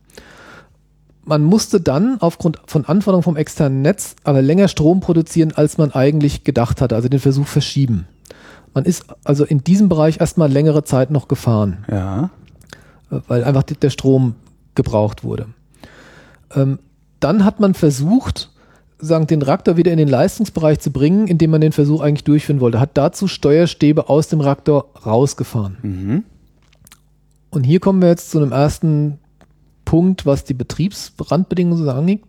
[1.30, 5.92] Man musste dann aufgrund von Anforderungen vom externen Netz aber länger Strom produzieren, als man
[5.92, 8.08] eigentlich gedacht hatte, also den Versuch verschieben.
[8.74, 12.32] Man ist also in diesem Bereich erstmal längere Zeit noch gefahren Ja.
[13.12, 14.34] äh, weil einfach der Strom
[14.74, 15.46] gebraucht wurde.
[16.56, 16.80] Ähm,
[17.20, 18.50] dann hat man versucht,
[18.98, 22.60] sagen, den Reaktor wieder in den Leistungsbereich zu bringen, indem man den Versuch eigentlich durchführen
[22.60, 22.80] wollte.
[22.80, 25.78] Hat dazu Steuerstäbe aus dem Reaktor rausgefahren.
[25.84, 26.24] Mhm.
[27.52, 29.20] Und hier kommen wir jetzt zu einem ersten
[29.90, 32.22] Punkt, was die Betriebsrandbedingungen so angeht.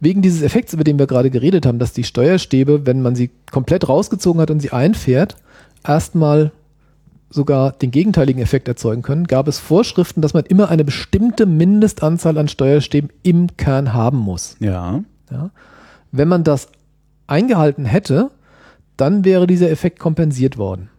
[0.00, 3.30] Wegen dieses Effekts, über den wir gerade geredet haben, dass die Steuerstäbe, wenn man sie
[3.50, 5.38] komplett rausgezogen hat und sie einfährt,
[5.82, 6.52] erstmal
[7.30, 12.36] sogar den gegenteiligen Effekt erzeugen können, gab es Vorschriften, dass man immer eine bestimmte Mindestanzahl
[12.36, 14.56] an Steuerstäben im Kern haben muss.
[14.60, 15.02] Ja.
[15.30, 15.50] Ja.
[16.12, 16.68] Wenn man das
[17.28, 18.30] eingehalten hätte,
[18.98, 20.90] dann wäre dieser Effekt kompensiert worden.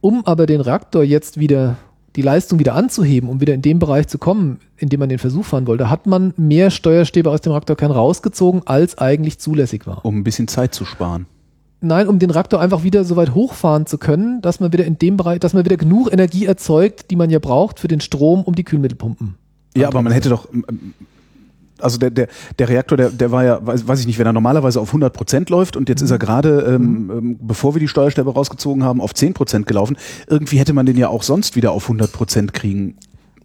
[0.00, 1.76] Um aber den Reaktor jetzt wieder
[2.16, 5.18] die Leistung wieder anzuheben, um wieder in den Bereich zu kommen, in dem man den
[5.18, 10.04] Versuch fahren wollte, hat man mehr Steuerstäbe aus dem Reaktorkern rausgezogen, als eigentlich zulässig war.
[10.04, 11.26] Um ein bisschen Zeit zu sparen.
[11.80, 14.98] Nein, um den Reaktor einfach wieder so weit hochfahren zu können, dass man wieder in
[14.98, 18.42] dem Bereich, dass man wieder genug Energie erzeugt, die man ja braucht für den Strom,
[18.42, 19.34] um die Kühlmittelpumpen.
[19.76, 20.48] Ja, aber man hätte doch,
[21.82, 22.28] also der, der,
[22.58, 25.12] der Reaktor, der, der war ja, weiß, weiß ich nicht, wenn er normalerweise auf 100
[25.12, 29.00] Prozent läuft und jetzt ist er gerade, ähm, ähm, bevor wir die Steuerstäbe rausgezogen haben,
[29.00, 29.96] auf 10 Prozent gelaufen.
[30.28, 32.96] Irgendwie hätte man den ja auch sonst wieder auf 100 Prozent kriegen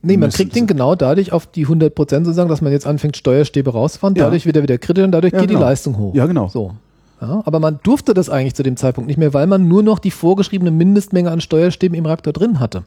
[0.02, 3.18] Nee, man kriegt den genau dadurch auf die 100 Prozent sozusagen, dass man jetzt anfängt,
[3.18, 4.14] Steuerstäbe rauszufahren.
[4.14, 4.46] Dadurch ja.
[4.46, 5.60] wird er wieder kritisch und dadurch ja, geht genau.
[5.60, 6.16] die Leistung hoch.
[6.16, 6.48] Ja, genau.
[6.48, 6.74] So.
[7.20, 10.00] Ja, aber man durfte das eigentlich zu dem Zeitpunkt nicht mehr, weil man nur noch
[10.00, 12.84] die vorgeschriebene Mindestmenge an Steuerstäben im Reaktor drin hatte.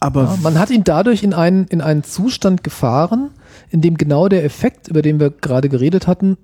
[0.00, 3.30] Aber ja, man hat ihn dadurch in einen, in einen Zustand gefahren,
[3.70, 6.36] in dem genau der Effekt, über den wir gerade geredet hatten,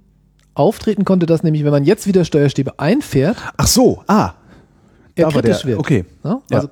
[0.54, 4.34] auftreten konnte, dass nämlich, wenn man jetzt wieder Steuerstäbe einfährt, ach so, ah,
[5.14, 5.78] er kritisch der, wird.
[5.78, 6.04] okay.
[6.24, 6.68] Ja, also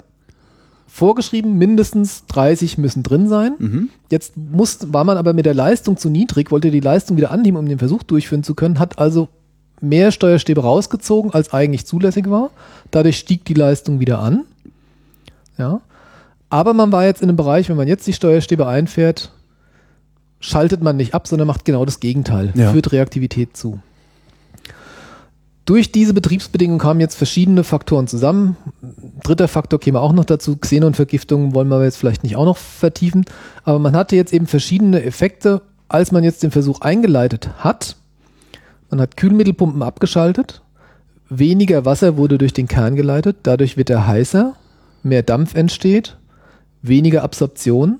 [0.86, 3.54] vorgeschrieben, mindestens 30 müssen drin sein.
[3.58, 3.88] Mhm.
[4.10, 7.56] Jetzt muss, war man aber mit der Leistung zu niedrig, wollte die Leistung wieder annehmen,
[7.58, 9.28] um den Versuch durchführen zu können, hat also
[9.80, 12.50] mehr Steuerstäbe rausgezogen, als eigentlich zulässig war.
[12.90, 14.44] Dadurch stieg die Leistung wieder an.
[15.58, 15.80] Ja.
[16.50, 19.32] Aber man war jetzt in einem Bereich, wenn man jetzt die Steuerstäbe einfährt,
[20.40, 22.72] schaltet man nicht ab, sondern macht genau das Gegenteil, Ja.
[22.72, 23.78] führt Reaktivität zu.
[25.66, 28.56] Durch diese Betriebsbedingungen kamen jetzt verschiedene Faktoren zusammen.
[29.22, 30.56] Dritter Faktor käme auch noch dazu.
[30.56, 33.24] Xenonvergiftung wollen wir jetzt vielleicht nicht auch noch vertiefen.
[33.62, 37.94] Aber man hatte jetzt eben verschiedene Effekte, als man jetzt den Versuch eingeleitet hat.
[38.90, 40.62] Man hat Kühlmittelpumpen abgeschaltet.
[41.28, 43.36] Weniger Wasser wurde durch den Kern geleitet.
[43.44, 44.54] Dadurch wird er heißer.
[45.04, 46.16] Mehr Dampf entsteht.
[46.82, 47.98] Weniger Absorption.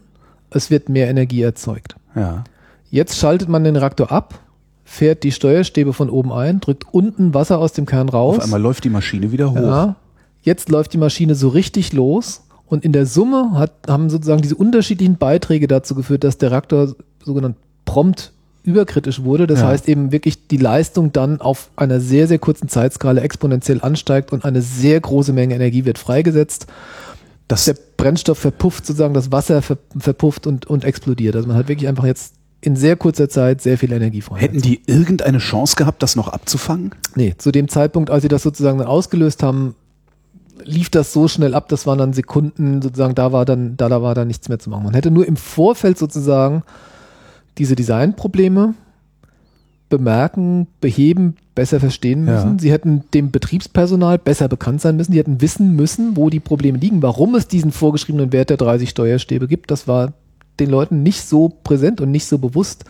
[0.51, 1.97] Es wird mehr Energie erzeugt.
[2.15, 2.45] Ja.
[2.91, 4.41] Jetzt schaltet man den Reaktor ab,
[4.85, 8.39] fährt die Steuerstäbe von oben ein, drückt unten Wasser aus dem Kern raus.
[8.39, 9.57] Auf einmal läuft die Maschine wieder hoch.
[9.57, 9.97] Ja,
[10.43, 14.57] jetzt läuft die Maschine so richtig los und in der Summe hat, haben sozusagen diese
[14.57, 18.33] unterschiedlichen Beiträge dazu geführt, dass der Reaktor sogenannt prompt
[18.65, 19.47] überkritisch wurde.
[19.47, 19.69] Das Ja.
[19.69, 24.45] heißt eben wirklich die Leistung dann auf einer sehr, sehr kurzen Zeitskala exponentiell ansteigt und
[24.45, 26.67] eine sehr große Menge Energie wird freigesetzt.
[27.51, 31.35] Das, Der Brennstoff verpufft sozusagen, das Wasser ver, verpufft und, und explodiert.
[31.35, 34.39] Also man hat wirklich einfach jetzt in sehr kurzer Zeit sehr viel Energie frei.
[34.39, 36.95] hätten die irgendeine Chance gehabt, das noch abzufangen?
[37.17, 39.75] Nee, zu dem Zeitpunkt, als sie das sozusagen dann ausgelöst haben,
[40.63, 44.01] lief das so schnell ab, das waren dann Sekunden, sozusagen, da war dann, da, da
[44.01, 44.85] war dann nichts mehr zu machen.
[44.85, 46.63] Man hätte nur im Vorfeld sozusagen
[47.59, 48.75] diese Designprobleme
[49.91, 52.33] bemerken, beheben, besser verstehen Ja.
[52.37, 52.59] müssen.
[52.59, 55.13] Sie hätten dem Betriebspersonal besser bekannt sein müssen.
[55.13, 58.89] Die hätten wissen müssen, wo die Probleme liegen, warum es diesen vorgeschriebenen Wert der 30
[58.89, 59.71] Steuerstäbe gibt.
[59.71, 60.15] Das war
[60.59, 62.85] den Leuten nicht so präsent und nicht so bewusst.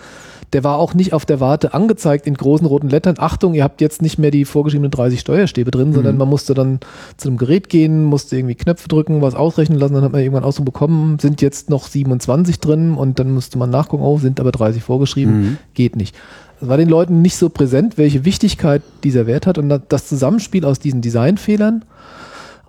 [0.52, 3.14] Der war auch nicht auf der Warte angezeigt in großen roten Lettern.
[3.18, 6.80] Achtung, ihr habt jetzt nicht mehr die vorgeschriebenen 30 Steuerstäbe drin, sondern man musste dann
[7.16, 10.42] zu einem Gerät gehen, musste irgendwie Knöpfe drücken, was ausrechnen lassen, dann hat man irgendwann
[10.42, 14.50] Ausdruck bekommen, sind jetzt noch 27 drin und dann musste man nachgucken, oh, sind aber
[14.50, 15.56] 30 vorgeschrieben, Mhm.
[15.74, 16.16] geht nicht.
[16.60, 20.64] Es war den Leuten nicht so präsent, welche Wichtigkeit dieser Wert hat und das Zusammenspiel
[20.64, 21.84] aus diesen Designfehlern,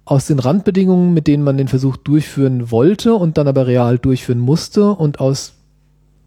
[0.06, 4.40] aus den Randbedingungen, mit denen man den Versuch durchführen wollte und dann aber real durchführen
[4.40, 5.54] musste und aus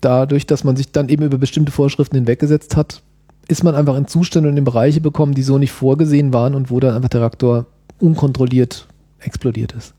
[0.01, 3.03] dadurch, dass man sich dann eben über bestimmte Vorschriften hinweggesetzt hat,
[3.49, 6.71] ist man einfach in Zustände und in Bereiche bekommen, die so nicht vorgesehen waren und
[6.71, 7.67] wo dann einfach der Reaktor
[7.99, 8.87] unkontrolliert
[9.21, 9.95] explodiert ist.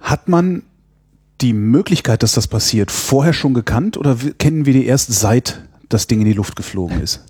[0.00, 0.62] Hat man
[1.42, 5.62] die Möglichkeit, dass das passiert, vorher schon gekannt oder kennen wir die erst seit
[5.92, 7.24] das Ding in die Luft geflogen ist?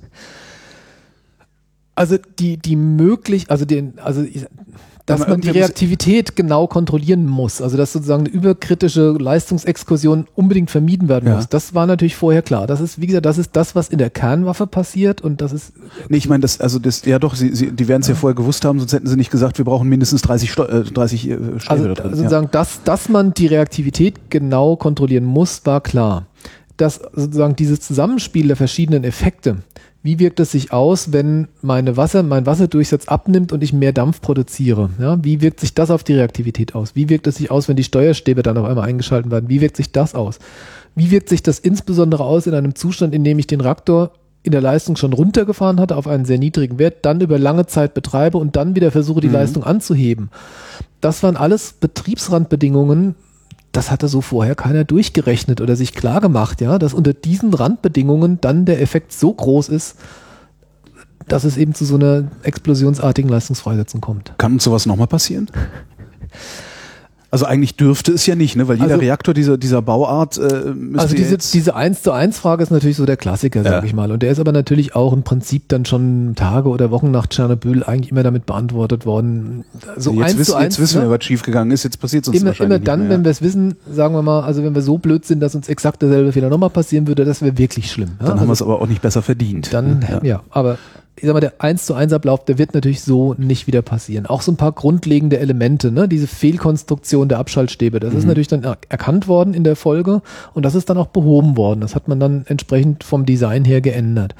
[1.94, 4.24] Also die, die möglich, also den, also
[5.04, 11.08] dass man die Reaktivität genau kontrollieren muss, also dass sozusagen eine überkritische Leistungsexkursion unbedingt vermieden
[11.08, 11.36] werden Ja.
[11.36, 11.48] muss.
[11.48, 12.66] Das war natürlich vorher klar.
[12.66, 15.72] Das ist, wie gesagt, das ist das, was in der Kernwaffe passiert und das ist
[16.08, 18.14] Nee, ich meine, das, also das, ja doch, sie, sie, die werden es ja.
[18.14, 21.28] vorher gewusst haben, sonst hätten sie nicht gesagt, wir brauchen mindestens 30, Steu äh, 30
[21.28, 22.10] äh, Stäbe Also da drin.
[22.12, 22.16] ja.
[22.16, 26.26] sozusagen, dass, dass man die Reaktivität genau kontrollieren muss, war klar.
[26.82, 29.58] Dass sozusagen dieses Zusammenspiel der verschiedenen Effekte,
[30.02, 34.20] wie wirkt es sich aus, wenn meine Wasser, mein Wasserdurchsatz abnimmt und ich mehr Dampf
[34.20, 34.90] produziere?
[34.98, 36.96] Ja, wie wirkt sich das auf die Reaktivität aus?
[36.96, 39.48] Wie wirkt es sich aus, wenn die Steuerstäbe dann auf einmal eingeschaltet werden?
[39.48, 40.40] Wie wirkt sich das aus?
[40.96, 44.10] Wie wirkt sich das insbesondere aus in einem Zustand, in dem ich den Reaktor
[44.42, 47.94] in der Leistung schon runtergefahren hatte auf einen sehr niedrigen Wert, dann über lange Zeit
[47.94, 49.34] betreibe und dann wieder versuche, die Mhm.
[49.34, 50.30] Leistung anzuheben?
[51.00, 53.14] Das waren alles Betriebsrandbedingungen,
[53.72, 58.40] das hatte so vorher keiner durchgerechnet oder sich klar gemacht, ja, dass unter diesen Randbedingungen
[58.40, 59.96] dann der Effekt so groß ist,
[61.26, 64.34] dass es eben zu so einer explosionsartigen Leistungsfreisetzung kommt.
[64.38, 65.50] Kann uns sowas nochmal passieren?
[67.32, 68.68] Also eigentlich dürfte es ja nicht, ne?
[68.68, 72.62] weil jeder Also- Reaktor dieser, dieser Bauart äh, Also diese, diese 1 zu 1 Frage
[72.62, 73.82] ist natürlich so der Klassiker, sag Ja.
[73.84, 74.12] ich mal.
[74.12, 77.84] Und der ist aber natürlich auch im Prinzip dann schon Tage oder Wochen nach Tschernobyl
[77.84, 79.64] eigentlich immer damit beantwortet worden.
[79.96, 81.08] So jetzt, 1 wissen, zu 1, jetzt wissen ne?
[81.08, 83.10] wir, was schiefgegangen ist, jetzt passiert es uns immer, wahrscheinlich immer dann, mehr.
[83.10, 85.70] wenn wir es wissen, sagen wir mal, also wenn wir so blöd sind, dass uns
[85.70, 88.10] exakt derselbe Fehler nochmal passieren würde, das wäre wirklich schlimm.
[88.20, 88.26] Ja?
[88.26, 89.72] Dann haben wir also, es aber auch nicht besser verdient.
[89.72, 90.20] dann, ja.
[90.22, 90.42] ja.
[90.50, 90.76] aber
[91.16, 94.26] ich sag mal, der 1 zu 1 Ablauf, der wird natürlich so nicht wieder passieren.
[94.26, 96.08] Auch so ein paar grundlegende Elemente, ne?
[96.08, 100.22] diese Fehlkonstruktion der Abschaltstäbe, das ist natürlich dann er erkannt worden in der Folge
[100.54, 101.80] und das ist dann auch behoben worden.
[101.82, 104.34] Das hat man dann entsprechend vom Design her geändert.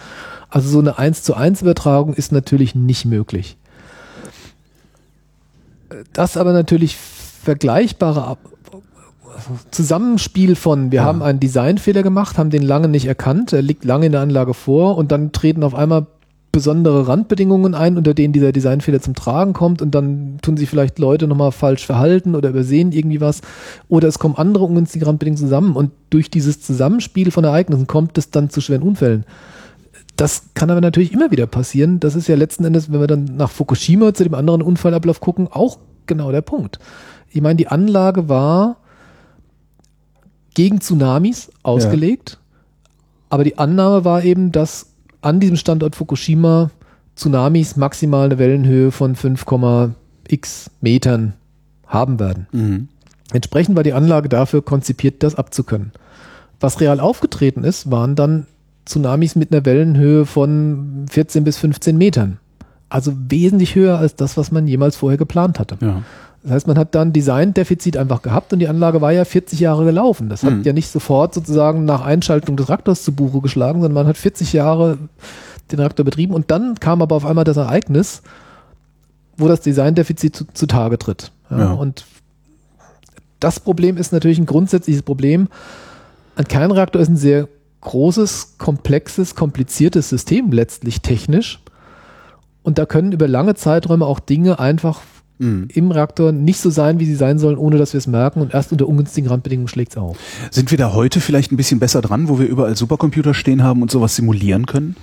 [0.48, 3.56] Also so eine 1 zu 1 Übertragung ist natürlich nicht möglich.
[6.14, 8.38] Das aber natürlich vergleichbare Ab
[9.70, 11.04] Zusammenspiel von, wir Ja.
[11.04, 14.52] haben einen Designfehler gemacht, haben den lange nicht erkannt, er liegt lange in der Anlage
[14.54, 16.06] vor und dann treten auf einmal
[16.52, 20.98] besondere Randbedingungen ein, unter denen dieser Designfehler zum Tragen kommt und dann tun sich vielleicht
[20.98, 23.40] Leute nochmal falsch verhalten oder übersehen irgendwie was
[23.88, 28.30] oder es kommen andere ungünstige Randbedingungen zusammen und durch dieses Zusammenspiel von Ereignissen kommt es
[28.30, 29.24] dann zu schweren Unfällen.
[30.16, 31.98] Das kann aber natürlich immer wieder passieren.
[31.98, 35.48] Das ist ja letzten Endes, wenn wir dann nach Fukushima zu dem anderen Unfallablauf gucken,
[35.50, 36.78] auch genau der Punkt.
[37.30, 38.76] Ich meine, die Anlage war
[40.52, 42.38] gegen Tsunamis ausgelegt,
[43.30, 44.91] aber die Annahme war eben, dass
[45.22, 46.70] an diesem Standort Fukushima
[47.16, 51.34] Tsunamis maximal eine Wellenhöhe von 5,x Metern
[51.86, 52.46] haben werden.
[52.52, 52.88] Mhm.
[53.32, 55.92] Entsprechend war die Anlage dafür konzipiert, das abzukönnen.
[56.60, 58.46] Was real aufgetreten ist, waren dann
[58.84, 62.38] Tsunamis mit einer Wellenhöhe von 14 bis 15 Metern.
[62.88, 65.78] Also wesentlich höher als das, was man jemals vorher geplant hatte.
[65.80, 66.02] Ja.
[66.42, 69.84] Das heißt, man hat dann Designdefizit einfach gehabt und die Anlage war ja 40 Jahre
[69.84, 70.28] gelaufen.
[70.28, 70.62] Das hat Mhm.
[70.64, 74.52] ja nicht sofort sozusagen nach Einschaltung des Reaktors zu Buche geschlagen, sondern man hat 40
[74.52, 74.98] Jahre
[75.70, 78.22] den Reaktor betrieben und dann kam aber auf einmal das Ereignis,
[79.36, 81.30] wo das Designdefizit zu, zutage tritt.
[81.50, 81.72] Ja, Ja.
[81.72, 82.04] Und
[83.40, 85.48] das Problem ist natürlich ein grundsätzliches Problem.
[86.36, 87.48] Ein Kernreaktor ist ein sehr
[87.82, 91.60] großes, komplexes, kompliziertes System letztlich technisch.
[92.62, 95.00] Und da können über lange Zeiträume auch Dinge einfach
[95.38, 95.68] Mhm.
[95.72, 98.40] im Reaktor nicht so sein, wie sie sein sollen, ohne dass wir es merken.
[98.40, 100.16] Und erst unter ungünstigen Randbedingungen schlägt es auf.
[100.50, 103.82] Sind wir da heute vielleicht ein bisschen besser dran, wo wir überall Supercomputer stehen haben
[103.82, 104.96] und sowas simulieren können?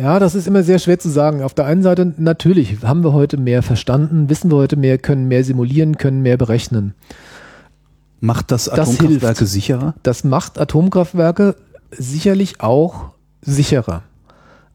[0.00, 1.42] Ja, das ist immer sehr schwer zu sagen.
[1.42, 5.28] Auf der einen Seite natürlich haben wir heute mehr verstanden, wissen wir heute mehr, können
[5.28, 6.94] mehr simulieren, können mehr berechnen.
[8.20, 9.52] Macht das Das Atomkraftwerke hilft.
[9.52, 9.94] sicherer?
[10.02, 11.56] Das macht Atomkraftwerke
[11.90, 13.10] sicherlich auch
[13.42, 14.02] sicherer.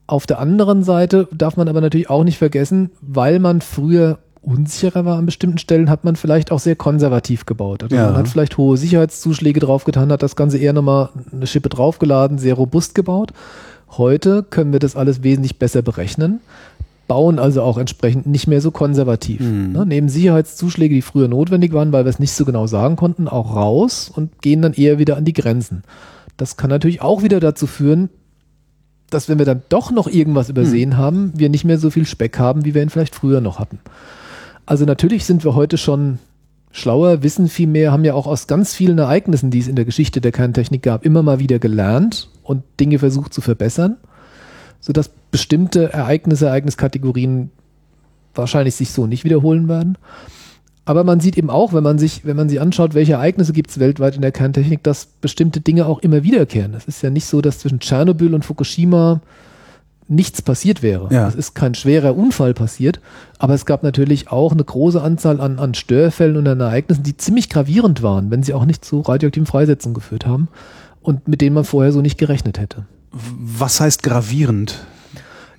[0.07, 5.06] Auf der anderen Seite darf man aber natürlich auch nicht vergessen, weil man früher unsicherer
[5.06, 7.84] war an bestimmten Stellen, hat man vielleicht auch sehr konservativ gebaut.
[7.84, 8.07] Also Ja.
[8.07, 12.53] Man hat vielleicht hohe Sicherheitszuschläge draufgetan, hat das Ganze eher nochmal eine Schippe draufgeladen, sehr
[12.53, 13.32] robust gebaut.
[13.98, 16.41] Heute können wir das alles wesentlich besser berechnen,
[17.07, 19.41] bauen also auch entsprechend nicht mehr so konservativ.
[19.41, 19.72] Mhm.
[19.72, 23.27] Ne, nehmen Sicherheitszuschläge, die früher notwendig waren, weil wir es nicht so genau sagen konnten,
[23.27, 25.84] auch raus und gehen dann eher wieder an die Grenzen.
[26.38, 28.10] Das kann natürlich auch wieder dazu führen,
[29.10, 32.40] dass wenn wir dann doch noch irgendwas übersehen haben, wir nicht mehr so viel Speck
[32.40, 33.80] haben, wie wir ihn vielleicht früher noch hatten.
[34.65, 36.19] Also natürlich sind wir heute schon
[36.72, 39.86] schlauer, wissen viel mehr, haben ja auch aus ganz vielen Ereignissen, die es in der
[39.86, 43.98] Geschichte der Kerntechnik gab, immer mal wieder gelernt und Dinge versucht zu verbessern,
[44.82, 47.52] sodass bestimmte Ereignisse, Ereigniskategorien
[48.34, 49.98] wahrscheinlich sich so nicht wiederholen werden.
[50.85, 53.71] Aber man sieht eben auch, wenn man sich, wenn man sich anschaut, welche Ereignisse gibt
[53.71, 56.75] es weltweit in der Kerntechnik, dass bestimmte Dinge auch immer wiederkehren.
[56.75, 59.21] Es ist ja nicht so, dass zwischen Tschernobyl und Fukushima
[60.07, 61.11] nichts passiert wäre.
[61.11, 61.27] Ja.
[61.27, 62.99] Es ist kein schwerer Unfall passiert,
[63.39, 67.17] aber es gab natürlich auch eine große Anzahl an, an Störfällen und an Ereignissen, die
[67.17, 70.47] ziemlich gravierend waren, wenn sie auch nicht zu radioaktiven Freisetzungen geführt haben
[71.01, 72.85] und mit denen man vorher so nicht gerechnet hätte.
[73.11, 74.85] Was heißt gravierend?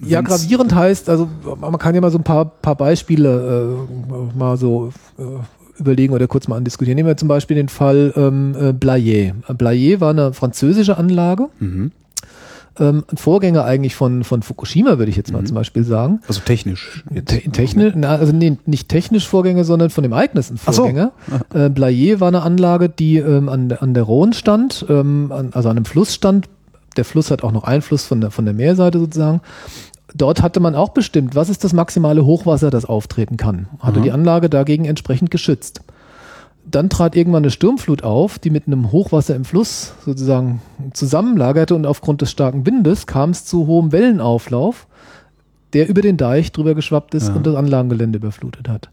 [0.04, 1.28] Ja, gravierend heißt, also
[1.60, 5.22] man kann ja mal so ein paar, paar Beispiele äh, mal so äh,
[5.80, 6.96] überlegen oder kurz mal andiskutieren.
[6.96, 9.34] Nehmen wir zum Beispiel den Fall ähm, äh, Blayet.
[9.56, 11.92] Blayet war eine französische Anlage, Mhm.
[12.78, 16.20] ähm, ein Vorgänger eigentlich von, von Fukushima, würde ich jetzt mal zum Beispiel sagen.
[16.28, 17.04] Also technisch.
[17.24, 20.82] Te technisch, na, also nee, nicht technisch Vorgänger, sondern von dem Ereignis ein Ach so.
[20.82, 21.12] Vorgänger.
[21.54, 25.50] Äh, Blayet war eine Anlage, die ähm, an, der- an der Rhone stand, ähm, an,
[25.52, 26.48] also an einem Fluss stand.
[26.96, 29.40] Der Fluss hat auch noch Einfluss von der, von der Meerseite sozusagen.
[30.14, 33.68] Dort hatte man auch bestimmt, was ist das maximale Hochwasser, das auftreten kann.
[33.80, 34.04] Hatte Aha.
[34.04, 35.80] die Anlage dagegen entsprechend geschützt.
[36.68, 40.62] Dann trat irgendwann eine Sturmflut auf, die mit einem Hochwasser im Fluss sozusagen
[40.94, 44.86] zusammenlagerte und aufgrund des starken Windes kam es zu hohem Wellenauflauf,
[45.74, 47.34] der über den Deich drüber geschwappt ist Ja.
[47.34, 48.88] und das Anlagengelände überflutet hat.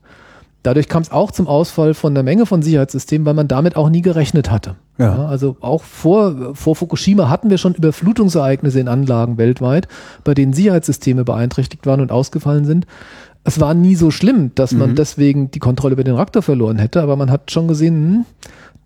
[0.64, 3.90] Dadurch kam es auch zum Ausfall von der Menge von Sicherheitssystemen, weil man damit auch
[3.90, 4.76] nie gerechnet hatte.
[5.00, 5.26] Ja.
[5.26, 9.88] also auch vor, vor Fukushima hatten wir schon Überflutungsereignisse in Anlagen weltweit,
[10.24, 12.86] bei denen Sicherheitssysteme beeinträchtigt waren und ausgefallen sind.
[13.44, 14.96] Es war nie so schlimm, dass man Mhm.
[14.96, 18.26] deswegen die Kontrolle über den Reaktor verloren hätte, aber man hat schon gesehen, hm,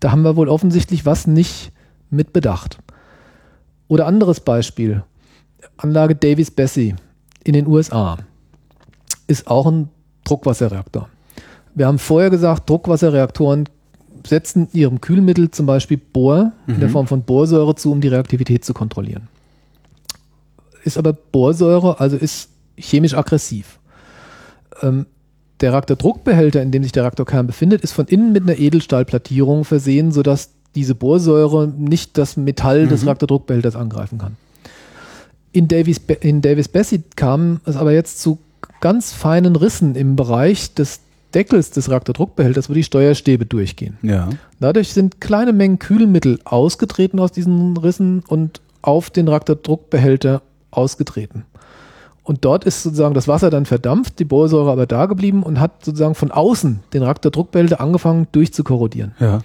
[0.00, 1.72] da haben wir wohl offensichtlich was nicht
[2.10, 2.78] mit bedacht.
[3.86, 5.02] Oder anderes Beispiel.
[5.76, 6.94] Anlage Davis-Bessie
[7.44, 8.16] in den USA
[9.26, 9.90] ist auch ein
[10.24, 11.08] Druckwasserreaktor.
[11.78, 13.68] Wir haben vorher gesagt, Druckwasserreaktoren
[14.26, 16.92] setzen ihrem Kühlmittel zum Beispiel Bohr in der Mhm.
[16.92, 19.28] Form von Borsäure zu, um die Reaktivität zu kontrollieren.
[20.82, 23.78] Ist aber Borsäure, also ist chemisch aggressiv.
[24.82, 25.06] Ähm,
[25.60, 30.10] der Reaktordruckbehälter, in dem sich der Reaktorkern befindet, ist von innen mit einer Edelstahlplattierung versehen,
[30.10, 33.08] sodass diese Borsäure nicht das Metall des Mhm.
[33.08, 34.36] Reaktordruckbehälters angreifen kann.
[35.52, 38.38] In Davis, in Davis Bessie kam es aber jetzt zu
[38.80, 41.00] ganz feinen Rissen im Bereich des
[41.34, 43.98] Deckels des Reaktordruckbehälters, wo die Steuerstäbe durchgehen.
[44.02, 44.28] Ja.
[44.60, 51.44] Dadurch sind kleine Mengen Kühlmittel ausgetreten aus diesen Rissen und auf den Reaktordruckbehälter ausgetreten.
[52.22, 55.84] Und dort ist sozusagen das Wasser dann verdampft, die Bohrsäure aber da geblieben und hat
[55.84, 59.12] sozusagen von außen den Reaktordruckbehälter angefangen durchzukorrodieren.
[59.18, 59.40] Ja.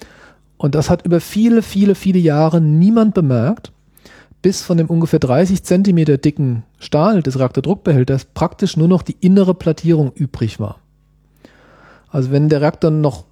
[0.57, 3.72] Und das hat über viele, viele, viele Jahre niemand bemerkt,
[4.41, 9.53] bis von dem ungefähr 30 Zentimeter dicken Stahl des Reaktordruckbehälters praktisch nur noch die innere
[9.53, 10.80] Plattierung übrig war.
[12.14, 13.26] Also wenn der Reaktor noch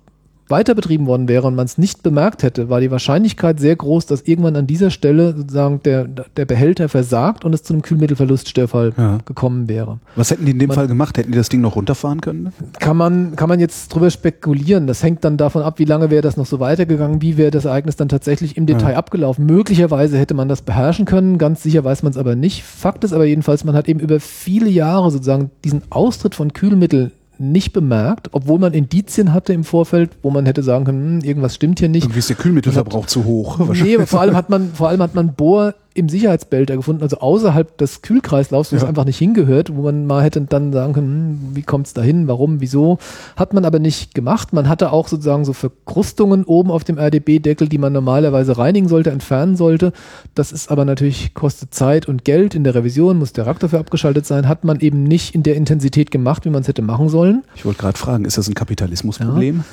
[0.50, 4.06] weiter betrieben worden wäre und man es nicht bemerkt hätte, war die Wahrscheinlichkeit sehr groß,
[4.08, 8.92] dass irgendwann an dieser Stelle sozusagen der, der Behälter versagt und es zu einem Kühlmittelverluststörfall
[8.98, 9.20] Ja.
[9.24, 10.00] gekommen wäre.
[10.18, 11.18] Was hätten die in dem Man- Fall gemacht?
[11.18, 12.52] Hätten die das Ding noch runterfahren können?
[12.82, 14.88] Kann man, kann man jetzt drüber spekulieren.
[14.88, 17.64] Das hängt dann davon ab, wie lange wäre das noch so weitergegangen, wie wäre das
[17.64, 18.98] Ereignis dann tatsächlich im Detail Ja.
[18.98, 19.46] abgelaufen.
[19.46, 22.64] Möglicherweise hätte man das beherrschen können, ganz sicher weiß man es aber nicht.
[22.64, 27.12] Fakt ist aber jedenfalls, man hat eben über viele Jahre sozusagen diesen Austritt von Kühlmittel
[27.42, 31.56] nicht bemerkt, obwohl man Indizien hatte im Vorfeld, wo man hätte sagen können, hm, irgendwas
[31.56, 32.04] stimmt hier nicht.
[32.04, 33.60] Irgendwie ist der Kühlmittelverbrauch zu hoch.
[33.82, 37.78] Nee, vor allem hat man, vor allem hat man Bohr im Sicherheitsbehälter gefunden, also außerhalb
[37.78, 38.88] des Kühlkreislaufs, wo es Ja.
[38.88, 42.28] einfach nicht hingehört, wo man mal hätte dann sagen können, hm, wie kommt es dahin,
[42.28, 42.98] warum, wieso,
[43.36, 44.54] hat man aber nicht gemacht.
[44.54, 49.12] Man hatte auch sozusagen so Verkrustungen oben auf dem RDB-Deckel, die man normalerweise reinigen sollte,
[49.12, 49.92] entfernen sollte.
[50.36, 52.56] Das ist aber natürlich, kostet Zeit und Geld.
[52.56, 55.56] In der Revision muss der Reaktor für abgeschaltet sein, hat man eben nicht in der
[55.56, 57.44] Intensität gemacht, wie man es hätte machen sollen.
[57.56, 59.64] Ich wollte gerade fragen, ist das ein Kapitalismusproblem?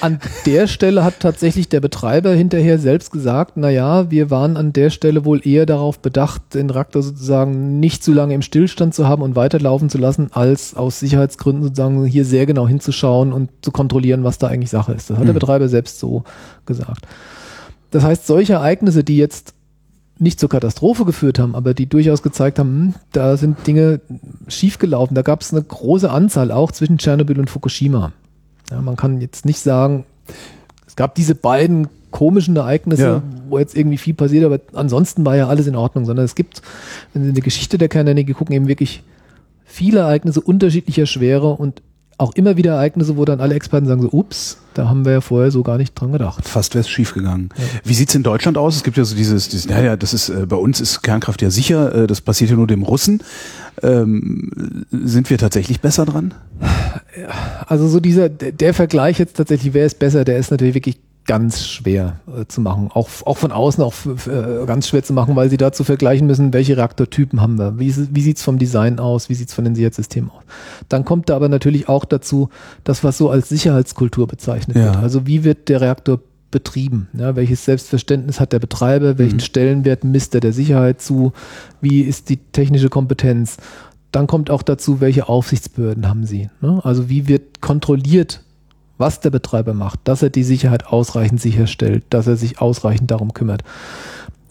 [0.00, 4.72] An der Stelle hat tatsächlich der Betreiber hinterher selbst gesagt, na ja, wir waren an
[4.72, 9.08] der Stelle wohl eher darauf bedacht, den Reaktor sozusagen nicht zu lange im Stillstand zu
[9.08, 13.70] haben und weiterlaufen zu lassen, als aus Sicherheitsgründen sozusagen hier sehr genau hinzuschauen und zu
[13.70, 15.10] kontrollieren, was da eigentlich Sache ist.
[15.10, 15.38] Das hat der Mhm.
[15.38, 16.24] Betreiber selbst so
[16.66, 17.06] gesagt.
[17.90, 19.54] Das heißt, solche Ereignisse, die jetzt
[20.18, 24.00] nicht zur Katastrophe geführt haben, aber die durchaus gezeigt haben, hm, da sind Dinge
[24.48, 25.14] schiefgelaufen.
[25.14, 28.12] Da gab es eine große Anzahl auch zwischen Tschernobyl und Fukushima.
[28.70, 30.04] Ja, man kann jetzt nicht sagen,
[30.90, 33.22] es gab diese beiden komischen Ereignisse, Ja.
[33.48, 36.62] wo jetzt irgendwie viel passiert, aber ansonsten war ja alles in Ordnung, sondern es gibt,
[37.14, 39.04] wenn Sie in die Geschichte der Kernenergie gucken, eben wirklich
[39.64, 41.80] viele Ereignisse unterschiedlicher Schwere und
[42.18, 45.20] auch immer wieder Ereignisse, wo dann alle Experten sagen so, ups, da haben wir ja
[45.20, 46.46] vorher so gar nicht dran gedacht.
[46.46, 47.50] Fast wäre es schiefgegangen.
[47.84, 48.74] Wie sieht's in Deutschland aus?
[48.76, 51.50] Es gibt ja so dieses, dieses naja, das ist, äh, bei uns ist Kernkraft ja
[51.50, 53.22] sicher, äh, das passiert ja nur dem Russen.
[53.82, 56.34] Ähm, sind wir tatsächlich besser dran?
[57.66, 61.66] Also so dieser, der, Vergleich jetzt tatsächlich, wer ist besser, der ist natürlich wirklich ganz
[61.66, 62.90] schwer äh, zu machen.
[62.92, 66.52] Auch, auch von außen auch äh, ganz schwer zu machen, weil sie dazu vergleichen müssen,
[66.52, 69.74] welche Reaktortypen haben wir, wie, es- wie sieht's vom Design aus, wie sieht's von den
[69.74, 70.42] Sicherheitssystemen aus.
[70.88, 72.48] Dann kommt da aber natürlich auch dazu,
[72.84, 74.86] das, was so als Sicherheitskultur bezeichnet Ja.
[74.86, 74.96] wird.
[74.96, 76.20] Also wie wird der Reaktor
[76.50, 77.06] betrieben?
[77.12, 79.18] Ja, welches Selbstverständnis hat der Betreiber?
[79.18, 79.40] Welchen Mhm.
[79.40, 81.32] Stellenwert misst er der Sicherheit zu?
[81.80, 83.56] Wie ist die technische Kompetenz?
[84.12, 86.50] Dann kommt auch dazu, welche Aufsichtsbehörden haben sie?
[86.60, 86.80] Ne?
[86.82, 88.42] Also wie wird kontrolliert,
[88.98, 93.32] was der Betreiber macht, dass er die Sicherheit ausreichend sicherstellt, dass er sich ausreichend darum
[93.32, 93.62] kümmert.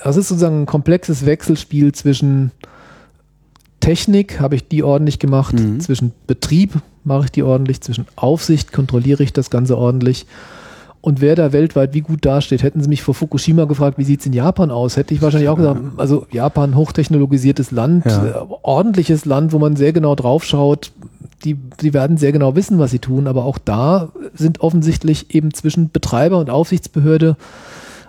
[0.03, 2.51] Das ist sozusagen ein komplexes Wechselspiel zwischen
[3.79, 5.79] Technik, habe ich die ordentlich gemacht, Mhm.
[5.79, 10.25] zwischen Betrieb mache ich die ordentlich, zwischen Aufsicht kontrolliere ich das Ganze ordentlich.
[11.01, 14.25] Und wer da weltweit wie gut dasteht, hätten sie mich vor Fukushima gefragt, wie sieht's
[14.25, 18.25] in Japan aus, hätte ich wahrscheinlich auch gesagt, also Japan, hochtechnologisiertes Land, Ja.
[18.25, 20.91] äh, ordentliches Land, wo man sehr genau drauf schaut,
[21.45, 25.53] die, die werden sehr genau wissen, was sie tun, aber auch da sind offensichtlich eben
[25.53, 27.37] zwischen Betreiber und Aufsichtsbehörde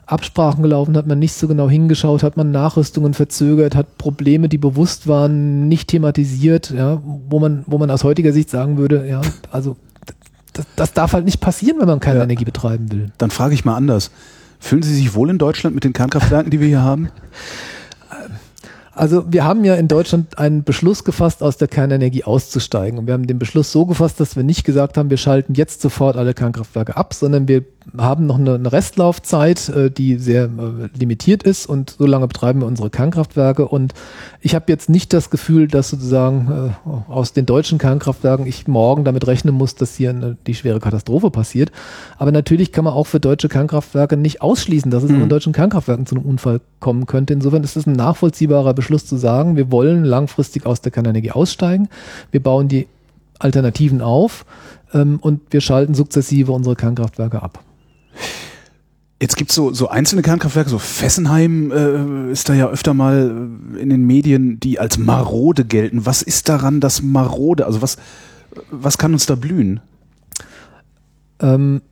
[0.07, 4.59] Absprachen gelaufen, hat man nicht so genau hingeschaut, hat man Nachrüstungen verzögert, hat Probleme, die
[4.59, 9.21] bewusst waren, nicht thematisiert, ja, wo man, wo man aus heutiger Sicht sagen würde, ja,
[9.53, 9.77] also
[10.61, 12.25] das, das darf halt nicht passieren, wenn man keine Ja.
[12.25, 13.13] Energie betreiben will.
[13.19, 14.11] Dann frage ich mal anders.
[14.59, 17.09] Fühlen Sie sich wohl in Deutschland mit den Kernkraftwerken, die wir hier haben?
[18.93, 22.99] Also wir haben ja in Deutschland einen Beschluss gefasst, aus der Kernenergie auszusteigen.
[22.99, 25.81] Und wir haben den Beschluss so gefasst, dass wir nicht gesagt haben, wir schalten jetzt
[25.81, 27.65] sofort alle Kernkraftwerke ab, sondern wir
[27.97, 32.67] haben noch eine, Restlaufzeit, äh, die sehr äh, limitiert ist und so lange betreiben wir
[32.67, 33.67] unsere Kernkraftwerke.
[33.69, 33.95] Und
[34.43, 39.05] ich habe jetzt nicht das Gefühl, dass sozusagen äh, aus den deutschen Kernkraftwerken ich morgen
[39.05, 41.71] damit rechnen muss, dass hier eine, die schwere Katastrophe passiert.
[42.17, 45.23] Aber natürlich kann man auch für deutsche Kernkraftwerke nicht ausschließen, dass es mhm.
[45.23, 47.35] in deutschen Kernkraftwerken zu einem Unfall kommen könnte.
[47.35, 51.89] Insofern ist es ein nachvollziehbarer Beschluss zu sagen, wir wollen langfristig aus der Kernenergie aussteigen.
[52.31, 52.87] Wir bauen die
[53.39, 54.47] Alternativen auf
[54.95, 57.63] ähm, und wir schalten sukzessive unsere Kernkraftwerke ab.
[59.21, 63.79] Jetzt gibt's so, so einzelne Kernkraftwerke, so Fessenheim äh, ist da ja öfter mal äh,
[63.81, 66.07] in den Medien, die als marode gelten.
[66.07, 67.67] Was ist daran das marode?
[67.67, 67.99] Also was,
[68.71, 69.81] was kann uns da blühen?
[71.41, 71.83] Ähm,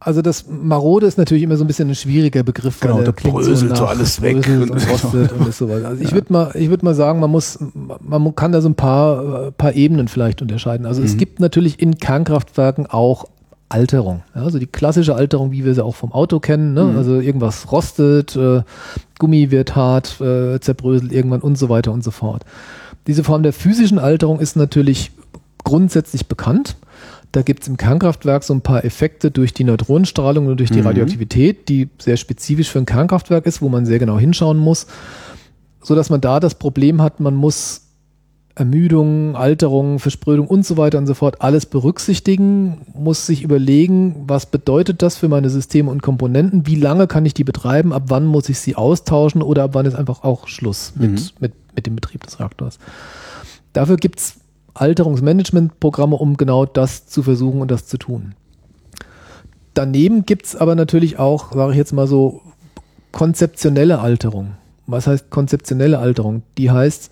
[0.00, 2.80] also das Marode ist natürlich immer so ein bisschen ein schwieriger Begriff.
[2.80, 5.88] Genau, der bröselt so, alles weg und, und rostet und ist so weiter.
[5.88, 8.74] Also ich würde mal, ich würde mal sagen, man muss, man kann da so ein
[8.74, 10.86] paar, paar Ebenen vielleicht unterscheiden.
[10.86, 11.06] Also mhm.
[11.06, 13.26] es gibt natürlich in Kernkraftwerken auch
[13.68, 14.22] Alterung.
[14.32, 16.74] Also die klassische Alterung, wie wir sie auch vom Auto kennen.
[16.74, 16.84] Ne?
[16.84, 16.96] Mhm.
[16.96, 18.62] Also irgendwas rostet, äh,
[19.18, 22.44] Gummi wird hart, äh, zerbröselt irgendwann und so weiter und so fort.
[23.06, 25.12] Diese Form der physischen Alterung ist natürlich
[25.64, 26.76] grundsätzlich bekannt.
[27.32, 30.80] Da gibt es im Kernkraftwerk so ein paar Effekte durch die Neutronenstrahlung und durch die
[30.80, 30.86] mhm.
[30.86, 34.86] Radioaktivität, die sehr spezifisch für ein Kernkraftwerk ist, wo man sehr genau hinschauen muss,
[35.82, 37.83] so dass man da das Problem hat, man muss
[38.56, 44.46] Ermüdung, Alterung, Versprödung und so weiter und so fort alles berücksichtigen, muss sich überlegen, was
[44.46, 48.26] bedeutet das für meine Systeme und Komponenten, wie lange kann ich die betreiben, ab wann
[48.26, 51.28] muss ich sie austauschen oder ab wann ist einfach auch Schluss mit, mhm.
[51.40, 52.78] mit, mit dem Betrieb des Reaktors.
[53.72, 54.36] Dafür gibt's
[54.74, 58.34] Alterungsmanagementprogramme, um genau das zu versuchen und das zu tun.
[59.74, 62.40] Daneben gibt's aber natürlich auch, sage ich jetzt mal so,
[63.10, 64.52] konzeptionelle Alterung.
[64.86, 66.42] Was heißt konzeptionelle Alterung?
[66.58, 67.10] Die heißt,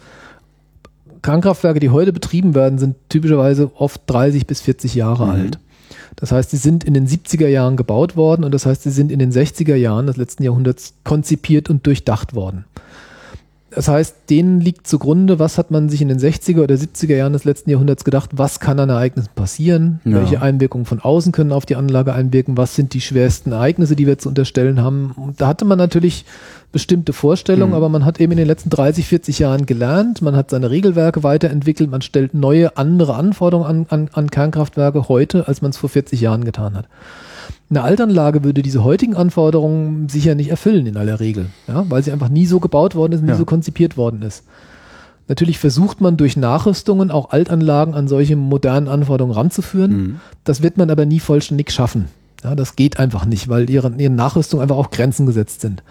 [1.22, 5.30] Kernkraftwerke, die heute betrieben werden, sind typischerweise oft 30 bis 40 Jahre mhm.
[5.30, 5.58] alt.
[6.16, 9.10] Das heißt, sie sind in den 70er Jahren gebaut worden und das heißt, sie sind
[9.10, 12.64] in den 60er Jahren des letzten Jahrhunderts konzipiert und durchdacht worden.
[13.74, 17.32] Das heißt, denen liegt zugrunde, was hat man sich in den 60er oder 70er Jahren
[17.32, 20.16] des letzten Jahrhunderts gedacht, was kann an Ereignissen passieren, ja.
[20.16, 24.06] welche Einwirkungen von außen können auf die Anlage einwirken, was sind die schwersten Ereignisse, die
[24.06, 25.12] wir zu unterstellen haben.
[25.16, 26.24] Und da hatte man natürlich
[26.70, 27.76] bestimmte Vorstellungen, mhm.
[27.76, 31.22] aber man hat eben in den letzten 30, 40 Jahren gelernt, man hat seine Regelwerke
[31.22, 35.90] weiterentwickelt, man stellt neue, andere Anforderungen an, an, an Kernkraftwerke heute, als man es vor
[35.90, 36.86] 40 Jahren getan hat.
[37.72, 42.12] Eine Altanlage würde diese heutigen Anforderungen sicher nicht erfüllen in aller Regel, ja, weil sie
[42.12, 43.34] einfach nie so gebaut worden ist, nie ja.
[43.34, 44.44] so konzipiert worden ist.
[45.26, 49.90] Natürlich versucht man durch Nachrüstungen auch Altanlagen an solche modernen Anforderungen ranzuführen.
[49.90, 50.20] Mhm.
[50.44, 52.08] Das wird man aber nie vollständig schaffen.
[52.44, 55.82] Ja, das geht einfach nicht, weil ihren, ihren Nachrüstungen einfach auch Grenzen gesetzt sind.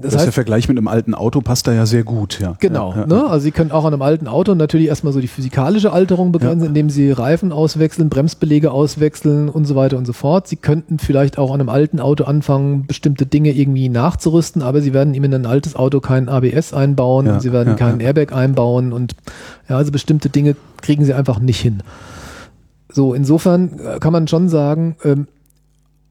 [0.00, 2.54] Das, das heißt, der Vergleich mit einem alten Auto passt da ja sehr gut, ja.
[2.60, 2.92] Genau.
[2.92, 3.06] Ja, ja.
[3.06, 3.26] Ne?
[3.26, 6.62] Also Sie können auch an einem alten Auto natürlich erstmal so die physikalische Alterung begrenzen,
[6.62, 6.68] ja.
[6.68, 10.46] indem Sie Reifen auswechseln, Bremsbelege auswechseln und so weiter und so fort.
[10.46, 14.94] Sie könnten vielleicht auch an einem alten Auto anfangen, bestimmte Dinge irgendwie nachzurüsten, aber Sie
[14.94, 18.92] werden ihm in ein altes Auto kein ABS einbauen und Sie werden keinen Airbag einbauen
[18.92, 19.16] und
[19.68, 21.82] ja, also bestimmte Dinge kriegen Sie einfach nicht hin.
[22.88, 25.26] So, insofern äh, kann man schon sagen, ähm,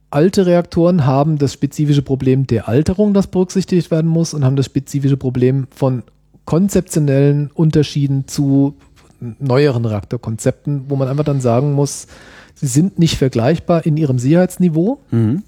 [0.10, 4.66] alte Reaktoren haben das spezifische Problem der Alterung, das berücksichtigt werden muss, und haben das
[4.66, 6.04] spezifische Problem von
[6.46, 8.76] konzeptionellen Unterschieden zu
[9.20, 12.08] neueren Reaktorkonzepten, wo man einfach dann sagen muss,
[12.56, 15.00] sie sind nicht vergleichbar in ihrem Sicherheitsniveau.
[15.12, 15.44] Mhm.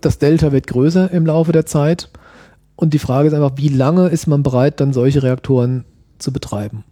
[0.00, 2.10] Das Delta wird größer im Laufe der Zeit.
[2.74, 5.84] Und die Frage ist einfach, wie lange ist man bereit, dann solche Reaktoren
[6.18, 6.84] zu betreiben?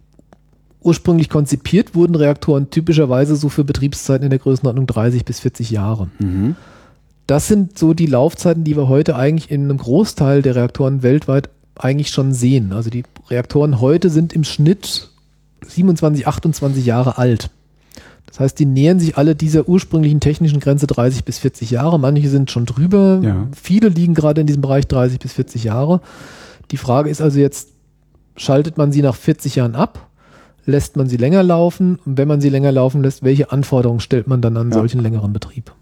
[0.81, 6.09] Ursprünglich konzipiert wurden Reaktoren typischerweise so für Betriebszeiten in der Größenordnung 30 bis 40 Jahre.
[6.19, 6.55] Mhm.
[7.27, 11.49] Das sind so die Laufzeiten, die wir heute eigentlich in einem Großteil der Reaktoren weltweit
[11.75, 12.73] eigentlich schon sehen.
[12.73, 15.09] Also die Reaktoren heute sind im Schnitt
[15.67, 17.51] 27, 28 Jahre alt.
[18.25, 21.99] Das heißt, die nähern sich alle dieser ursprünglichen technischen Grenze 30 bis 40 Jahre.
[21.99, 23.21] Manche sind schon drüber.
[23.23, 23.47] Ja.
[23.59, 26.01] Viele liegen gerade in diesem Bereich 30 bis 40 Jahre.
[26.71, 27.69] Die Frage ist also jetzt,
[28.35, 30.08] schaltet man sie nach 40 Jahren ab
[30.69, 31.99] lässt man sie länger laufen?
[32.05, 34.75] Und wenn man sie länger laufen lässt, welche Anforderungen stellt man dann an ja.
[34.75, 35.73] solchen längeren Betrieb?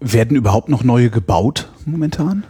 [0.00, 2.44] Werden überhaupt noch neue gebaut momentan?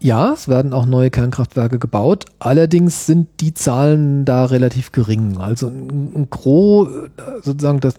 [0.00, 2.26] Ja, es werden auch neue Kernkraftwerke gebaut.
[2.38, 5.38] Allerdings sind die Zahlen da relativ gering.
[5.38, 6.88] Also ein, ein Gros,
[7.42, 7.94] sozusagen das,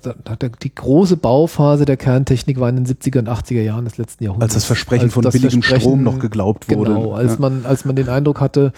[0.64, 4.56] die große Bauphase der Kerntechnik war in den 70er und 80er Jahren des letzten Jahrhunderts.
[4.56, 6.94] Als das Versprechen als von billigem Versprechen, Strom noch geglaubt wurde.
[6.94, 7.40] Genau, als ja.
[7.40, 8.72] man, als man den Eindruck hatte,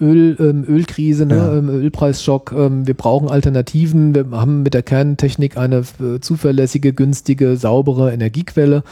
[0.00, 1.56] Öl, ähm, Ölkrise, ne, ja.
[1.56, 7.56] ähm, Ölpreisschock, ähm, wir brauchen Alternativen, wir haben mit der Kerntechnik eine äh, zuverlässige, günstige,
[7.56, 8.82] saubere Energiequelle,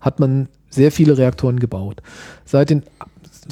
[0.00, 2.02] hat man sehr viele Reaktoren gebaut.
[2.44, 2.82] Seit den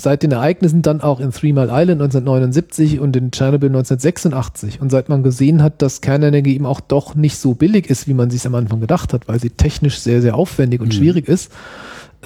[0.01, 4.81] seit den Ereignissen dann auch in Three Mile Island 1979 und in Chernobyl 1986.
[4.81, 8.15] Und seit man gesehen hat, dass Kernenergie eben auch doch nicht so billig ist, wie
[8.15, 10.93] man sich am Anfang gedacht hat, weil sie technisch sehr, sehr aufwendig und mhm.
[10.93, 11.53] schwierig ist,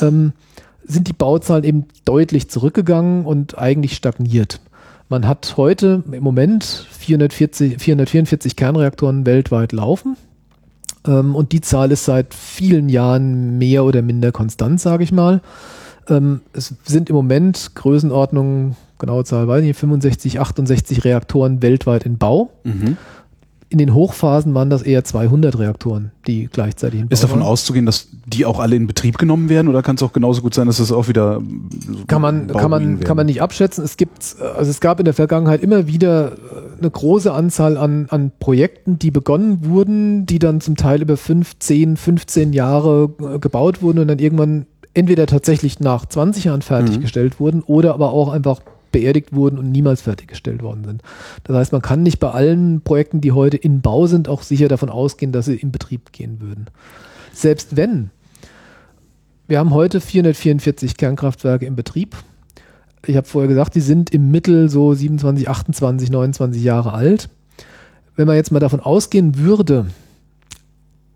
[0.00, 0.32] ähm,
[0.84, 4.60] sind die Bauzahlen eben deutlich zurückgegangen und eigentlich stagniert.
[5.12, 10.16] Man hat heute im Moment 440, 444 Kernreaktoren weltweit laufen.
[11.06, 15.42] Ähm, und die Zahl ist seit vielen Jahren mehr oder minder konstant, sage ich mal.
[16.08, 22.06] Ähm, es sind im Moment Größenordnungen, genaue Zahl weiß ich nicht, 65, 68 Reaktoren weltweit
[22.06, 22.50] in Bau.
[22.64, 22.96] Mhm
[23.72, 27.48] in den Hochphasen waren das eher 200 Reaktoren, die gleichzeitig in Bau Ist davon waren.
[27.48, 30.52] auszugehen, dass die auch alle in Betrieb genommen werden oder kann es auch genauso gut
[30.52, 31.40] sein, dass das auch wieder
[32.06, 33.82] kann man kann man kann man nicht abschätzen.
[33.82, 36.32] Es gibt also es gab in der Vergangenheit immer wieder
[36.78, 41.58] eine große Anzahl an an Projekten, die begonnen wurden, die dann zum Teil über 5,
[41.58, 47.34] 10, 15 Jahre äh, gebaut wurden und dann irgendwann entweder tatsächlich nach 20 Jahren fertiggestellt
[47.34, 47.44] mhm.
[47.44, 48.60] wurden oder aber auch einfach
[48.92, 51.02] beerdigt wurden und niemals fertiggestellt worden sind.
[51.44, 54.68] Das heißt, man kann nicht bei allen Projekten, die heute in Bau sind, auch sicher
[54.68, 56.66] davon ausgehen, dass sie in Betrieb gehen würden.
[57.32, 58.10] Selbst wenn,
[59.48, 62.16] wir haben heute 444 Kernkraftwerke im Betrieb.
[63.06, 67.28] Ich habe vorher gesagt, die sind im Mittel so 27, 28, 29 Jahre alt.
[68.14, 69.86] Wenn man jetzt mal davon ausgehen würde,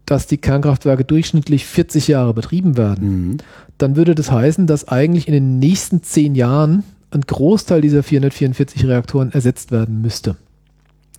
[0.06, 3.36] dass die Kernkraftwerke durchschnittlich 40 Jahre betrieben werden, mhm.
[3.78, 8.86] dann würde das heißen, dass eigentlich in den nächsten zehn Jahren ein Großteil dieser 444
[8.86, 10.36] Reaktoren ersetzt werden müsste.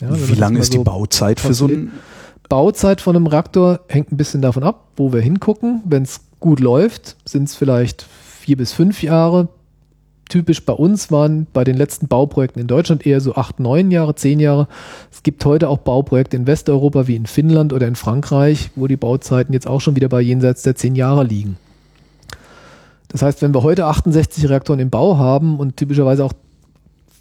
[0.02, 1.92] Ja, Wie lange ist so die Bauzeit für so ein?
[2.50, 5.82] Bauzeit von einem Reaktor hängt ein bisschen davon ab, wo wir hingucken.
[5.86, 9.50] Wenn es gut läuft, sind es vielleicht vier bis fünf Jahre.
[10.30, 14.16] Typisch bei uns waren bei den letzten Bauprojekten in Deutschland eher so acht, neun Jahre,
[14.16, 14.68] zehn Jahre.
[15.12, 18.98] Es gibt heute auch Bauprojekte in Westeuropa wie in Finnland oder in Frankreich, wo die
[18.98, 21.58] Bauzeiten jetzt auch schon wieder bei jenseits der zehn Jahre liegen.
[23.10, 26.34] Das heißt, wenn wir heute 68 Reaktoren im Bau haben und typischerweise auch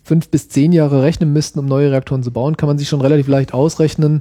[0.05, 3.01] fünf bis zehn Jahre rechnen müssten, um neue Reaktoren zu bauen, kann man sich schon
[3.01, 4.21] relativ leicht ausrechnen.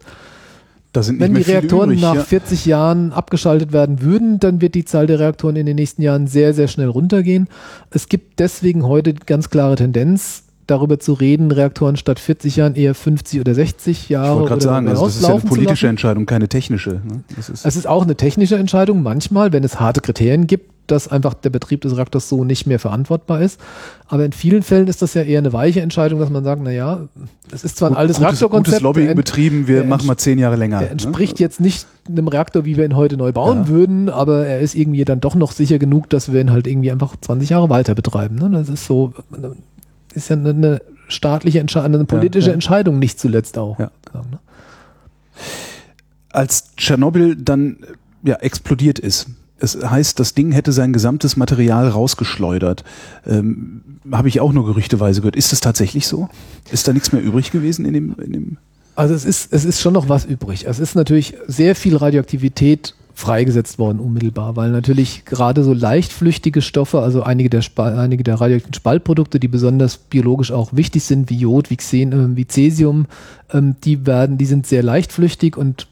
[0.94, 2.24] wenn die Reaktoren übrig, nach ja.
[2.24, 6.28] 40 Jahren abgeschaltet werden würden, dann wird die Zahl der Reaktoren in den nächsten Jahren
[6.28, 7.48] sehr, sehr schnell runtergehen.
[7.92, 12.96] Es gibt deswegen heute ganz klare Tendenz, darüber zu reden, Reaktoren statt 40 Jahren eher
[12.96, 14.28] 50 oder 60 Jahre.
[14.28, 17.02] Ich wollte gerade sagen, also das ist ja eine politische Entscheidung, keine technische.
[17.04, 17.24] Ne?
[17.38, 21.34] Ist es ist auch eine technische Entscheidung manchmal, wenn es harte Kriterien gibt, dass einfach
[21.34, 23.60] der Betrieb des Reaktors so nicht mehr verantwortbar ist.
[24.08, 26.72] Aber in vielen Fällen ist das ja eher eine weiche Entscheidung, dass man sagt, na
[26.72, 27.08] ja,
[27.52, 28.66] es ist zwar ein altes gutes, Reaktorkonzept.
[28.66, 30.78] Gutes Lobbying betrieben, wir machen mal zehn Jahre länger.
[30.78, 30.90] Er ne?
[30.90, 31.40] entspricht ne?
[31.40, 33.68] jetzt nicht einem Reaktor, wie wir ihn heute neu bauen ja.
[33.68, 36.92] würden, aber er ist irgendwie dann doch noch sicher genug, dass wir ihn halt irgendwie
[36.92, 38.36] einfach 20 Jahre weiter betreiben.
[38.36, 38.50] Ne?
[38.52, 39.14] Das ist so,
[40.16, 42.54] ist ja eine, staatliche Entscheidung, eine politische ja, ja.
[42.56, 43.78] Entscheidung nicht zuletzt auch.
[43.78, 43.92] Ja.
[44.14, 44.40] Ne?
[46.32, 47.78] Als Tschernobyl dann
[48.24, 49.28] ja, explodiert ist,
[49.60, 52.84] es heißt, das Ding hätte sein gesamtes Material rausgeschleudert.
[53.26, 55.36] Ähm, Habe ich auch nur gerüchteweise gehört.
[55.36, 56.28] Ist es tatsächlich so?
[56.72, 58.58] Ist da nichts mehr übrig gewesen in dem, in dem
[58.96, 60.66] also es ist, es ist schon noch was übrig.
[60.68, 67.00] Es ist natürlich sehr viel Radioaktivität freigesetzt worden unmittelbar, weil natürlich gerade so leichtflüchtige Stoffe,
[67.00, 71.38] also einige der, Spal einige der radioaktiven Spaltprodukte, die besonders biologisch auch wichtig sind, wie
[71.38, 73.06] Jod, wie, Xen, äh, wie Cäsium,
[73.54, 75.88] ähm, die werden, die sind sehr leichtflüchtig und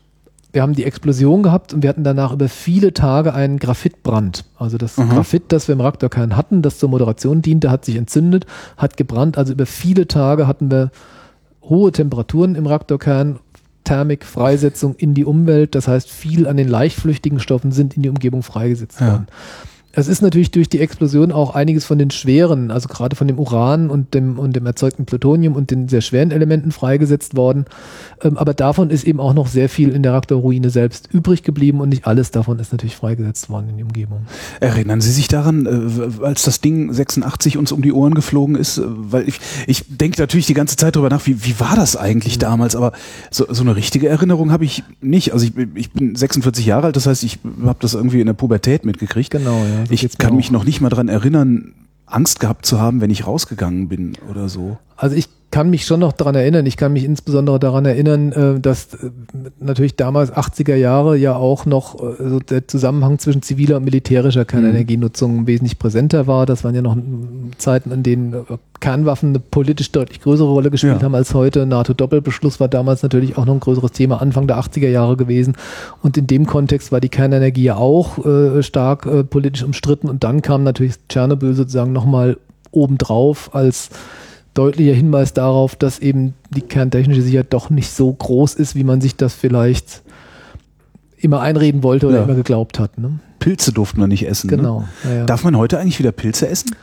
[0.52, 4.44] wir haben die Explosion gehabt und wir hatten danach über viele Tage einen Graphitbrand.
[4.58, 5.10] Also das mhm.
[5.10, 8.46] Graphit, das wir im Reaktorkern hatten, das zur Moderation diente, hat sich entzündet,
[8.78, 9.38] hat gebrannt.
[9.38, 10.92] Also über viele Tage hatten wir
[11.64, 13.40] hohe Temperaturen im Reaktorkern,
[13.84, 15.76] Thermik, Freisetzung in die Umwelt.
[15.76, 19.26] Das heißt, viel an den leichtflüchtigen Stoffen sind in die Umgebung freigesetzt ja.
[19.96, 23.38] Es ist natürlich durch die Explosion auch einiges von den schweren, also gerade von dem
[23.38, 27.66] Uran und dem, und dem erzeugten Plutonium und den sehr schweren Elementen freigesetzt worden.
[28.24, 31.80] Ähm, aber davon ist eben auch noch sehr viel in der Reaktorruine selbst übrig geblieben
[31.80, 34.26] und nicht alles davon ist natürlich freigesetzt worden in die Umgebung.
[34.60, 38.80] Erinnern Sie sich daran, äh, als das Ding 86 uns um die Ohren geflogen ist?
[38.80, 41.96] Äh, weil ich, ich denke natürlich die ganze Zeit darüber nach, wie, wie war das
[41.98, 42.42] eigentlich mhm.
[42.42, 42.76] damals?
[42.76, 42.94] Aber
[43.30, 45.34] so, so eine richtige Erinnerung habe ich nicht.
[45.34, 48.34] Also ich, ich bin 46 Jahre alt, das heißt, ich habe das irgendwie in der
[48.34, 49.30] Pubertät mitgekriegt.
[49.30, 51.74] Genau, ja ich kann mich noch nicht mal dran erinnern,
[52.06, 54.78] Angst gehabt zu haben, wenn ich rausgegangen bin oder so.
[54.96, 56.66] Also ich kann mich schon noch daran erinnern.
[56.66, 59.12] Ich kann mich insbesondere daran erinnern, äh, dass äh,
[59.60, 65.42] natürlich damals 80er Jahre ja auch noch äh, der Zusammenhang zwischen ziviler und militärischer Kernenergienutzung
[65.42, 65.48] mhm.
[65.48, 66.48] wesentlich präsenter war.
[66.48, 66.98] Das waren ja noch
[67.60, 68.36] Zeiten, in denen
[68.80, 71.04] Kernwaffen eine politisch deutlich größere Rolle gespielt ja.
[71.04, 71.68] haben als heute.
[71.68, 75.54] NATO-Doppelbeschluss war damals natürlich auch noch ein größeres Thema Anfang der 80er Jahre gewesen.
[76.02, 80.10] Und in dem Kontext war die Kernenergie ja auch äh, stark äh, politisch umstritten.
[80.10, 82.38] Und dann kam natürlich Tschernobyl sozusagen nochmal
[82.72, 83.92] obendrauf als
[84.54, 89.02] deutlicher Hinweis darauf, dass eben die kerntechnische Sicherheit doch nicht so groß ist, wie man
[89.02, 90.04] sich das vielleicht
[91.18, 92.24] immer einreden wollte oder ja.
[92.24, 92.98] immer geglaubt hat.
[92.98, 93.20] Ne?
[93.40, 94.50] Pilze durften wir nicht essen.
[94.50, 94.58] Ne?
[94.58, 94.80] Genau.
[94.82, 94.88] Ne?
[95.04, 95.26] Ja, ja.
[95.26, 96.76] Darf man heute eigentlich wieder Pilze essen?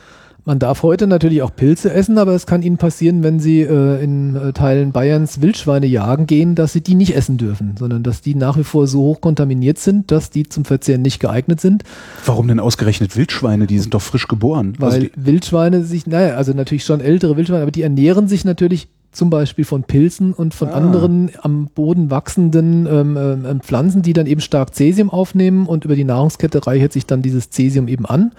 [0.43, 4.03] Man darf heute natürlich auch Pilze essen, aber es kann Ihnen passieren, wenn Sie äh,
[4.03, 8.21] in äh, Teilen Bayerns Wildschweine jagen gehen, dass Sie die nicht essen dürfen, sondern dass
[8.21, 11.83] die nach wie vor so hoch kontaminiert sind, dass die zum Verzehren nicht geeignet sind.
[12.25, 13.67] Warum denn ausgerechnet Wildschweine?
[13.67, 14.73] Die sind doch frisch geboren.
[14.79, 18.87] Weil also Wildschweine sich, naja, also natürlich schon ältere Wildschweine, aber die ernähren sich natürlich
[19.11, 20.73] zum Beispiel von Pilzen und von ah.
[20.73, 25.95] anderen am Boden wachsenden ähm, ähm, Pflanzen, die dann eben stark Cäsium aufnehmen und über
[25.95, 28.31] die Nahrungskette reichert sich dann dieses Cäsium eben an,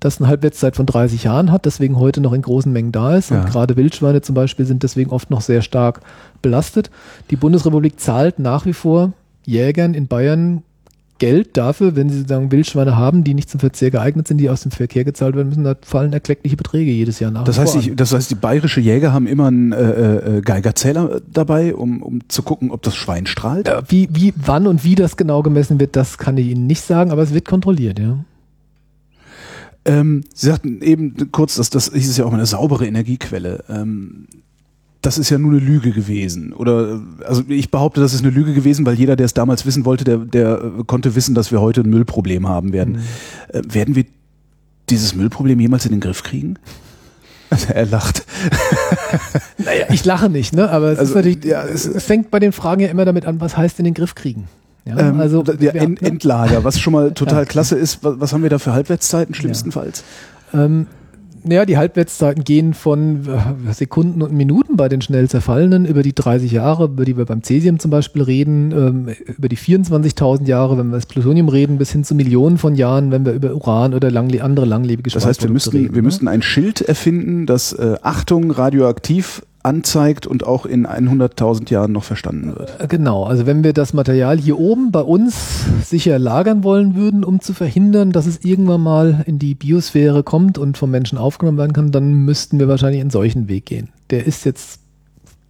[0.00, 3.30] das eine Halbwertszeit von 30 Jahren hat, deswegen heute noch in großen Mengen da ist.
[3.30, 3.40] Ja.
[3.40, 6.00] Und gerade Wildschweine zum Beispiel sind deswegen oft noch sehr stark
[6.42, 6.90] belastet.
[7.30, 9.12] Die Bundesrepublik zahlt nach wie vor
[9.44, 10.62] Jägern in Bayern
[11.18, 14.62] Geld dafür, wenn sie sozusagen Wildschweine haben, die nicht zum Verzehr geeignet sind, die aus
[14.62, 17.44] dem Verkehr gezahlt werden müssen, da fallen erkleckliche Beträge jedes Jahr nach.
[17.44, 21.74] Das heißt, ich, das heißt, die bayerische Jäger haben immer einen äh, äh, Geigerzähler dabei,
[21.74, 23.68] um, um zu gucken, ob das Schwein strahlt?
[23.68, 26.82] Ja, wie, wie, wann und wie das genau gemessen wird, das kann ich Ihnen nicht
[26.82, 28.18] sagen, aber es wird kontrolliert, ja.
[29.86, 33.64] Ähm, Sie sagten eben kurz, dass das ist ja auch eine saubere Energiequelle.
[33.68, 34.26] Ähm,
[35.06, 36.52] das ist ja nur eine Lüge gewesen.
[36.52, 39.84] Oder also ich behaupte, das ist eine Lüge gewesen, weil jeder, der es damals wissen
[39.84, 42.94] wollte, der, der äh, konnte wissen, dass wir heute ein Müllproblem haben werden.
[42.94, 43.56] Mhm.
[43.56, 44.04] Äh, werden wir
[44.90, 46.58] dieses Müllproblem jemals in den Griff kriegen?
[47.72, 48.26] er lacht.
[49.58, 50.68] naja, ich lache nicht, ne?
[50.70, 53.26] Aber es also, ist natürlich, ja, es, es, fängt bei den Fragen ja immer damit
[53.26, 54.48] an, was heißt in den Griff kriegen?
[54.86, 56.02] Ja, ähm, also der End?
[56.02, 57.44] Endlager, was schon mal total ja.
[57.44, 58.02] klasse ist.
[58.02, 60.02] Was, was, haben wir da für Halbwertszeiten schlimmstenfalls?
[60.52, 60.64] Ja.
[60.64, 60.88] Ähm,
[61.50, 66.14] ja, die Halbwertszeiten gehen von äh, Sekunden und Minuten bei den schnell zerfallenen über die
[66.14, 70.78] 30 Jahre, über die wir beim Cäsium zum Beispiel reden, ähm, über die 24.000 Jahre,
[70.78, 73.94] wenn wir das Plutonium reden, bis hin zu Millionen von Jahren, wenn wir über Uran
[73.94, 76.06] oder langle andere langlebige Das heißt, wir müssten, reden, wir ne?
[76.06, 82.04] müssten ein Schild erfinden, das äh, Achtung radioaktiv anzeigt und auch in 100.000 Jahren noch
[82.04, 82.80] verstanden wird.
[82.80, 87.24] Äh, genau, also wenn wir das Material hier oben bei uns sicher lagern wollen würden,
[87.24, 91.58] um zu verhindern, dass es irgendwann mal in die Biosphäre kommt und vom Menschen aufgenommen
[91.58, 93.88] werden kann, dann müssten wir wahrscheinlich einen solchen Weg gehen.
[94.10, 94.80] Der ist jetzt,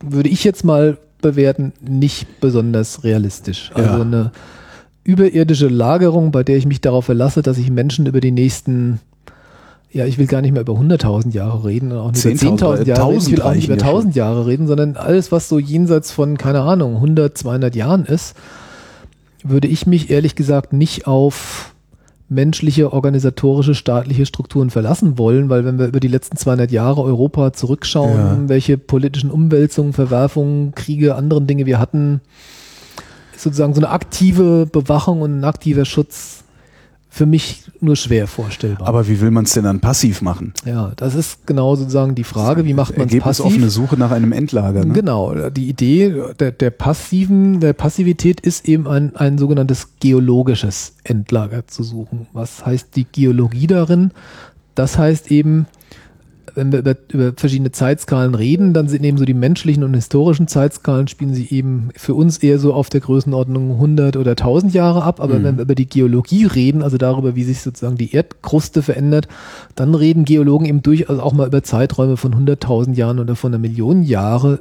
[0.03, 3.71] würde ich jetzt mal bewerten, nicht besonders realistisch.
[3.75, 4.01] Also ja.
[4.01, 4.33] eine
[5.05, 9.01] überirdische Lagerung, bei der ich mich darauf verlasse, dass ich Menschen über die nächsten
[9.97, 13.09] ja, ich will gar nicht mehr über 100.000 Jahre reden, auch nicht über 10.000 Jahre
[13.09, 16.37] reden, ich will auch nicht über 1.000 Jahre reden, sondern alles, was so jenseits von,
[16.37, 18.37] keine Ahnung, 100, 200 Jahren ist,
[19.43, 21.75] würde ich mich ehrlich gesagt nicht auf
[22.29, 27.55] menschliche, organisatorische, staatliche Strukturen verlassen wollen, weil wenn wir über die letzten 200 Jahre Europa
[27.55, 28.39] zurückschauen, ja.
[28.49, 32.21] welche politischen Umwälzungen, Verwerfungen, Kriege, anderen Dinge wir hatten,
[33.35, 36.45] ist sozusagen so eine aktive Bewachung und ein aktiver Schutz
[37.17, 38.87] für mich nur schwer vorstellbar.
[38.87, 40.53] Aber wie will man es denn dann passiv machen?
[40.67, 43.47] Ja, das ist genau sozusagen die Frage, wie macht man es passiv?
[43.47, 44.85] offene Suche nach einem Endlager.
[44.85, 44.93] Ne?
[44.93, 51.67] Genau, die Idee der, der passiven, der Passivität ist eben ein, ein sogenanntes geologisches Endlager
[51.67, 52.27] zu suchen.
[52.35, 54.11] Was heißt die Geologie darin?
[54.75, 55.65] Das heißt eben,
[56.55, 60.49] wenn wir über, über verschiedene Zeitskalen reden, dann sind eben so die menschlichen und historischen
[60.49, 65.03] Zeitskalen spielen sie eben für uns eher so auf der Größenordnung 100 oder 1000 Jahre
[65.03, 65.21] ab.
[65.21, 65.45] Aber mhm.
[65.45, 69.29] wenn wir über die Geologie reden, also darüber, wie sich sozusagen die Erdkruste verändert,
[69.75, 73.61] dann reden Geologen eben durchaus auch mal über Zeiträume von 100.000 Jahren oder von einer
[73.61, 74.61] Million Jahre,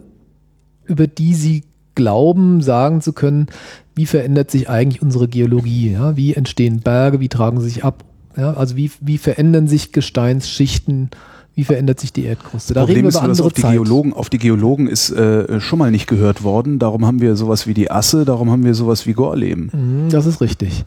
[0.85, 1.63] über die sie
[1.95, 3.47] glauben, sagen zu können,
[3.95, 5.91] wie verändert sich eigentlich unsere Geologie?
[5.93, 6.17] Ja?
[6.17, 7.21] Wie entstehen Berge?
[7.21, 8.03] Wie tragen sie sich ab?
[8.35, 8.53] Ja?
[8.53, 11.09] Also wie, wie verändern sich Gesteinsschichten?
[11.55, 12.73] Wie verändert sich die Erdkruste?
[12.73, 15.79] Da Problem reden wir über andere auf die Geologen, auf die Geologen ist äh, schon
[15.79, 16.79] mal nicht gehört worden.
[16.79, 19.71] Darum haben wir sowas wie die Asse, darum haben wir sowas wie Gorleben.
[19.73, 20.83] Mhm, das ist richtig.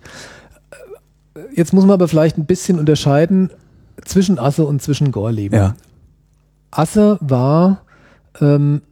[1.54, 3.50] Jetzt muss man aber vielleicht ein bisschen unterscheiden
[4.04, 5.56] zwischen Asse und zwischen Gorleben.
[5.56, 5.74] Ja.
[6.70, 7.82] Asse war
[8.40, 8.82] ähm,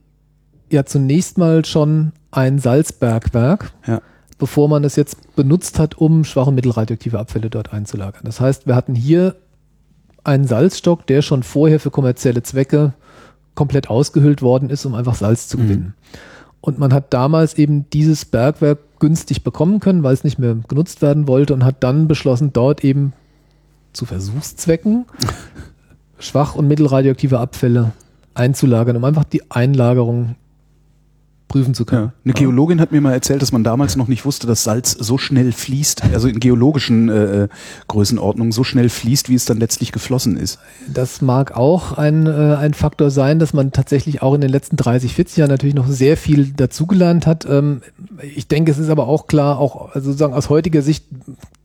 [0.71, 4.01] ja zunächst mal schon ein Salzbergwerk, ja.
[4.39, 8.23] bevor man es jetzt benutzt hat, um schwache mittelradioaktive Abfälle dort einzulagern.
[8.25, 9.37] Das heißt, wir hatten hier
[10.27, 12.93] einen Salzstock, der schon vorher für kommerzielle Zwecke
[13.55, 15.63] komplett ausgehöhlt worden ist, um einfach Salz zu mhm.
[15.63, 15.85] gewinnen.
[15.85, 16.19] Mhm.
[16.61, 21.01] Und man hat damals eben dieses Bergwerk günstig bekommen können, weil es nicht mehr genutzt
[21.01, 23.13] werden wollte und hat dann beschlossen, dort eben
[23.93, 25.07] zu Versuchszwecken
[26.19, 27.93] schwach- und mittelradioaktive Abfälle
[28.35, 30.35] einzulagern, um einfach die Einlagerung
[31.57, 32.07] prüfen zu können.
[32.07, 32.13] Ja.
[32.25, 35.17] Eine Geologin hat mir mal erzählt, dass man damals noch nicht wusste, dass Salz so
[35.17, 37.49] schnell fließt, also in geologischen äh, äh,
[37.89, 40.59] Größenordnungen so schnell fließt, wie es dann letztlich geflossen ist.
[40.93, 44.77] Das mag auch ein, äh, ein Faktor sein, dass man tatsächlich auch in den letzten
[44.77, 47.47] 30, 40 Jahren natürlich noch sehr viel dazugelernt hat.
[47.49, 47.81] Ähm,
[48.21, 51.07] ich denke, es ist aber auch klar, auch also sozusagen aus heutiger Sicht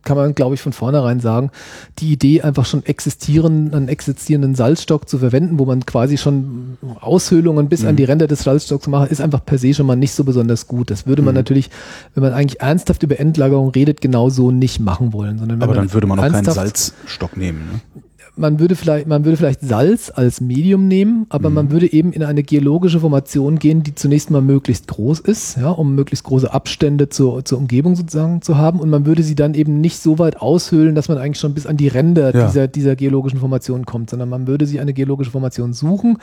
[0.04, 1.52] kann man, glaube ich, von vornherein sagen,
[2.00, 7.70] die Idee, einfach schon existieren, einen existierenden Salzstock zu verwenden, wo man quasi schon Aushöhlungen
[7.70, 7.90] bis mhm.
[7.90, 10.68] an die Ränder des Salzstocks macht, ist einfach per se schon mal nicht so besonders
[10.68, 10.90] gut.
[10.90, 11.40] Das würde man mhm.
[11.40, 11.70] natürlich,
[12.16, 15.38] wenn man eigentlich ernsthaft über Endlagerung redet, genauso nicht machen wollen.
[15.40, 17.60] Sondern Aber dann würde man auch keinen Salzstock nehmen.
[17.72, 18.02] Ne?
[18.36, 21.56] Man würde vielleicht, man würde vielleicht Salz als Medium nehmen, aber mhm.
[21.56, 25.70] man würde eben in eine geologische Formation gehen, die zunächst mal möglichst groß ist, ja,
[25.70, 28.80] um möglichst große Abstände zur, zur Umgebung sozusagen zu haben.
[28.80, 31.66] Und man würde sie dann eben nicht so weit aushöhlen, dass man eigentlich schon bis
[31.66, 32.48] an die Ränder ja.
[32.48, 36.18] dieser, dieser geologischen Formation kommt, sondern man würde sich eine geologische Formation suchen,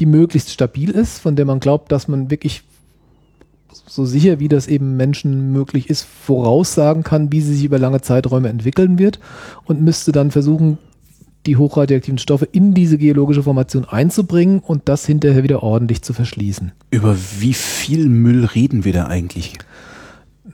[0.00, 2.64] die möglichst stabil ist, von der man glaubt, dass man wirklich
[3.86, 8.00] so sicher wie das eben Menschen möglich ist, voraussagen kann, wie sie sich über lange
[8.00, 9.20] Zeiträume entwickeln wird
[9.64, 10.78] und müsste dann versuchen,
[11.46, 16.72] die hochradioaktiven Stoffe in diese geologische Formation einzubringen und das hinterher wieder ordentlich zu verschließen.
[16.90, 19.54] Über wie viel Müll reden wir da eigentlich?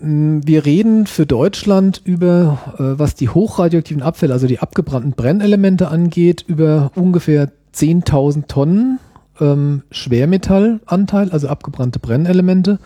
[0.00, 5.88] Mm, wir reden für Deutschland über, äh, was die hochradioaktiven Abfälle, also die abgebrannten Brennelemente
[5.88, 8.98] angeht, über ungefähr 10.000 Tonnen
[9.40, 12.78] ähm, Schwermetallanteil, also abgebrannte Brennelemente,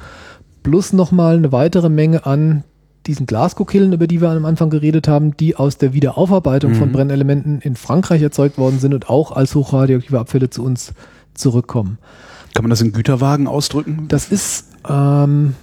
[0.62, 2.64] plus nochmal eine weitere Menge an
[3.06, 6.76] diesen Glaskokillen, über die wir am Anfang geredet haben, die aus der Wiederaufarbeitung mhm.
[6.76, 10.92] von Brennelementen in Frankreich erzeugt worden sind und auch als hochradioaktive Abfälle zu uns
[11.34, 11.98] zurückkommen.
[12.54, 14.06] Kann man das in Güterwagen ausdrücken?
[14.08, 15.54] Das ist, ähm,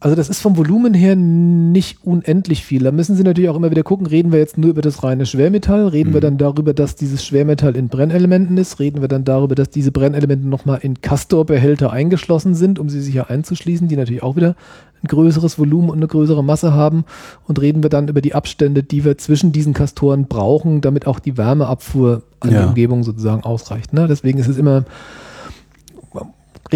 [0.00, 2.84] also das ist vom Volumen her nicht unendlich viel.
[2.84, 5.26] Da müssen Sie natürlich auch immer wieder gucken, reden wir jetzt nur über das reine
[5.26, 6.14] Schwermetall, reden mhm.
[6.14, 9.90] wir dann darüber, dass dieses Schwermetall in Brennelementen ist, reden wir dann darüber, dass diese
[9.90, 14.54] Brennelemente nochmal in Castor-Behälter eingeschlossen sind, um sie sicher einzuschließen, die natürlich auch wieder
[15.02, 17.04] ein größeres Volumen und eine größere Masse haben
[17.46, 21.18] und reden wir dann über die Abstände, die wir zwischen diesen Kastoren brauchen, damit auch
[21.18, 22.62] die Wärmeabfuhr an ja.
[22.62, 23.92] die Umgebung sozusagen ausreicht.
[23.92, 24.06] Ne?
[24.08, 24.84] Deswegen ist es immer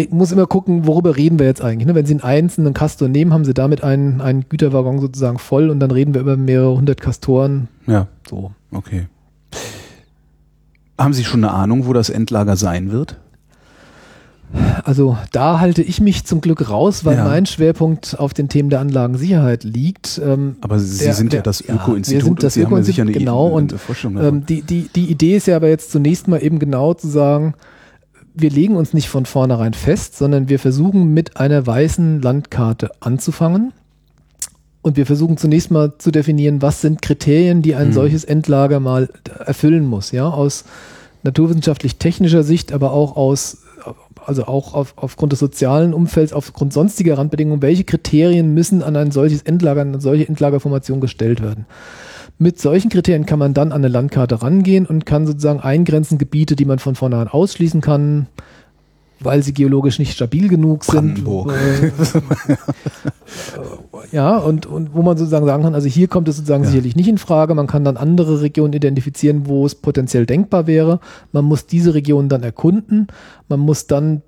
[0.09, 1.85] muss immer gucken, worüber reden wir jetzt eigentlich.
[1.85, 1.95] Ne?
[1.95, 5.79] Wenn Sie einen einzelnen Kastor nehmen, haben Sie damit einen, einen Güterwaggon sozusagen voll und
[5.79, 7.67] dann reden wir über mehrere hundert Kastoren.
[7.85, 8.07] Ja.
[8.27, 8.51] So.
[8.71, 9.07] Okay.
[10.97, 13.19] Haben Sie schon eine Ahnung, wo das Endlager sein wird?
[14.83, 17.23] Also da halte ich mich zum Glück raus, weil ja.
[17.23, 20.21] mein Schwerpunkt auf den Themen der Anlagensicherheit liegt.
[20.23, 23.01] Ähm, Aber Sie der, sind ja das Öko-Institut ja, und das Öko haben ja sicher
[23.01, 24.17] eine, genau, eine, eine Forschung.
[24.17, 27.55] Ähm, die, die, die Idee ist ja aber jetzt zunächst mal eben genau zu sagen,
[28.35, 33.73] wir legen uns nicht von vornherein fest, sondern wir versuchen mit einer weißen Landkarte anzufangen.
[34.81, 37.93] Und wir versuchen zunächst mal zu definieren, was sind Kriterien, die ein mhm.
[37.93, 39.09] solches Endlager mal
[39.45, 40.65] erfüllen muss, ja, aus
[41.23, 43.62] naturwissenschaftlich-technischer Sicht, aber auch aus,
[44.27, 49.11] also auch auf, aufgrund des sozialen Umfelds, aufgrund sonstiger Randbedingungen, welche Kriterien müssen an ein
[49.11, 51.65] solches Endlager, an eine solche Endlagerformation gestellt werden.
[52.39, 56.55] Mit solchen Kriterien kann man dann an eine Landkarte rangehen und kann sozusagen eingrenzen Gebiete,
[56.55, 58.27] die man von vornherein ausschließen kann,
[59.23, 61.23] weil sie geologisch nicht stabil genug sind.
[61.25, 61.91] Äh,
[64.11, 66.69] ja, und, und wo man sozusagen sagen kann, also hier kommt es sozusagen ja.
[66.69, 67.55] sicherlich nicht in Frage.
[67.55, 70.99] Man kann dann andere Regionen identifizieren, wo es potenziell denkbar wäre.
[71.31, 73.07] Man muss diese Regionen dann erkunden.
[73.49, 74.21] Man muss dann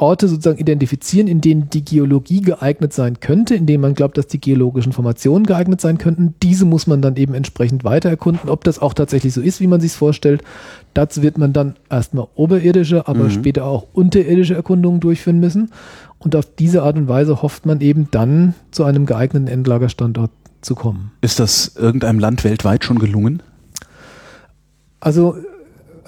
[0.00, 4.26] Orte sozusagen identifizieren, in denen die Geologie geeignet sein könnte, in denen man glaubt, dass
[4.26, 6.34] die geologischen Formationen geeignet sein könnten.
[6.42, 8.48] Diese muss man dann eben entsprechend weiter erkunden.
[8.48, 10.42] Ob das auch tatsächlich so ist, wie man sich vorstellt,
[10.94, 13.30] dazu wird man dann erstmal oberirdische, aber mhm.
[13.30, 15.70] später auch unterirdische Erkundungen durchführen müssen.
[16.18, 20.30] Und auf diese Art und Weise hofft man eben dann zu einem geeigneten Endlagerstandort
[20.62, 21.12] zu kommen.
[21.20, 23.42] Ist das irgendeinem Land weltweit schon gelungen?
[25.00, 25.36] Also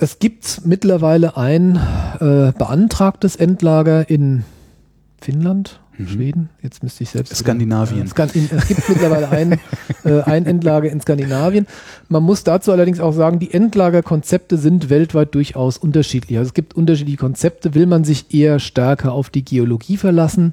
[0.02, 1.76] es gibt mittlerweile ein
[2.20, 4.44] äh, beantragtes Endlager in
[5.20, 6.08] Finnland, mhm.
[6.08, 7.36] Schweden, jetzt müsste ich selbst.
[7.36, 8.02] Skandinavien.
[8.02, 9.60] Äh, es gibt mittlerweile ein,
[10.04, 11.66] äh, ein Endlager in Skandinavien.
[12.08, 16.36] Man muss dazu allerdings auch sagen, die Endlagerkonzepte sind weltweit durchaus unterschiedlich.
[16.38, 17.74] Also es gibt unterschiedliche Konzepte.
[17.74, 20.52] Will man sich eher stärker auf die Geologie verlassen?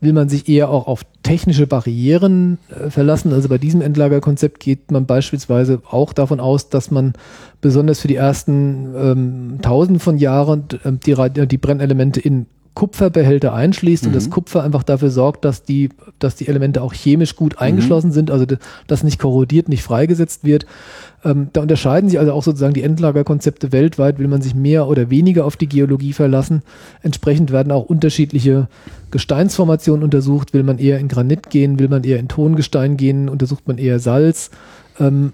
[0.00, 3.32] Will man sich eher auch auf technische Barrieren äh, verlassen.
[3.32, 7.14] Also bei diesem Endlagerkonzept geht man beispielsweise auch davon aus, dass man
[7.60, 12.46] besonders für die ersten ähm, tausend von Jahren äh, die, die Brennelemente in
[12.78, 14.10] Kupferbehälter einschließt mhm.
[14.10, 14.30] und das mhm.
[14.30, 15.88] Kupfer einfach dafür sorgt, dass die,
[16.20, 18.12] dass die Elemente auch chemisch gut eingeschlossen mhm.
[18.12, 18.46] sind, also
[18.86, 20.64] das nicht korrodiert, nicht freigesetzt wird.
[21.24, 25.10] Ähm, da unterscheiden sich also auch sozusagen die Endlagerkonzepte weltweit, will man sich mehr oder
[25.10, 26.62] weniger auf die Geologie verlassen.
[27.02, 28.68] Entsprechend werden auch unterschiedliche
[29.10, 33.66] Gesteinsformationen untersucht, will man eher in Granit gehen, will man eher in Tongestein gehen, untersucht
[33.66, 34.50] man eher Salz.
[35.00, 35.32] Ähm,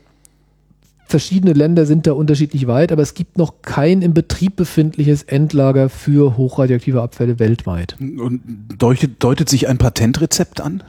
[1.07, 5.89] verschiedene Länder sind da unterschiedlich weit, aber es gibt noch kein im Betrieb befindliches Endlager
[5.89, 7.97] für hochradioaktive Abfälle weltweit.
[8.01, 8.41] Und
[8.79, 10.83] deutet, deutet sich ein Patentrezept an?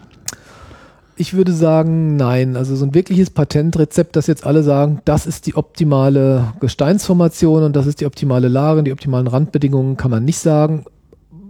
[1.18, 2.58] Ich würde sagen, nein.
[2.58, 7.76] Also so ein wirkliches Patentrezept, dass jetzt alle sagen, das ist die optimale Gesteinsformation und
[7.76, 10.86] das ist die optimale Lage und die optimalen Randbedingungen, kann man nicht sagen.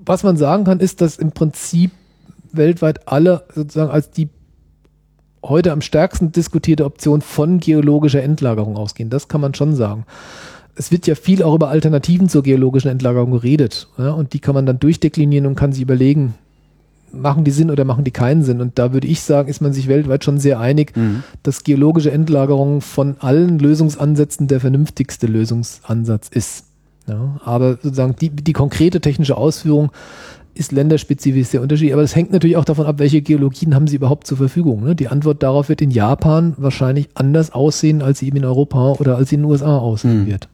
[0.05, 1.91] Was man sagen kann, ist, dass im Prinzip
[2.51, 4.29] weltweit alle sozusagen als die
[5.49, 9.09] heute am stärksten diskutierte Option von geologischer Endlagerung ausgehen.
[9.09, 10.05] Das kann man schon sagen.
[10.75, 13.87] Es wird ja viel auch über Alternativen zur geologischen Endlagerung geredet.
[13.97, 16.33] Ja, und die kann man dann durchdeklinieren und kann sich überlegen,
[17.11, 18.61] machen die Sinn oder machen die keinen Sinn?
[18.61, 21.23] Und da würde ich sagen, ist man sich weltweit schon sehr einig, mhm.
[21.43, 26.65] dass geologische Endlagerung von allen Lösungsansätzen der vernünftigste Lösungsansatz ist.
[27.07, 29.91] Ja, aber sozusagen die, die konkrete technische Ausführung
[30.55, 31.93] ist länderspezifisch sehr unterschiedlich.
[31.93, 34.83] Aber das hängt natürlich auch davon ab, welche Geologien haben sie überhaupt zur Verfügung.
[34.83, 34.95] Ne?
[34.95, 39.17] Die Antwort darauf wird in Japan wahrscheinlich anders aussehen, als sie eben in Europa oder
[39.17, 40.27] als sie in den USA aussehen mhm.
[40.27, 40.47] wird.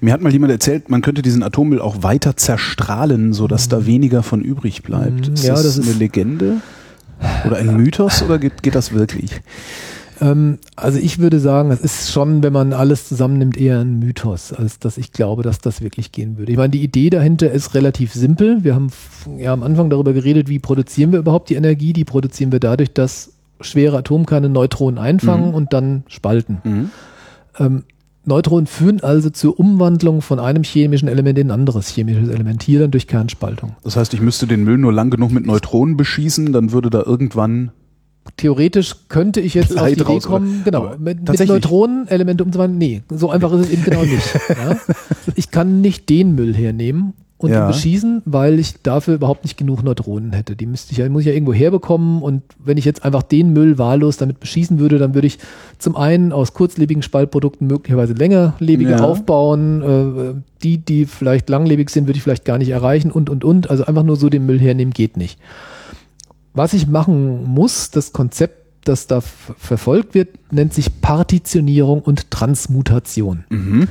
[0.00, 3.70] Mir hat mal jemand erzählt, man könnte diesen Atommüll auch weiter zerstrahlen, sodass mhm.
[3.70, 5.28] da weniger von übrig bleibt.
[5.28, 6.56] Ist ja, das, das ist eine Legende
[7.44, 9.42] oder ein Mythos oder geht, geht das wirklich?
[10.20, 14.52] Ähm, also ich würde sagen, es ist schon, wenn man alles zusammennimmt, eher ein Mythos,
[14.52, 16.52] als dass ich glaube, dass das wirklich gehen würde.
[16.52, 18.62] Ich meine, die Idee dahinter ist relativ simpel.
[18.62, 18.88] Wir haben
[19.38, 21.92] ja am Anfang darüber geredet, wie produzieren wir überhaupt die Energie.
[21.92, 25.54] Die produzieren wir dadurch, dass schwere Atomkerne Neutronen einfangen mhm.
[25.54, 26.58] und dann spalten.
[26.64, 26.90] Mhm.
[27.58, 27.82] Ähm,
[28.24, 32.80] Neutronen führen also zur Umwandlung von einem chemischen Element in ein anderes chemisches Element, hier
[32.80, 33.76] dann durch Kernspaltung.
[33.82, 37.02] Das heißt, ich müsste den Müll nur lang genug mit Neutronen beschießen, dann würde da
[37.02, 37.72] irgendwann
[38.36, 42.78] theoretisch könnte ich jetzt Leid auf die Idee kommen, genau, mit, mit Neutronen Elemente umzuwandeln.
[42.78, 44.34] Nee, so einfach ist es eben genau nicht.
[44.48, 44.76] ja.
[45.34, 47.66] Ich kann nicht den Müll hernehmen und ja.
[47.66, 50.56] beschießen, weil ich dafür überhaupt nicht genug Neutronen hätte.
[50.56, 53.54] Die müsste ich ja, muss ich ja irgendwo herbekommen und wenn ich jetzt einfach den
[53.54, 55.38] Müll wahllos damit beschießen würde, dann würde ich
[55.78, 59.02] zum einen aus kurzlebigen Spaltprodukten möglicherweise längerlebige ja.
[59.02, 63.42] aufbauen, äh, die, die vielleicht langlebig sind, würde ich vielleicht gar nicht erreichen und, und,
[63.42, 63.70] und.
[63.70, 65.38] Also einfach nur so den Müll hernehmen geht nicht.
[66.52, 73.44] Was ich machen muss, das Konzept, das da verfolgt wird, nennt sich Partitionierung und Transmutation.
[73.50, 73.88] Mhm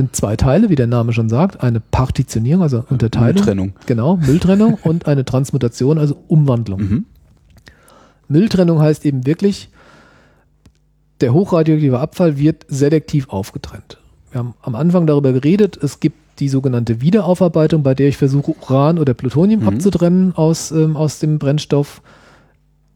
[0.00, 1.62] sind zwei Teile, wie der Name schon sagt.
[1.62, 3.34] Eine Partitionierung, also Unterteilung.
[3.34, 3.72] Mülltrennung.
[3.86, 6.80] Genau, Mülltrennung und eine Transmutation, also Umwandlung.
[6.80, 7.04] Mhm.
[8.28, 9.68] Mülltrennung heißt eben wirklich,
[11.20, 13.98] der hochradioaktive Abfall wird selektiv aufgetrennt.
[14.30, 18.54] Wir haben am Anfang darüber geredet, es gibt die sogenannte Wiederaufarbeitung, bei der ich versuche,
[18.62, 19.68] Uran oder Plutonium mhm.
[19.68, 22.02] abzutrennen aus, ähm, aus dem Brennstoff.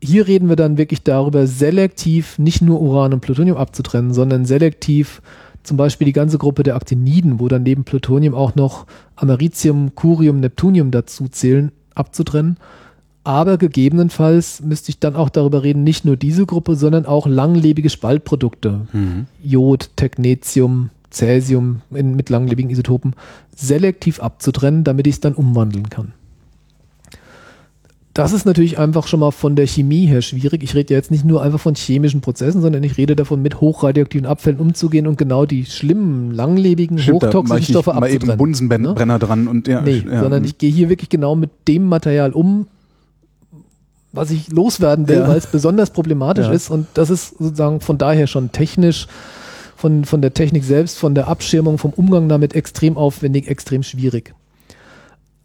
[0.03, 5.23] Hier reden wir dann wirklich darüber, selektiv nicht nur Uran und Plutonium abzutrennen, sondern selektiv
[5.63, 8.87] zum Beispiel die ganze Gruppe der Actiniden, wo dann neben Plutonium auch noch
[9.17, 12.59] Americium, Curium, Neptunium dazu zählen, abzutrennen.
[13.25, 17.89] Aber gegebenenfalls müsste ich dann auch darüber reden, nicht nur diese Gruppe, sondern auch langlebige
[17.89, 18.87] Spaltprodukte.
[18.93, 19.27] Mhm.
[19.43, 23.15] Jod, Technetium, Cäsium in, mit langlebigen Isotopen
[23.55, 26.13] selektiv abzutrennen, damit ich es dann umwandeln kann.
[28.15, 30.63] Das ist natürlich einfach schon mal von der Chemie her schwierig.
[30.63, 33.61] Ich rede ja jetzt nicht nur einfach von chemischen Prozessen, sondern ich rede davon, mit
[33.61, 38.27] hochradioaktiven Abfällen umzugehen und genau die schlimmen, langlebigen, Stimmt, hochtoxischen Stoffe mal abzutrennen.
[38.29, 39.19] Mal eben Bunsenbrenner ne?
[39.19, 39.81] dran und ja.
[39.81, 40.21] Nee, ja.
[40.21, 42.69] sondern ich gehe hier wirklich genau mit dem Material um,
[44.13, 45.29] was ich loswerden will, ja.
[45.29, 46.53] weil es besonders problematisch ja.
[46.53, 46.71] ist.
[46.71, 49.09] Und das ist sozusagen von daher schon technisch,
[49.85, 54.35] von, von der Technik selbst, von der Abschirmung, vom Umgang damit extrem aufwendig, extrem schwierig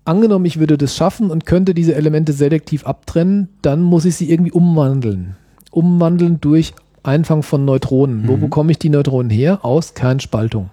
[0.09, 4.29] angenommen, ich würde das schaffen und könnte diese Elemente selektiv abtrennen, dann muss ich sie
[4.29, 5.35] irgendwie umwandeln.
[5.71, 8.23] Umwandeln durch Einfang von Neutronen.
[8.23, 8.27] Mhm.
[8.27, 9.63] Wo bekomme ich die Neutronen her?
[9.63, 10.71] Aus Kernspaltung.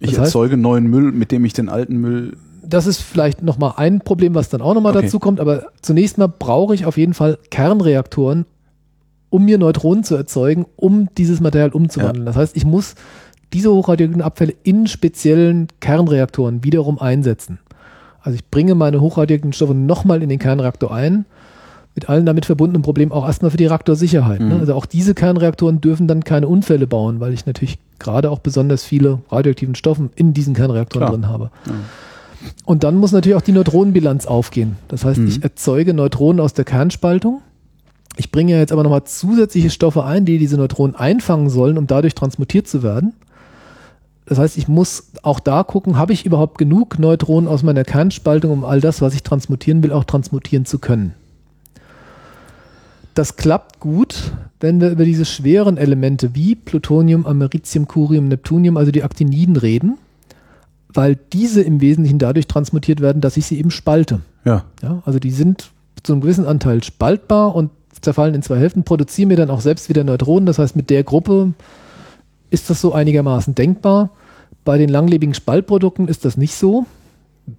[0.00, 2.36] Das ich heißt, erzeuge neuen Müll, mit dem ich den alten Müll.
[2.62, 5.06] Das ist vielleicht nochmal ein Problem, was dann auch nochmal okay.
[5.06, 8.46] dazu kommt, aber zunächst mal brauche ich auf jeden Fall Kernreaktoren,
[9.30, 12.26] um mir Neutronen zu erzeugen, um dieses Material umzuwandeln.
[12.26, 12.32] Ja.
[12.32, 12.94] Das heißt, ich muss
[13.52, 17.58] diese hochradioaktiven Abfälle in speziellen Kernreaktoren wiederum einsetzen.
[18.20, 21.24] Also ich bringe meine hochradioaktiven Stoffe nochmal in den Kernreaktor ein,
[21.94, 24.40] mit allen damit verbundenen Problemen auch erstmal für die Reaktorsicherheit.
[24.40, 24.46] Ne?
[24.46, 24.52] Mhm.
[24.52, 24.60] Ne?
[24.60, 28.84] Also auch diese Kernreaktoren dürfen dann keine Unfälle bauen, weil ich natürlich gerade auch besonders
[28.84, 31.18] viele radioaktiven Stoffe in diesen Kernreaktoren Klar.
[31.18, 31.50] drin habe.
[31.66, 31.72] Ja.
[32.64, 34.76] Und dann muss natürlich auch die Neutronenbilanz aufgehen.
[34.86, 35.26] Das heißt, mhm.
[35.26, 37.40] ich erzeuge Neutronen aus der Kernspaltung.
[38.18, 42.16] Ich bringe jetzt aber nochmal zusätzliche Stoffe ein, die diese Neutronen einfangen sollen, um dadurch
[42.16, 43.12] transmutiert zu werden.
[44.26, 48.50] Das heißt, ich muss auch da gucken, habe ich überhaupt genug Neutronen aus meiner Kernspaltung,
[48.50, 51.14] um all das, was ich transmutieren will, auch transmutieren zu können.
[53.14, 58.90] Das klappt gut, wenn wir über diese schweren Elemente wie Plutonium, Americium, Curium, Neptunium, also
[58.90, 59.96] die Aktiniden reden,
[60.92, 64.20] weil diese im Wesentlichen dadurch transmutiert werden, dass ich sie eben spalte.
[64.44, 64.64] Ja.
[64.82, 65.70] ja also die sind
[66.02, 67.70] zu einem gewissen Anteil spaltbar und
[68.00, 70.46] zerfallen in zwei Hälften, produzieren mir dann auch selbst wieder Neutronen.
[70.46, 71.52] Das heißt, mit der Gruppe
[72.50, 74.10] ist das so einigermaßen denkbar.
[74.64, 76.86] Bei den langlebigen Spaltprodukten ist das nicht so.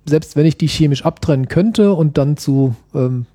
[0.05, 3.25] Selbst wenn ich die chemisch abtrennen könnte und dann zu ähm,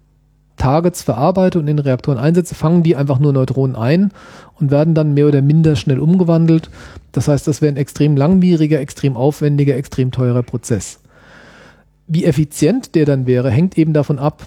[0.56, 4.12] Targets verarbeite und in Reaktoren einsetze, fangen die einfach nur Neutronen ein
[4.60, 6.70] und werden dann mehr oder minder schnell umgewandelt.
[7.12, 11.01] Das heißt, das wäre ein extrem langwieriger, extrem aufwendiger, extrem teurer Prozess.
[12.06, 14.47] Wie effizient der dann wäre, hängt eben davon ab,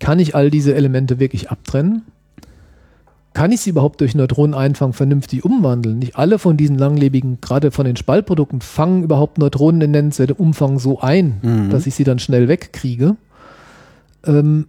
[0.00, 2.02] kann ich all diese Elemente wirklich abtrennen?
[3.32, 5.98] kann ich sie überhaupt durch Neutroneneinfang vernünftig umwandeln?
[5.98, 10.78] Nicht alle von diesen langlebigen, gerade von den Spaltprodukten, fangen überhaupt Neutronen in nennenswertem Umfang
[10.78, 11.70] so ein, mhm.
[11.70, 13.16] dass ich sie dann schnell wegkriege.
[14.26, 14.66] Ähm,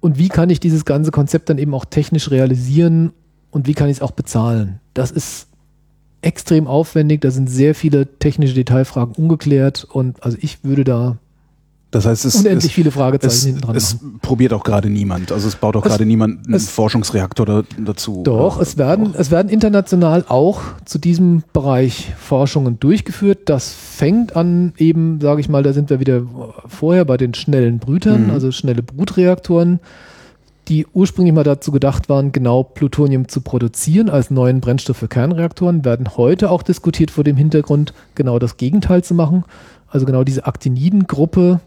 [0.00, 3.12] Und wie kann ich dieses ganze Konzept dann eben auch technisch realisieren
[3.50, 4.80] und wie kann ich es auch bezahlen?
[4.94, 5.48] Das ist
[6.22, 11.16] extrem aufwendig, da sind sehr viele technische Detailfragen ungeklärt und also ich würde da
[11.92, 14.18] das heißt, es, unendlich es, viele Fragezeichen es, hinten dran es machen.
[14.22, 15.32] probiert auch gerade niemand.
[15.32, 18.22] Also es baut auch gerade niemand einen es- Forschungsreaktor da, dazu.
[18.24, 23.40] Doch, Oder- es werden, es werden international auch zu diesem Bereich Forschungen durchgeführt.
[23.46, 26.22] Das fängt an eben, sage ich mal, da sind wir wieder
[26.68, 28.30] vorher bei den schnellen Brütern, Mhm.
[28.30, 29.80] also schnelle Brutreaktoren,
[30.68, 35.84] die ursprünglich mal dazu gedacht waren, genau Plutonium zu produzieren als neuen Brennstoff für Kernreaktoren,
[35.84, 39.44] werden heute auch diskutiert vor dem Hintergrund, genau das Gegenteil zu machen.
[39.88, 41.58] Also genau diese Actinidengruppe,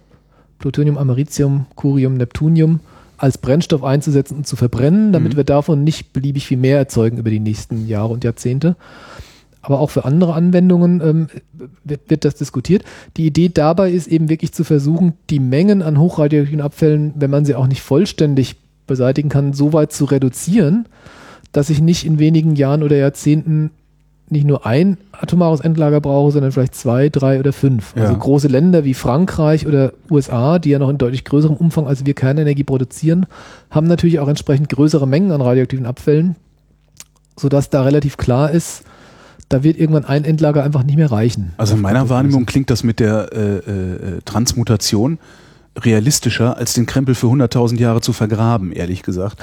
[0.60, 2.80] Plutonium, Americium, Curium, Neptunium,
[3.18, 5.38] als Brennstoff einzusetzen und zu verbrennen, damit Mhm.
[5.38, 8.76] wir davon nicht beliebig viel mehr erzeugen über die nächsten Jahre und Jahrzehnte.
[9.62, 11.28] Aber auch für andere Anwendungen ähm,
[11.86, 12.84] wird, wird das diskutiert.
[13.16, 17.46] Die Idee dabei ist eben wirklich zu versuchen, die Mengen an hochradioaktiven Abfällen, wenn man
[17.46, 18.58] sie auch nicht vollständig
[18.88, 20.86] beseitigen kann, so weit zu reduzieren,
[21.54, 23.72] dass ich nicht in wenigen Jahren oder Jahrzehnten
[24.34, 27.96] nicht nur ein atomares Endlager brauche, sondern vielleicht zwei, drei oder fünf.
[27.96, 28.20] Also Ja.
[28.20, 32.14] große Länder wie Frankreich oder USA, die ja noch in deutlich größerem Umfang als wir
[32.14, 33.26] Kernenergie produzieren,
[33.72, 36.36] haben natürlich auch entsprechend größere Mengen an radioaktiven Abfällen,
[37.40, 38.84] sodass da relativ klar ist,
[39.50, 41.54] da wird irgendwann ein Endlager einfach nicht mehr reichen.
[41.58, 45.20] Also in meiner Wahrnehmung klingt das mit der äh, äh, Transmutation
[45.80, 49.40] realistischer, als den Krempel für 100.000 Jahre zu vergraben, ehrlich gesagt.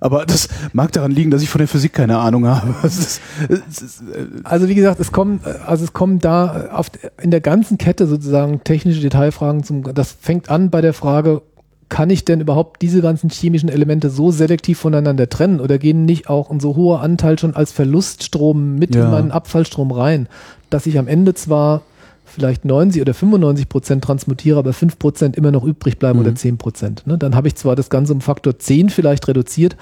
[0.00, 2.74] Aber das mag daran liegen, dass ich von der Physik keine Ahnung habe.
[2.86, 6.90] Ist, ist, äh, Also wie gesagt, es kommen, also es kommen da auf,
[7.22, 11.42] in der ganzen Kette sozusagen technische Detailfragen zum, das fängt an bei der Frage,
[11.88, 16.28] kann ich denn überhaupt diese ganzen chemischen Elemente so selektiv voneinander trennen oder gehen nicht
[16.28, 19.06] auch ein so hoher Anteil schon als Verluststrom mit Ja.
[19.06, 20.28] in meinen Abfallstrom rein,
[20.68, 21.82] dass ich am Ende zwar
[22.30, 26.24] vielleicht 90 oder 95 Prozent transmutiere, aber 5 Prozent immer noch übrig bleiben Mhm.
[26.26, 27.06] oder 10 Prozent.
[27.06, 27.18] Ne?
[27.18, 29.76] Dann habe ich zwar das Ganze um Faktor 10 vielleicht reduziert,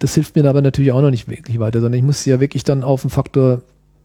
[0.00, 2.64] das hilft mir aber natürlich auch noch nicht wirklich weiter, sondern ich muss ja wirklich
[2.64, 3.62] dann auf einen Faktor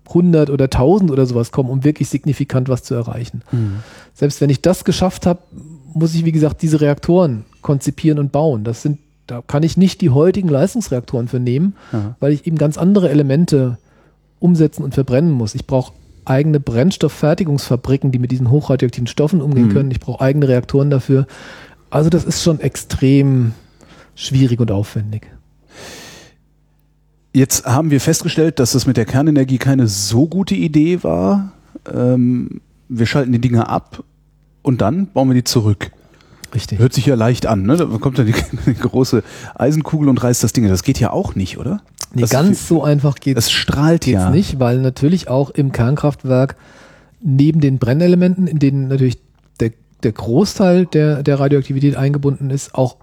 [0.07, 3.41] 100 oder 1000 oder sowas kommen, um wirklich signifikant was zu erreichen.
[4.13, 5.39] Selbst wenn ich das geschafft habe,
[5.93, 8.63] muss ich, wie gesagt, diese Reaktoren konzipieren und bauen.
[8.63, 12.15] Das sind, da kann ich nicht die heutigen Leistungsreaktoren für nehmen, Ja.
[12.19, 13.77] weil ich eben ganz andere Elemente
[14.39, 15.53] umsetzen und verbrennen muss.
[15.53, 15.93] Ich brauche
[16.29, 19.73] eigene Brennstofffertigungsfabriken, die mit diesen hochradioaktiven Stoffen umgehen Mhm.
[19.73, 19.91] können.
[19.91, 21.27] Ich brauche eigene Reaktoren dafür.
[21.89, 23.53] Also das ist schon extrem
[24.15, 25.27] schwierig und aufwendig.
[27.33, 31.51] Jetzt haben wir festgestellt, dass das mit der Kernenergie keine so gute Idee war.
[31.91, 34.03] Ähm, wir schalten die Dinger ab
[34.61, 35.91] und dann bauen wir die zurück.
[36.53, 36.79] Richtig.
[36.79, 37.77] Hört sich ja leicht an, ne?
[37.77, 38.33] Da kommt dann die,
[38.65, 39.23] die große
[39.55, 40.67] Eisenkugel und reißt das Ding.
[40.67, 41.81] Das geht ja auch nicht, oder?
[42.13, 44.29] Nee, das, ganz so einfach geht Das strahlt geht's ja.
[44.31, 46.55] nicht, weil natürlich auch im Kernkraftwerk
[47.21, 49.19] neben den Brennelementen, in denen natürlich
[49.59, 49.71] der,
[50.03, 52.97] der Großteil der, der Radioaktivität eingebunden ist, auch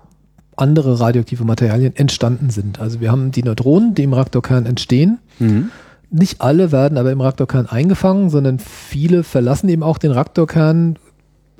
[0.57, 2.81] andere radioaktive Materialien entstanden sind.
[2.81, 5.19] Also wir haben die Neutronen, die im Reaktorkern entstehen.
[5.39, 5.71] Mhm.
[6.11, 10.99] Nicht alle werden aber im Reaktorkern eingefangen, sondern viele verlassen eben auch den Reaktorkern,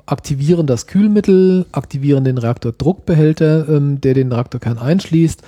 [0.07, 5.43] aktivieren das Kühlmittel, aktivieren den Reaktordruckbehälter, ähm, der den Reaktorkern einschließt,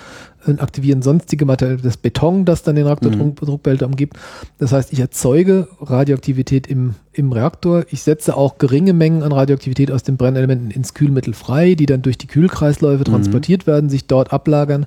[0.48, 4.18] äh, aktivieren sonstige Materialien, das Beton, das dann den Reaktordruckbehälter umgibt.
[4.58, 7.86] Das heißt, ich erzeuge Radioaktivität im, im Reaktor.
[7.90, 12.02] Ich setze auch geringe Mengen an Radioaktivität aus den Brennelementen ins Kühlmittel frei, die dann
[12.02, 14.86] durch die Kühlkreisläufe transportiert werden, sich dort ablagern.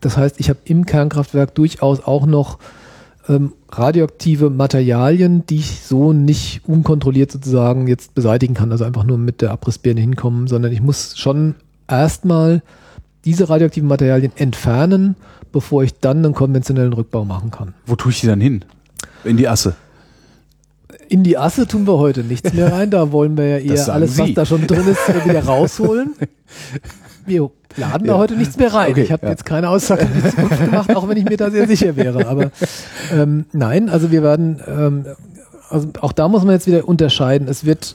[0.00, 2.58] Das heißt, ich habe im Kernkraftwerk durchaus auch noch
[3.30, 9.18] ähm, radioaktive Materialien, die ich so nicht unkontrolliert sozusagen jetzt beseitigen kann, also einfach nur
[9.18, 11.54] mit der Abrissbirne hinkommen, sondern ich muss schon
[11.88, 12.62] erstmal
[13.24, 15.14] diese radioaktiven Materialien entfernen,
[15.52, 17.74] bevor ich dann einen konventionellen Rückbau machen kann.
[17.86, 18.64] Wo tue ich die dann hin?
[19.24, 19.76] In die Asse.
[21.08, 24.18] In die Asse tun wir heute nichts mehr rein, da wollen wir ja eher alles,
[24.18, 24.34] was Sie.
[24.34, 26.14] da schon drin ist, wieder rausholen.
[27.26, 28.18] Wir laden da Ja.
[28.18, 28.90] heute nichts mehr rein.
[28.92, 29.30] Okay, ich habe ja.
[29.32, 32.26] jetzt keine Aussage in Zukunft gemacht, auch wenn ich mir da sehr sicher wäre.
[32.26, 32.50] Aber
[33.12, 35.04] ähm, nein, also wir werden, ähm,
[35.68, 37.48] also auch da muss man jetzt wieder unterscheiden.
[37.48, 37.94] Es wird,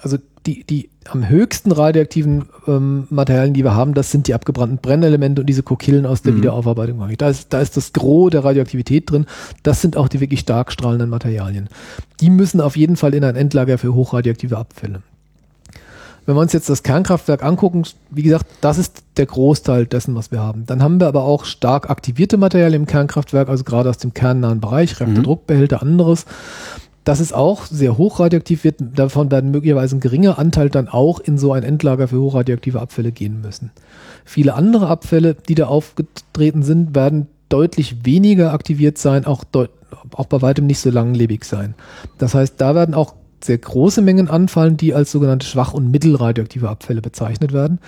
[0.00, 4.78] also die, die am höchsten radioaktiven ähm, Materialien, die wir haben, das sind die abgebrannten
[4.78, 6.38] Brennelemente und diese Kokillen aus der Mhm.
[6.38, 7.02] Wiederaufarbeitung.
[7.16, 9.24] Da ist, da ist das Gros der Radioaktivität drin.
[9.62, 11.68] Das sind auch die wirklich stark strahlenden Materialien.
[12.20, 15.00] Die müssen auf jeden Fall in ein Endlager für hochradioaktive Abfälle.
[16.28, 20.30] Wenn wir uns jetzt das Kernkraftwerk angucken, wie gesagt, das ist der Großteil dessen, was
[20.30, 20.66] wir haben.
[20.66, 24.60] Dann haben wir aber auch stark aktivierte Materialien im Kernkraftwerk, also gerade aus dem kernnahen
[24.60, 26.26] Bereich, Reaktordruckbehälter, anderes.
[27.04, 31.38] Das ist auch sehr hochradioaktiv, wird, davon werden möglicherweise ein geringer Anteil dann auch in
[31.38, 33.70] so ein Endlager für hochradioaktive Abfälle gehen müssen.
[34.26, 39.70] Viele andere Abfälle, die da aufgetreten sind, werden deutlich weniger aktiviert sein, auch, deut
[40.12, 41.74] auch bei weitem nicht so langlebig sein.
[42.18, 46.68] Das heißt, da werden auch sehr große Mengen anfallen, die als sogenannte schwach- und mittelradioaktive
[46.68, 47.78] Abfälle bezeichnet werden.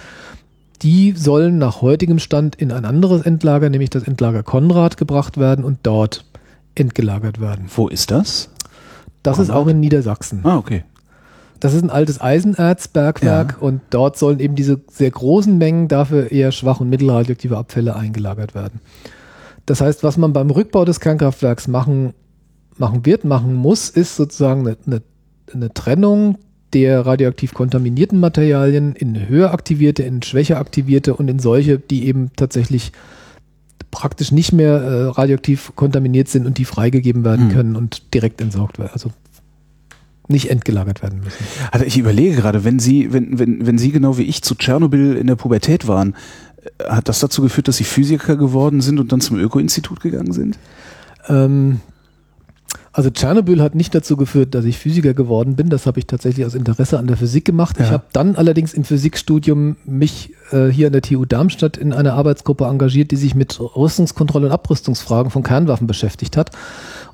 [0.83, 5.63] die sollen nach heutigem Stand in ein anderes Endlager, nämlich das Endlager Konrad, gebracht werden
[5.63, 6.25] und dort
[6.75, 7.67] entgelagert werden.
[7.75, 8.49] Wo ist das?
[9.23, 9.51] Das Konrad?
[9.51, 10.41] ist auch in Niedersachsen.
[10.45, 10.85] Ah, okay.
[11.61, 13.59] Das ist ein altes Eisenerzbergwerk ja.
[13.59, 18.55] und dort sollen eben diese sehr großen Mengen dafür eher schwach und mittelradioaktive Abfälle eingelagert
[18.55, 18.81] werden.
[19.67, 22.15] Das heißt, was man beim Rückbau des Kernkraftwerks machen,
[22.79, 25.03] machen wird, machen muss, ist sozusagen eine, eine,
[25.53, 26.39] eine Trennung
[26.73, 32.31] der radioaktiv kontaminierten Materialien in höher aktivierte, in schwächer aktivierte und in solche, die eben
[32.37, 32.93] tatsächlich
[33.91, 37.53] praktisch nicht mehr äh, radioaktiv kontaminiert sind und die freigegeben werden mhm.
[37.53, 38.93] können und direkt entsorgt werden.
[38.93, 39.11] Also
[40.29, 41.45] nicht entgelagert werden müssen.
[41.73, 45.17] Also ich überlege gerade, wenn Sie, wenn, wenn, wenn Sie genau wie ich zu Tschernobyl
[45.17, 46.15] in der Pubertät waren,
[46.79, 50.33] äh, hat das dazu geführt, dass Sie Physiker geworden sind und dann zum Öko-Institut gegangen
[50.33, 50.57] sind?
[51.29, 51.81] Ähm,
[52.93, 55.71] also Tschernobyl hat nicht dazu geführt, dass ich Physiker geworden bin.
[55.71, 57.79] Das habe ich tatsächlich aus Interesse an der Physik gemacht.
[57.79, 57.85] Ja.
[57.85, 62.15] Ich habe dann allerdings im Physikstudium mich äh, hier an der TU Darmstadt in einer
[62.15, 66.51] Arbeitsgruppe engagiert, die sich mit Rüstungskontrolle und Abrüstungsfragen von Kernwaffen beschäftigt hat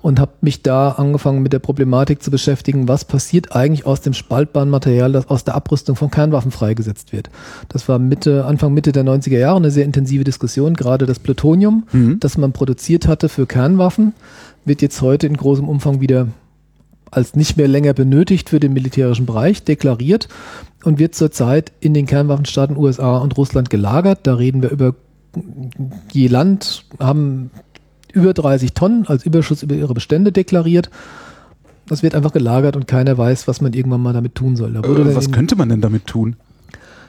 [0.00, 4.14] und habe mich da angefangen mit der Problematik zu beschäftigen, was passiert eigentlich aus dem
[4.14, 7.28] spaltbaren Material, das aus der Abrüstung von Kernwaffen freigesetzt wird.
[7.68, 11.88] Das war Mitte, Anfang Mitte der 90er Jahre eine sehr intensive Diskussion, gerade das Plutonium,
[11.92, 12.20] mhm.
[12.20, 14.14] das man produziert hatte für Kernwaffen
[14.66, 16.28] wird jetzt heute in großem Umfang wieder
[17.10, 20.28] als nicht mehr länger benötigt für den militärischen Bereich deklariert
[20.84, 24.20] und wird zurzeit in den Kernwaffenstaaten USA und Russland gelagert.
[24.24, 24.94] Da reden wir über
[26.12, 27.50] je Land haben
[28.12, 30.90] über 30 Tonnen als Überschuss über ihre Bestände deklariert.
[31.88, 34.74] Das wird einfach gelagert und keiner weiß, was man irgendwann mal damit tun soll.
[34.74, 36.36] Äh, was könnte man denn damit tun?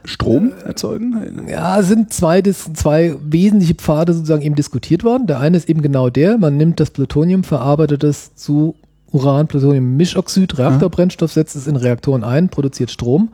[0.08, 1.48] Strom erzeugen?
[1.50, 5.28] Ja, sind zwei, zwei wesentliche Pfade sozusagen eben diskutiert worden.
[5.28, 8.76] Der eine ist eben genau der, man nimmt das Plutonium, verarbeitet es zu
[9.12, 13.30] Uran, Plutonium, Mischoxid, Reaktorbrennstoff, setzt es in Reaktoren ein, produziert Strom.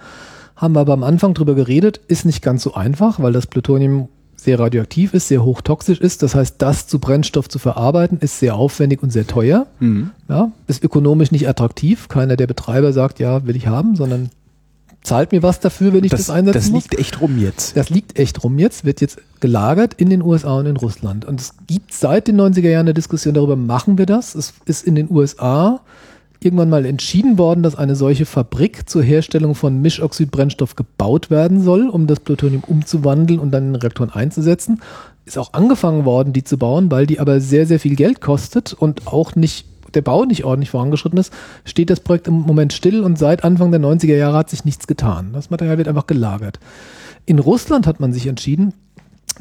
[0.55, 4.09] Haben wir aber am Anfang drüber geredet, ist nicht ganz so einfach, weil das Plutonium
[4.35, 6.23] sehr radioaktiv ist, sehr hochtoxisch ist.
[6.23, 9.67] Das heißt, das zu Brennstoff zu verarbeiten, ist sehr aufwendig und sehr teuer.
[9.79, 10.11] Mhm.
[10.27, 12.07] Ja, ist ökonomisch nicht attraktiv.
[12.07, 14.29] Keiner der Betreiber sagt, ja, will ich haben, sondern
[15.03, 16.83] zahlt mir was dafür, wenn ich das, das einsetzen das muss.
[16.83, 17.77] Das liegt echt rum jetzt.
[17.77, 21.25] Das liegt echt rum jetzt, wird jetzt gelagert in den USA und in Russland.
[21.25, 24.35] Und es gibt seit den 90er Jahren eine Diskussion darüber, machen wir das?
[24.35, 25.81] Es ist in den USA
[26.43, 31.89] irgendwann mal entschieden worden, dass eine solche Fabrik zur Herstellung von Mischoxidbrennstoff gebaut werden soll,
[31.89, 34.81] um das Plutonium umzuwandeln und dann in Reaktoren einzusetzen.
[35.25, 38.73] Ist auch angefangen worden, die zu bauen, weil die aber sehr, sehr viel Geld kostet
[38.73, 41.33] und auch nicht der Bau nicht ordentlich vorangeschritten ist,
[41.65, 44.87] steht das Projekt im Moment still und seit Anfang der 90er Jahre hat sich nichts
[44.87, 45.31] getan.
[45.33, 46.59] Das Material wird einfach gelagert.
[47.25, 48.73] In Russland hat man sich entschieden,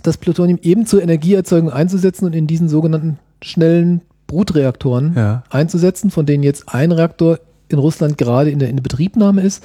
[0.03, 5.45] das Plutonium eben zur Energieerzeugung einzusetzen und in diesen sogenannten schnellen Brutreaktoren ja.
[5.51, 7.39] einzusetzen, von denen jetzt ein Reaktor
[7.69, 9.63] in Russland gerade in der, in der Betriebnahme ist.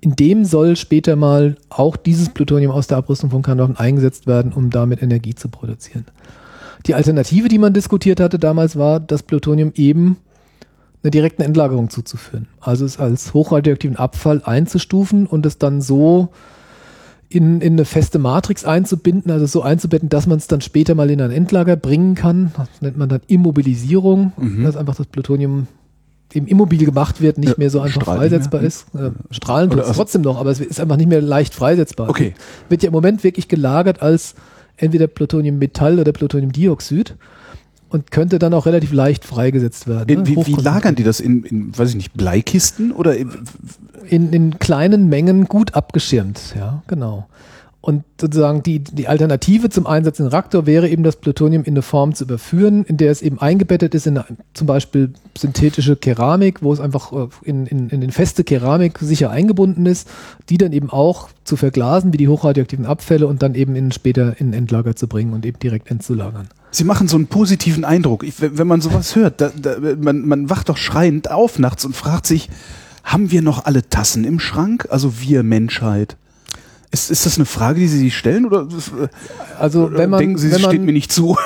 [0.00, 4.52] In dem soll später mal auch dieses Plutonium aus der Abrüstung von Kernwaffen eingesetzt werden,
[4.52, 6.04] um damit Energie zu produzieren.
[6.84, 10.18] Die Alternative, die man diskutiert hatte damals, war, das Plutonium eben
[11.02, 12.48] einer direkten Endlagerung zuzuführen.
[12.60, 16.30] Also es als hochradioaktiven Abfall einzustufen und es dann so
[17.28, 21.10] in, in eine feste Matrix einzubinden, also so einzubetten, dass man es dann später mal
[21.10, 22.52] in ein Endlager bringen kann.
[22.56, 24.64] Das nennt man dann Immobilisierung, mhm.
[24.64, 25.66] dass einfach das Plutonium
[26.32, 28.68] eben immobil gemacht wird, nicht ja, mehr so einfach freisetzbar mehr.
[28.68, 28.86] ist.
[28.94, 32.08] Äh, strahlen tut es also trotzdem noch, aber es ist einfach nicht mehr leicht freisetzbar.
[32.08, 32.34] Okay.
[32.68, 34.34] Wird ja im Moment wirklich gelagert als
[34.76, 37.16] entweder Plutoniummetall oder Plutoniumdioxid
[37.88, 40.20] und könnte dann auch relativ leicht freigesetzt werden.
[40.20, 40.26] Ne?
[40.26, 43.30] Wie, wie, lagern die das in, in, weiß ich nicht, Bleikisten oder in,
[44.08, 47.28] in, in kleinen Mengen gut abgeschirmt, ja, genau.
[47.86, 51.82] Und sozusagen die, die Alternative zum Einsatz in Reaktor wäre eben das Plutonium in eine
[51.82, 56.64] Form zu überführen, in der es eben eingebettet ist in eine, zum Beispiel synthetische Keramik,
[56.64, 60.08] wo es einfach äh, in, in, in feste Keramik sicher eingebunden ist,
[60.48, 64.34] die dann eben auch zu verglasen wie die hochradioaktiven Abfälle und dann eben in, später
[64.40, 66.48] in Endlager zu bringen und eben direkt entzulagern.
[66.72, 68.24] Sie machen so einen positiven Eindruck.
[68.24, 71.94] Ich, wenn man sowas hört, da, da, man, man wacht doch schreiend auf nachts und
[71.94, 72.50] fragt sich,
[73.04, 74.88] haben wir noch alle Tassen im Schrank?
[74.90, 76.16] Also wir Menschheit.
[76.96, 78.66] Ist, ist das eine Frage, die Sie sich stellen oder
[79.60, 81.36] also wenn man, denken Sie, wenn man, steht mir nicht zu?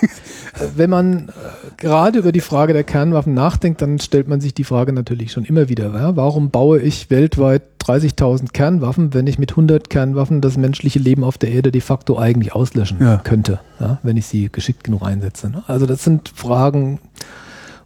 [0.76, 1.32] wenn man äh,
[1.78, 5.44] gerade über die Frage der Kernwaffen nachdenkt, dann stellt man sich die Frage natürlich schon
[5.44, 5.92] immer wieder.
[5.92, 6.14] Ja?
[6.14, 11.38] Warum baue ich weltweit 30.000 Kernwaffen, wenn ich mit 100 Kernwaffen das menschliche Leben auf
[11.38, 13.16] der Erde de facto eigentlich auslöschen ja.
[13.16, 13.98] könnte, ja?
[14.04, 15.50] wenn ich sie geschickt genug einsetze?
[15.50, 15.64] Ne?
[15.66, 17.00] Also das sind Fragen,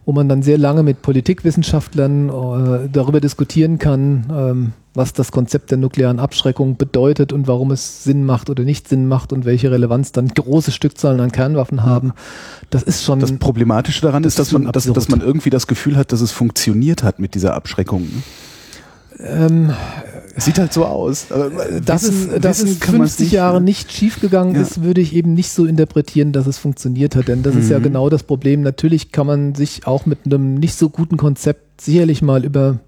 [0.09, 5.69] wo man dann sehr lange mit Politikwissenschaftlern äh, darüber diskutieren kann, ähm, was das Konzept
[5.69, 9.69] der nuklearen Abschreckung bedeutet und warum es Sinn macht oder nicht Sinn macht und welche
[9.69, 12.13] Relevanz dann große Stückzahlen an Kernwaffen haben.
[12.71, 13.19] Das ist schon.
[13.19, 16.21] Das Problematische daran das ist, dass man, dass, dass, man irgendwie das Gefühl hat, dass
[16.21, 18.01] es funktioniert hat mit dieser Abschreckung.
[18.01, 18.23] Ne?
[19.21, 19.73] Ähm,
[20.37, 21.31] Sieht halt so aus.
[21.31, 21.49] Aber
[21.81, 24.61] dass wissen, es, dass es 50 nicht, Jahre nicht schiefgegangen ja.
[24.61, 27.27] ist, würde ich eben nicht so interpretieren, dass es funktioniert hat.
[27.27, 27.61] Denn das mhm.
[27.61, 27.83] ist ja mhm.
[27.83, 28.61] genau das Problem.
[28.61, 32.79] Natürlich kann man sich auch mit einem nicht so guten Konzept sicherlich mal über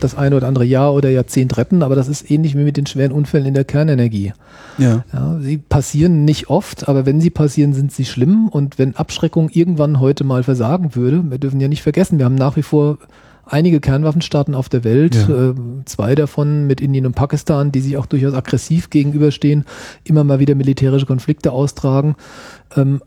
[0.00, 2.86] das eine oder andere Jahr oder Jahrzehnt retten, aber das ist ähnlich wie mit den
[2.86, 4.32] schweren Unfällen in der Kernenergie.
[4.78, 5.04] Ja.
[5.12, 5.38] ja.
[5.40, 8.48] Sie passieren nicht oft, aber wenn sie passieren, sind sie schlimm.
[8.48, 12.34] Und wenn Abschreckung irgendwann heute mal versagen würde, wir dürfen ja nicht vergessen, wir haben
[12.34, 12.98] nach wie vor
[13.46, 15.50] einige Kernwaffenstaaten auf der Welt, ja.
[15.50, 15.54] äh,
[15.84, 19.64] zwei davon mit Indien und Pakistan, die sich auch durchaus aggressiv gegenüberstehen,
[20.04, 22.16] immer mal wieder militärische Konflikte austragen.
[22.76, 23.00] Ähm,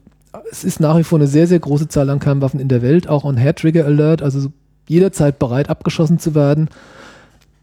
[0.51, 3.07] es ist nach wie vor eine sehr, sehr große Zahl an Kernwaffen in der Welt,
[3.07, 4.51] auch on Head Trigger Alert, also
[4.87, 6.69] jederzeit bereit abgeschossen zu werden.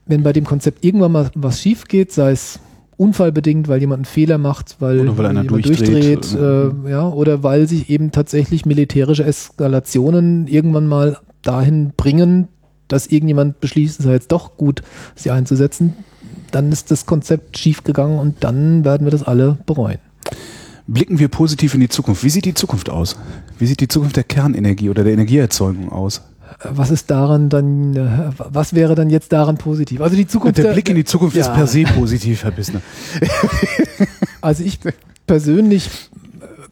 [0.04, 2.60] Wenn bei dem Konzept irgendwann mal was schief geht, sei es
[2.96, 7.42] unfallbedingt, weil jemand einen Fehler macht, weil, oder weil einer durchdreht, durchdreht äh, ja, oder
[7.42, 12.48] weil sich eben tatsächlich militärische Eskalationen irgendwann mal dahin bringen,
[12.88, 14.82] dass irgendjemand beschließt, es sei jetzt doch gut,
[15.14, 15.94] sie einzusetzen,
[16.50, 19.98] dann ist das Konzept schiefgegangen und dann werden wir das alle bereuen.
[20.86, 22.22] Blicken wir positiv in die Zukunft.
[22.22, 23.16] Wie sieht die Zukunft aus?
[23.58, 26.22] Wie sieht die Zukunft der Kernenergie oder der Energieerzeugung aus?
[26.62, 30.00] Was ist daran dann, äh, was wäre dann jetzt daran positiv?
[30.00, 30.58] Also die Zukunft.
[30.58, 31.42] Der, der Blick in die Zukunft ja.
[31.42, 32.80] ist per se positiv, Herr Bissner.
[34.42, 34.78] Also ich
[35.26, 35.90] persönlich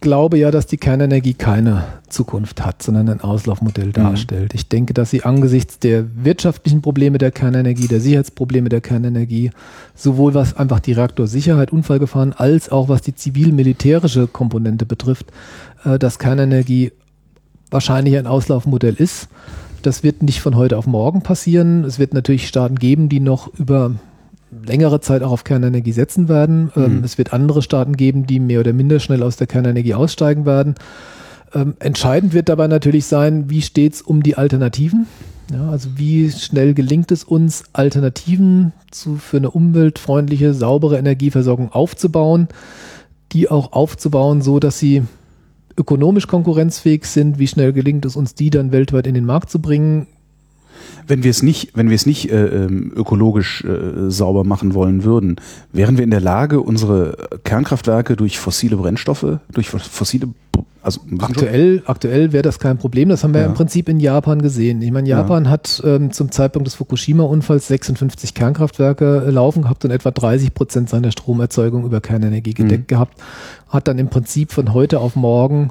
[0.05, 3.93] glaube ja, dass die Kernenergie keine Zukunft hat, sondern ein Auslaufmodell mhm.
[3.95, 4.53] darstellt.
[4.53, 4.57] Mhm.
[4.57, 9.51] Ich denke, dass sie angesichts der wirtschaftlichen Probleme der Kernenergie, der Sicherheitsprobleme der Kernenergie,
[9.97, 15.33] sowohl was einfach die Reaktorsicherheit, Unfallgefahren, als auch was die zivil-militärische Komponente betrifft,
[15.85, 16.93] äh, dass Kernenergie
[17.71, 19.29] wahrscheinlich ein Auslaufmodell ist.
[19.81, 21.83] Das wird nicht von heute auf morgen passieren.
[21.85, 23.93] Es wird natürlich Staaten geben, die noch über
[24.67, 26.71] längere Zeit auch auf Kernenergie setzen werden.
[26.77, 27.05] Ähm, mhm.
[27.05, 30.75] es wird andere Staaten geben, die mehr oder minder schnell aus der Kernenergie aussteigen werden.
[31.55, 35.07] Ähm, entscheidend wird dabei natürlich sein, wie steht es um die Alternativen.
[35.53, 42.49] Ja, also wie schnell gelingt es uns, Alternativen zu, für eine umweltfreundliche, saubere Energieversorgung aufzubauen,
[43.33, 45.03] die auch aufzubauen, so dass sie
[45.77, 47.39] ökonomisch konkurrenzfähig sind.
[47.39, 50.07] Wie schnell gelingt es uns, die dann weltweit in den Markt zu bringen?
[51.07, 55.05] Wenn wir es nicht, wenn wir es nicht äh, ähm, ökologisch äh, sauber machen wollen
[55.05, 55.37] würden,
[55.73, 60.29] wären wir in der Lage, unsere Kernkraftwerke durch fossile Brennstoffe, durch fossile
[60.85, 63.09] also aktuell, aktuell wäre das kein Problem.
[63.09, 63.47] Das haben wir ja.
[63.47, 64.83] im Prinzip in Japan gesehen.
[64.83, 65.51] Ich meine, Japan ja.
[65.51, 71.11] hat ähm, zum Zeitpunkt des Fukushima-Unfalls 56 Kernkraftwerke laufen gehabt und etwa 30 Prozent seiner
[71.11, 72.95] Stromerzeugung über Kernenergie gedeckt mhm.
[72.95, 73.19] gehabt.
[73.71, 75.71] Hat dann im Prinzip von heute auf morgen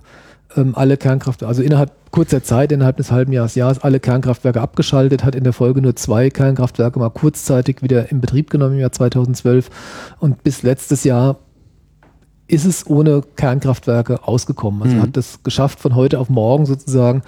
[0.58, 5.26] ähm, alle Kernkraftwerke, also innerhalb kurzer Zeit, innerhalb des halben Jahres, Jahres, alle Kernkraftwerke abgeschaltet,
[5.26, 8.92] hat in der Folge nur zwei Kernkraftwerke mal kurzzeitig wieder in Betrieb genommen im Jahr
[8.92, 9.70] 2012
[10.20, 11.40] und bis letztes Jahr
[12.54, 14.84] ist es ohne Kernkraftwerke ausgekommen.
[14.84, 15.02] Also mhm.
[15.02, 17.24] hat es geschafft, von heute auf morgen sozusagen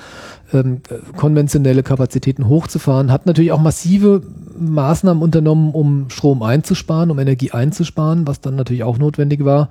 [0.53, 0.81] ähm,
[1.17, 4.21] konventionelle Kapazitäten hochzufahren, hat natürlich auch massive
[4.57, 9.69] Maßnahmen unternommen, um Strom einzusparen, um Energie einzusparen, was dann natürlich auch notwendig war.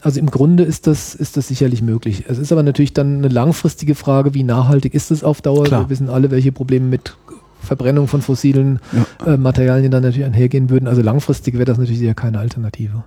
[0.00, 2.24] Also im Grunde ist das, ist das sicherlich möglich.
[2.28, 5.64] Es ist aber natürlich dann eine langfristige Frage, wie nachhaltig ist es auf Dauer?
[5.64, 5.84] Klar.
[5.84, 7.16] Wir wissen alle, welche Probleme mit
[7.60, 9.34] Verbrennung von fossilen ja.
[9.34, 10.86] äh, Materialien dann natürlich einhergehen würden.
[10.86, 13.02] Also langfristig wäre das natürlich sicher keine Alternative.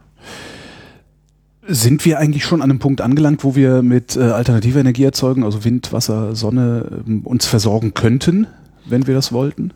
[1.70, 5.44] Sind wir eigentlich schon an einem Punkt angelangt, wo wir mit äh, alternativer Energie erzeugen,
[5.44, 8.48] also Wind, Wasser, Sonne, äh, uns versorgen könnten,
[8.86, 9.74] wenn wir das wollten?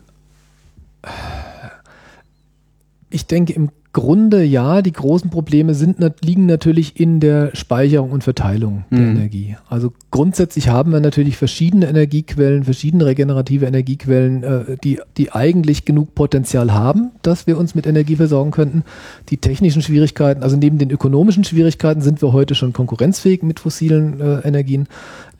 [3.10, 8.24] Ich denke, im Grunde ja, die großen Probleme sind, liegen natürlich in der Speicherung und
[8.24, 9.16] Verteilung der mhm.
[9.16, 9.56] Energie.
[9.68, 16.14] Also grundsätzlich haben wir natürlich verschiedene Energiequellen, verschiedene regenerative Energiequellen, äh, die, die eigentlich genug
[16.14, 18.84] Potenzial haben, dass wir uns mit Energie versorgen könnten.
[19.28, 24.20] Die technischen Schwierigkeiten, also neben den ökonomischen Schwierigkeiten sind wir heute schon konkurrenzfähig mit fossilen
[24.20, 24.88] äh, Energien,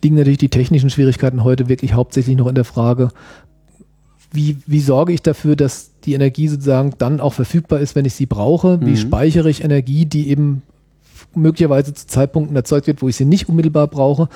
[0.05, 3.09] liegen natürlich die technischen Schwierigkeiten heute wirklich hauptsächlich noch in der Frage,
[4.33, 8.15] wie, wie sorge ich dafür, dass die Energie sozusagen dann auch verfügbar ist, wenn ich
[8.15, 8.81] sie brauche?
[8.81, 8.97] Wie mhm.
[8.97, 10.63] speichere ich Energie, die eben
[11.35, 14.29] möglicherweise zu Zeitpunkten erzeugt wird, wo ich sie nicht unmittelbar brauche?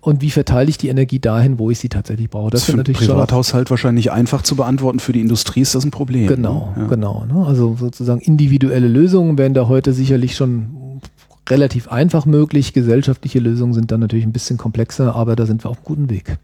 [0.00, 2.50] Und wie verteile ich die Energie dahin, wo ich sie tatsächlich brauche?
[2.50, 4.98] Das, das ist für natürlich Privathaushalt wahrscheinlich einfach zu beantworten.
[4.98, 6.26] Für die Industrie ist das ein Problem.
[6.26, 6.82] Genau, ne?
[6.82, 6.88] ja.
[6.88, 7.24] genau.
[7.24, 7.46] Ne?
[7.46, 11.00] Also sozusagen individuelle Lösungen wären da heute sicherlich schon
[11.48, 12.72] relativ einfach möglich.
[12.72, 16.10] Gesellschaftliche Lösungen sind dann natürlich ein bisschen komplexer, aber da sind wir auf einem guten
[16.10, 16.38] Weg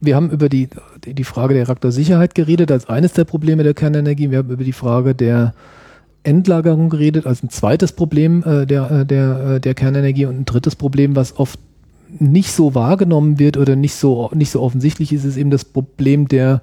[0.00, 0.68] wir haben über die,
[1.04, 4.30] die Frage der Reaktorsicherheit geredet als eines der Probleme der Kernenergie.
[4.30, 5.54] Wir haben über die Frage der
[6.22, 10.44] Endlagerung geredet als ein zweites Problem äh, der, äh, der, äh, der Kernenergie und ein
[10.44, 11.58] drittes Problem, was oft
[12.18, 16.28] nicht so wahrgenommen wird oder nicht so, nicht so offensichtlich ist, ist eben das Problem
[16.28, 16.60] der,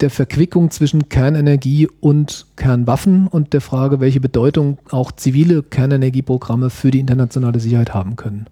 [0.00, 6.90] der Verquickung zwischen Kernenergie und Kernwaffen und der Frage, welche Bedeutung auch zivile Kernenergieprogramme für
[6.90, 8.46] die internationale Sicherheit haben können.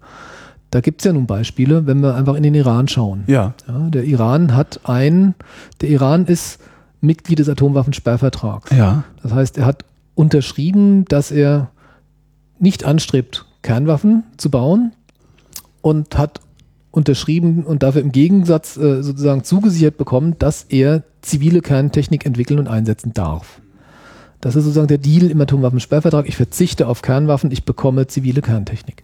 [0.71, 3.23] Da gibt es ja nun Beispiele, wenn wir einfach in den Iran schauen.
[3.27, 3.53] Ja.
[3.67, 3.89] ja.
[3.89, 5.33] Der Iran hat ein,
[5.81, 6.59] der Iran ist
[7.01, 8.71] Mitglied des Atomwaffensperrvertrags.
[8.75, 9.03] Ja.
[9.23, 9.85] Das heißt, er hat
[10.15, 11.71] unterschrieben, dass er
[12.59, 14.91] nicht anstrebt, Kernwaffen zu bauen
[15.81, 16.41] und hat
[16.91, 22.67] unterschrieben und dafür im Gegensatz äh, sozusagen zugesichert bekommen, dass er zivile Kerntechnik entwickeln und
[22.67, 23.61] einsetzen darf.
[24.41, 26.27] Das ist sozusagen der Deal im Atomwaffensperrvertrag.
[26.27, 29.03] Ich verzichte auf Kernwaffen, ich bekomme zivile Kerntechnik.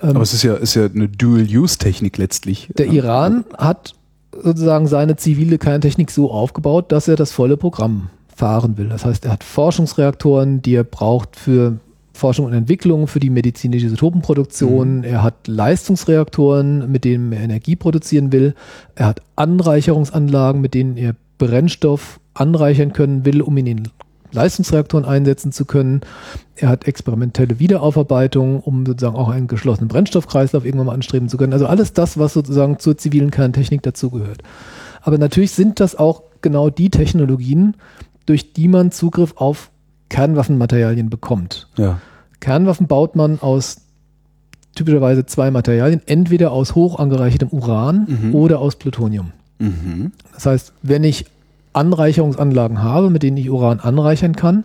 [0.00, 2.68] Aber es ist ja, ist ja eine Dual-Use-Technik letztlich.
[2.76, 3.94] Der Iran hat
[4.32, 8.88] sozusagen seine zivile Kerntechnik so aufgebaut, dass er das volle Programm fahren will.
[8.88, 11.78] Das heißt, er hat Forschungsreaktoren, die er braucht für
[12.12, 14.98] Forschung und Entwicklung, für die medizinische Isotopenproduktion.
[14.98, 15.04] Mhm.
[15.04, 18.54] Er hat Leistungsreaktoren, mit denen er Energie produzieren will.
[18.94, 23.88] Er hat Anreicherungsanlagen, mit denen er Brennstoff anreichern können will, um ihn in
[24.32, 26.00] Leistungsreaktoren einsetzen zu können.
[26.54, 31.52] Er hat experimentelle Wiederaufarbeitung, um sozusagen auch einen geschlossenen Brennstoffkreislauf irgendwann mal anstreben zu können.
[31.52, 34.42] Also alles das, was sozusagen zur zivilen Kerntechnik dazugehört.
[35.02, 37.74] Aber natürlich sind das auch genau die Technologien,
[38.26, 39.70] durch die man Zugriff auf
[40.08, 41.68] Kernwaffenmaterialien bekommt.
[41.76, 42.00] Ja.
[42.40, 43.78] Kernwaffen baut man aus
[44.74, 48.34] typischerweise zwei Materialien, entweder aus hoch angereichertem Uran mhm.
[48.34, 49.32] oder aus Plutonium.
[49.58, 50.12] Mhm.
[50.34, 51.26] Das heißt, wenn ich
[51.76, 54.64] Anreicherungsanlagen habe, mit denen ich Uran anreichern kann,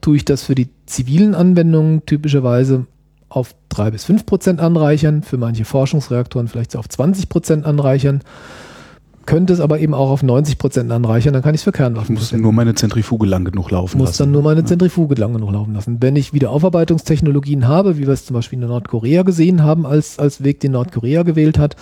[0.00, 2.86] tue ich das für die zivilen Anwendungen typischerweise
[3.28, 8.22] auf drei bis fünf Prozent anreichern, für manche Forschungsreaktoren vielleicht so auf 20 Prozent anreichern,
[9.26, 12.14] könnte es aber eben auch auf 90 Prozent anreichern, dann kann ich es für Kernwaffen
[12.14, 14.22] Muss nur meine Zentrifuge lang genug laufen Muss lassen.
[14.22, 15.96] dann nur meine Zentrifuge lang genug laufen lassen.
[16.00, 20.20] Wenn ich wieder Aufarbeitungstechnologien habe, wie wir es zum Beispiel in Nordkorea gesehen haben, als,
[20.20, 21.74] als Weg, den Nordkorea gewählt hat,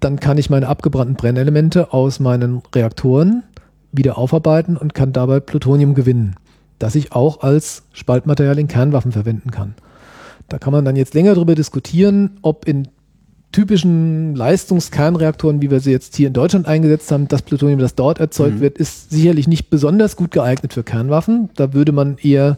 [0.00, 3.44] dann kann ich meine abgebrannten Brennelemente aus meinen Reaktoren
[3.92, 6.36] wieder aufarbeiten und kann dabei Plutonium gewinnen,
[6.78, 9.74] das ich auch als Spaltmaterial in Kernwaffen verwenden kann.
[10.48, 12.88] Da kann man dann jetzt länger darüber diskutieren, ob in
[13.52, 18.18] typischen Leistungskernreaktoren, wie wir sie jetzt hier in Deutschland eingesetzt haben, das Plutonium, das dort
[18.18, 18.60] erzeugt mhm.
[18.60, 21.50] wird, ist sicherlich nicht besonders gut geeignet für Kernwaffen.
[21.54, 22.56] Da würde man eher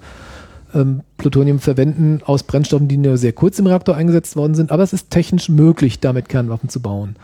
[0.72, 4.70] ähm, Plutonium verwenden aus Brennstoffen, die nur sehr kurz im Reaktor eingesetzt worden sind.
[4.70, 7.16] Aber es ist technisch möglich, damit Kernwaffen zu bauen.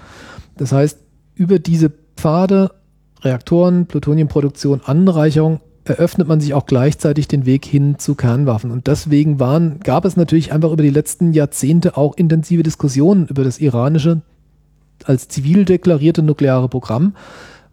[0.57, 0.99] Das heißt,
[1.37, 2.73] über diese Pfade
[3.23, 8.71] Reaktoren, Plutoniumproduktion, Anreicherung eröffnet man sich auch gleichzeitig den Weg hin zu Kernwaffen.
[8.71, 13.45] Und deswegen waren, gab es natürlich einfach über die letzten Jahrzehnte auch intensive Diskussionen über
[13.45, 14.23] das iranische
[15.05, 17.15] als zivil deklarierte nukleare Programm,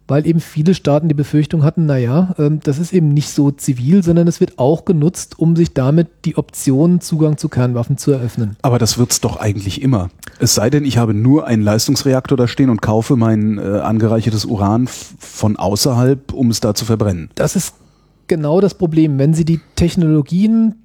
[0.07, 4.03] weil eben viele Staaten die Befürchtung hatten, naja, ähm, das ist eben nicht so zivil,
[4.03, 8.55] sondern es wird auch genutzt, um sich damit die Option Zugang zu Kernwaffen zu eröffnen.
[8.61, 10.09] Aber das wird's doch eigentlich immer.
[10.39, 14.45] Es sei denn, ich habe nur einen Leistungsreaktor da stehen und kaufe mein äh, angereichertes
[14.45, 17.29] Uran von außerhalb, um es da zu verbrennen.
[17.35, 17.75] Das ist
[18.27, 19.19] genau das Problem.
[19.19, 20.75] Wenn Sie die Technologien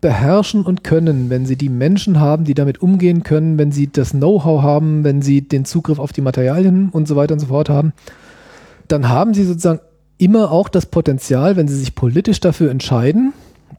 [0.00, 4.12] beherrschen und können, wenn Sie die Menschen haben, die damit umgehen können, wenn Sie das
[4.12, 7.68] Know-how haben, wenn Sie den Zugriff auf die Materialien und so weiter und so fort
[7.68, 7.92] haben,
[8.92, 9.80] dann haben sie sozusagen
[10.18, 13.32] immer auch das Potenzial, wenn sie sich politisch dafür entscheiden,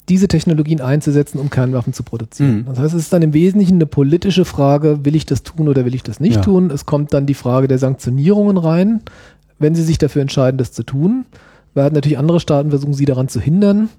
[0.09, 2.59] diese Technologien einzusetzen, um Kernwaffen zu produzieren.
[2.59, 2.65] Mhm.
[2.65, 5.85] Das heißt, es ist dann im Wesentlichen eine politische Frage, will ich das tun oder
[5.85, 6.41] will ich das nicht ja.
[6.41, 6.71] tun?
[6.71, 9.01] Es kommt dann die Frage der Sanktionierungen rein,
[9.59, 11.25] wenn sie sich dafür entscheiden, das zu tun.
[11.73, 13.89] Werden natürlich andere Staaten versuchen, sie daran zu hindern.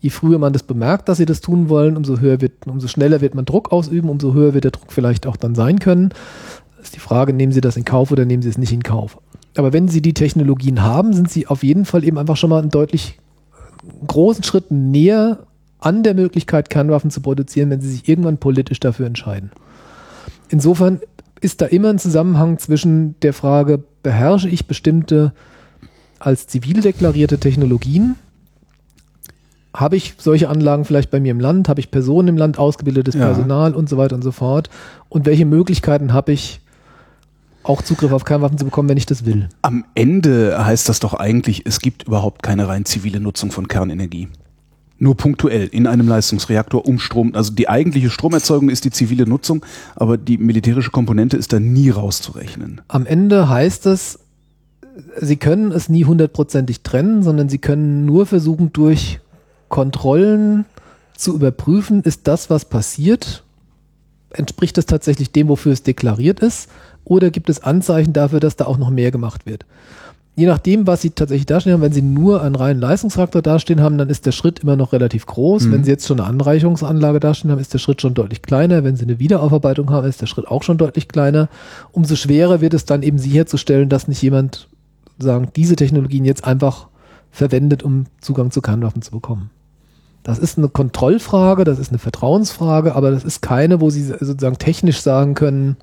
[0.00, 3.20] Je früher man das bemerkt, dass sie das tun wollen, umso höher wird, umso schneller
[3.20, 6.10] wird man Druck ausüben, umso höher wird der Druck vielleicht auch dann sein können.
[6.76, 8.82] Das ist die Frage, nehmen Sie das in Kauf oder nehmen Sie es nicht in
[8.82, 9.18] Kauf?
[9.56, 12.60] Aber wenn sie die Technologien haben, sind sie auf jeden Fall eben einfach schon mal
[12.60, 13.18] einen deutlich
[14.06, 15.38] großen Schritt näher
[15.78, 19.50] an der Möglichkeit, Kernwaffen zu produzieren, wenn sie sich irgendwann politisch dafür entscheiden.
[20.48, 21.00] Insofern
[21.40, 25.32] ist da immer ein Zusammenhang zwischen der Frage, beherrsche ich bestimmte
[26.18, 28.16] als zivil deklarierte Technologien?
[29.74, 31.68] Habe ich solche Anlagen vielleicht bei mir im Land?
[31.68, 33.26] Habe ich Personen im Land, ausgebildetes ja.
[33.26, 34.70] Personal und so weiter und so fort?
[35.08, 36.60] Und welche Möglichkeiten habe ich,
[37.64, 39.48] auch Zugriff auf Kernwaffen zu bekommen, wenn ich das will.
[39.62, 44.28] Am Ende heißt das doch eigentlich, es gibt überhaupt keine rein zivile Nutzung von Kernenergie.
[44.98, 47.34] Nur punktuell in einem Leistungsreaktor um Strom.
[47.34, 49.64] Also die eigentliche Stromerzeugung ist die zivile Nutzung,
[49.96, 52.80] aber die militärische Komponente ist da nie rauszurechnen.
[52.88, 54.20] Am Ende heißt es,
[55.20, 59.18] Sie können es nie hundertprozentig trennen, sondern Sie können nur versuchen, durch
[59.68, 60.66] Kontrollen
[61.16, 63.42] zu überprüfen, ist das, was passiert,
[64.34, 66.68] entspricht es tatsächlich dem, wofür es deklariert ist
[67.04, 69.64] oder gibt es Anzeichen dafür, dass da auch noch mehr gemacht wird?
[70.36, 73.98] Je nachdem, was Sie tatsächlich dastehen haben, wenn Sie nur einen reinen Leistungsreaktor dastehen haben,
[73.98, 75.66] dann ist der Schritt immer noch relativ groß.
[75.66, 75.72] Mhm.
[75.72, 78.82] Wenn Sie jetzt schon eine Anreicherungsanlage dastehen haben, ist der Schritt schon deutlich kleiner.
[78.82, 81.48] Wenn Sie eine Wiederaufarbeitung haben, ist der Schritt auch schon deutlich kleiner.
[81.92, 84.68] Umso schwerer wird es dann eben sicherzustellen, dass nicht jemand
[85.20, 86.88] sagen, diese Technologien jetzt einfach
[87.30, 89.50] verwendet, um Zugang zu Kernwaffen zu bekommen.
[90.24, 94.56] Das ist eine Kontrollfrage, das ist eine Vertrauensfrage, aber das ist keine, wo Sie sozusagen
[94.58, 95.76] technisch sagen können,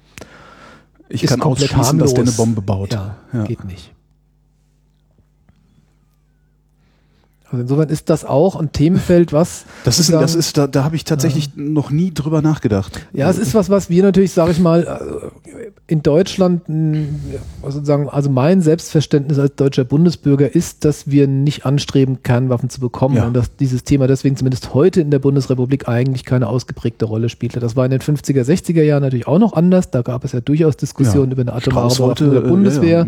[1.09, 2.13] ich kann ausschließen, harmlos.
[2.13, 2.91] dass der eine Bombe baut.
[2.91, 3.93] Ja, ja, geht nicht.
[7.51, 9.65] Also insofern ist das auch ein Themenfeld, was.
[9.83, 11.51] Das ist, das ist, da, da habe ich tatsächlich ja.
[11.63, 13.05] noch nie drüber nachgedacht.
[13.11, 16.61] Ja, es ist was, was wir natürlich, sage ich mal, äh, in Deutschland,
[17.61, 23.17] sozusagen, also mein Selbstverständnis als deutscher Bundesbürger ist, dass wir nicht anstreben, Kernwaffen zu bekommen
[23.17, 23.27] ja.
[23.27, 27.59] und dass dieses Thema deswegen zumindest heute in der Bundesrepublik eigentlich keine ausgeprägte Rolle spielte.
[27.59, 29.91] Das war in den 50er, 60er Jahren natürlich auch noch anders.
[29.91, 31.33] Da gab es ja durchaus Diskussionen ja.
[31.33, 33.07] über eine atomare Waffe der Bundeswehr.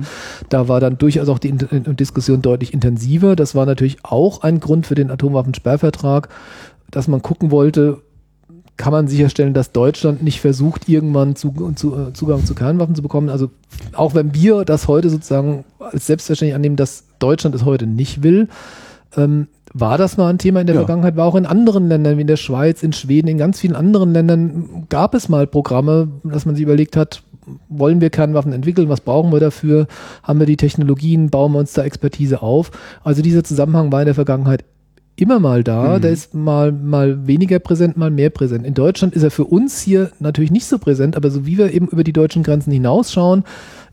[0.50, 3.38] Da war dann durchaus auch die Diskussion deutlich intensiver.
[3.38, 6.30] Das war natürlich auch auch ein Grund für den Atomwaffensperrvertrag,
[6.90, 8.02] dass man gucken wollte,
[8.76, 13.04] kann man sicherstellen, dass Deutschland nicht versucht, irgendwann zu, zu, äh, Zugang zu Kernwaffen zu
[13.04, 13.30] bekommen.
[13.30, 13.52] Also
[13.94, 18.48] auch wenn wir das heute sozusagen als selbstverständlich annehmen, dass Deutschland es heute nicht will,
[19.16, 20.82] ähm, war das mal ein Thema in der ja.
[20.82, 23.76] Vergangenheit, war auch in anderen Ländern wie in der Schweiz, in Schweden, in ganz vielen
[23.76, 27.24] anderen Ländern gab es mal Programme, dass man sich überlegt hat,
[27.70, 29.88] wollen wir Kernwaffen entwickeln, was brauchen wir dafür,
[30.24, 32.72] haben wir die Technologien, bauen wir uns da Expertise auf.
[33.04, 34.64] Also dieser Zusammenhang war in der Vergangenheit
[35.16, 36.02] immer mal da, mhm.
[36.02, 38.66] der ist mal, mal weniger präsent, mal mehr präsent.
[38.66, 41.72] In Deutschland ist er für uns hier natürlich nicht so präsent, aber so wie wir
[41.72, 43.44] eben über die deutschen Grenzen hinausschauen,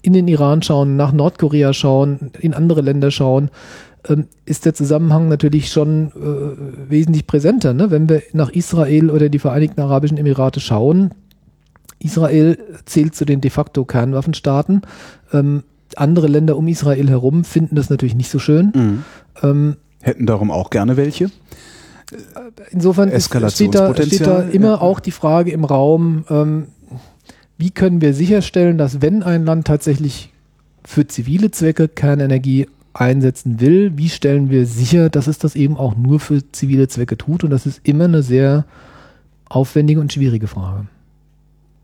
[0.02, 3.50] in den Iran schauen, nach Nordkorea schauen, in andere Länder schauen,
[4.08, 7.74] ähm, ist der Zusammenhang natürlich schon äh, wesentlich präsenter.
[7.74, 7.90] Ne?
[7.90, 11.10] Wenn wir nach Israel oder die Vereinigten Arabischen Emirate schauen,
[12.00, 14.82] Israel zählt zu den de facto Kernwaffenstaaten.
[15.32, 15.62] Ähm,
[15.96, 18.72] andere Länder um Israel herum finden das natürlich nicht so schön.
[18.74, 19.04] Mhm.
[19.42, 21.24] Ähm, Hätten darum auch gerne welche.
[21.24, 21.28] Äh,
[22.70, 24.80] insofern ist, steht, da, steht da immer ja.
[24.80, 26.66] auch die Frage im Raum, ähm,
[27.58, 30.32] wie können wir sicherstellen, dass wenn ein Land tatsächlich
[30.84, 35.94] für zivile Zwecke Kernenergie einsetzen will, wie stellen wir sicher, dass es das eben auch
[35.96, 37.44] nur für zivile Zwecke tut?
[37.44, 38.64] Und das ist immer eine sehr
[39.48, 40.86] aufwendige und schwierige Frage.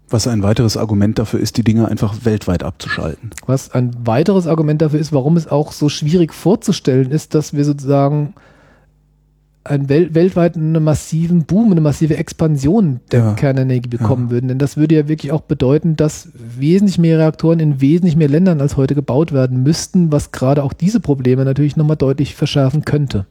[0.08, 3.30] Was ein weiteres Argument dafür ist, die Dinge einfach weltweit abzuschalten.
[3.46, 7.64] Was ein weiteres Argument dafür ist, warum es auch so schwierig vorzustellen ist, dass wir
[7.64, 8.34] sozusagen
[9.64, 13.32] einen wel weltweit einen massiven Boom, eine massive Expansion der ja.
[13.34, 14.30] Kernenergie bekommen ja.
[14.30, 14.48] würden.
[14.48, 18.60] Denn das würde ja wirklich auch bedeuten, dass wesentlich mehr Reaktoren in wesentlich mehr Ländern
[18.60, 23.26] als heute gebaut werden müssten, was gerade auch diese Probleme natürlich nochmal deutlich verschärfen könnte.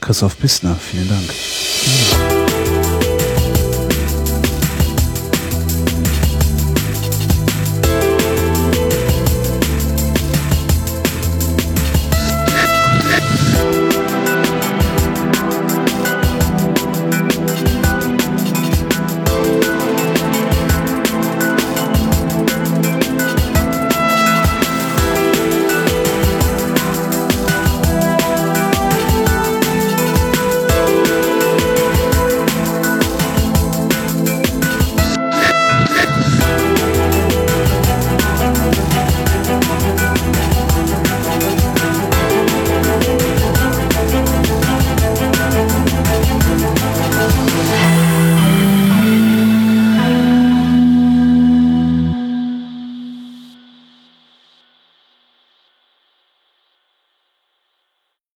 [0.00, 1.24] Christoph Pistner, vielen Dank.
[1.30, 2.33] Ja.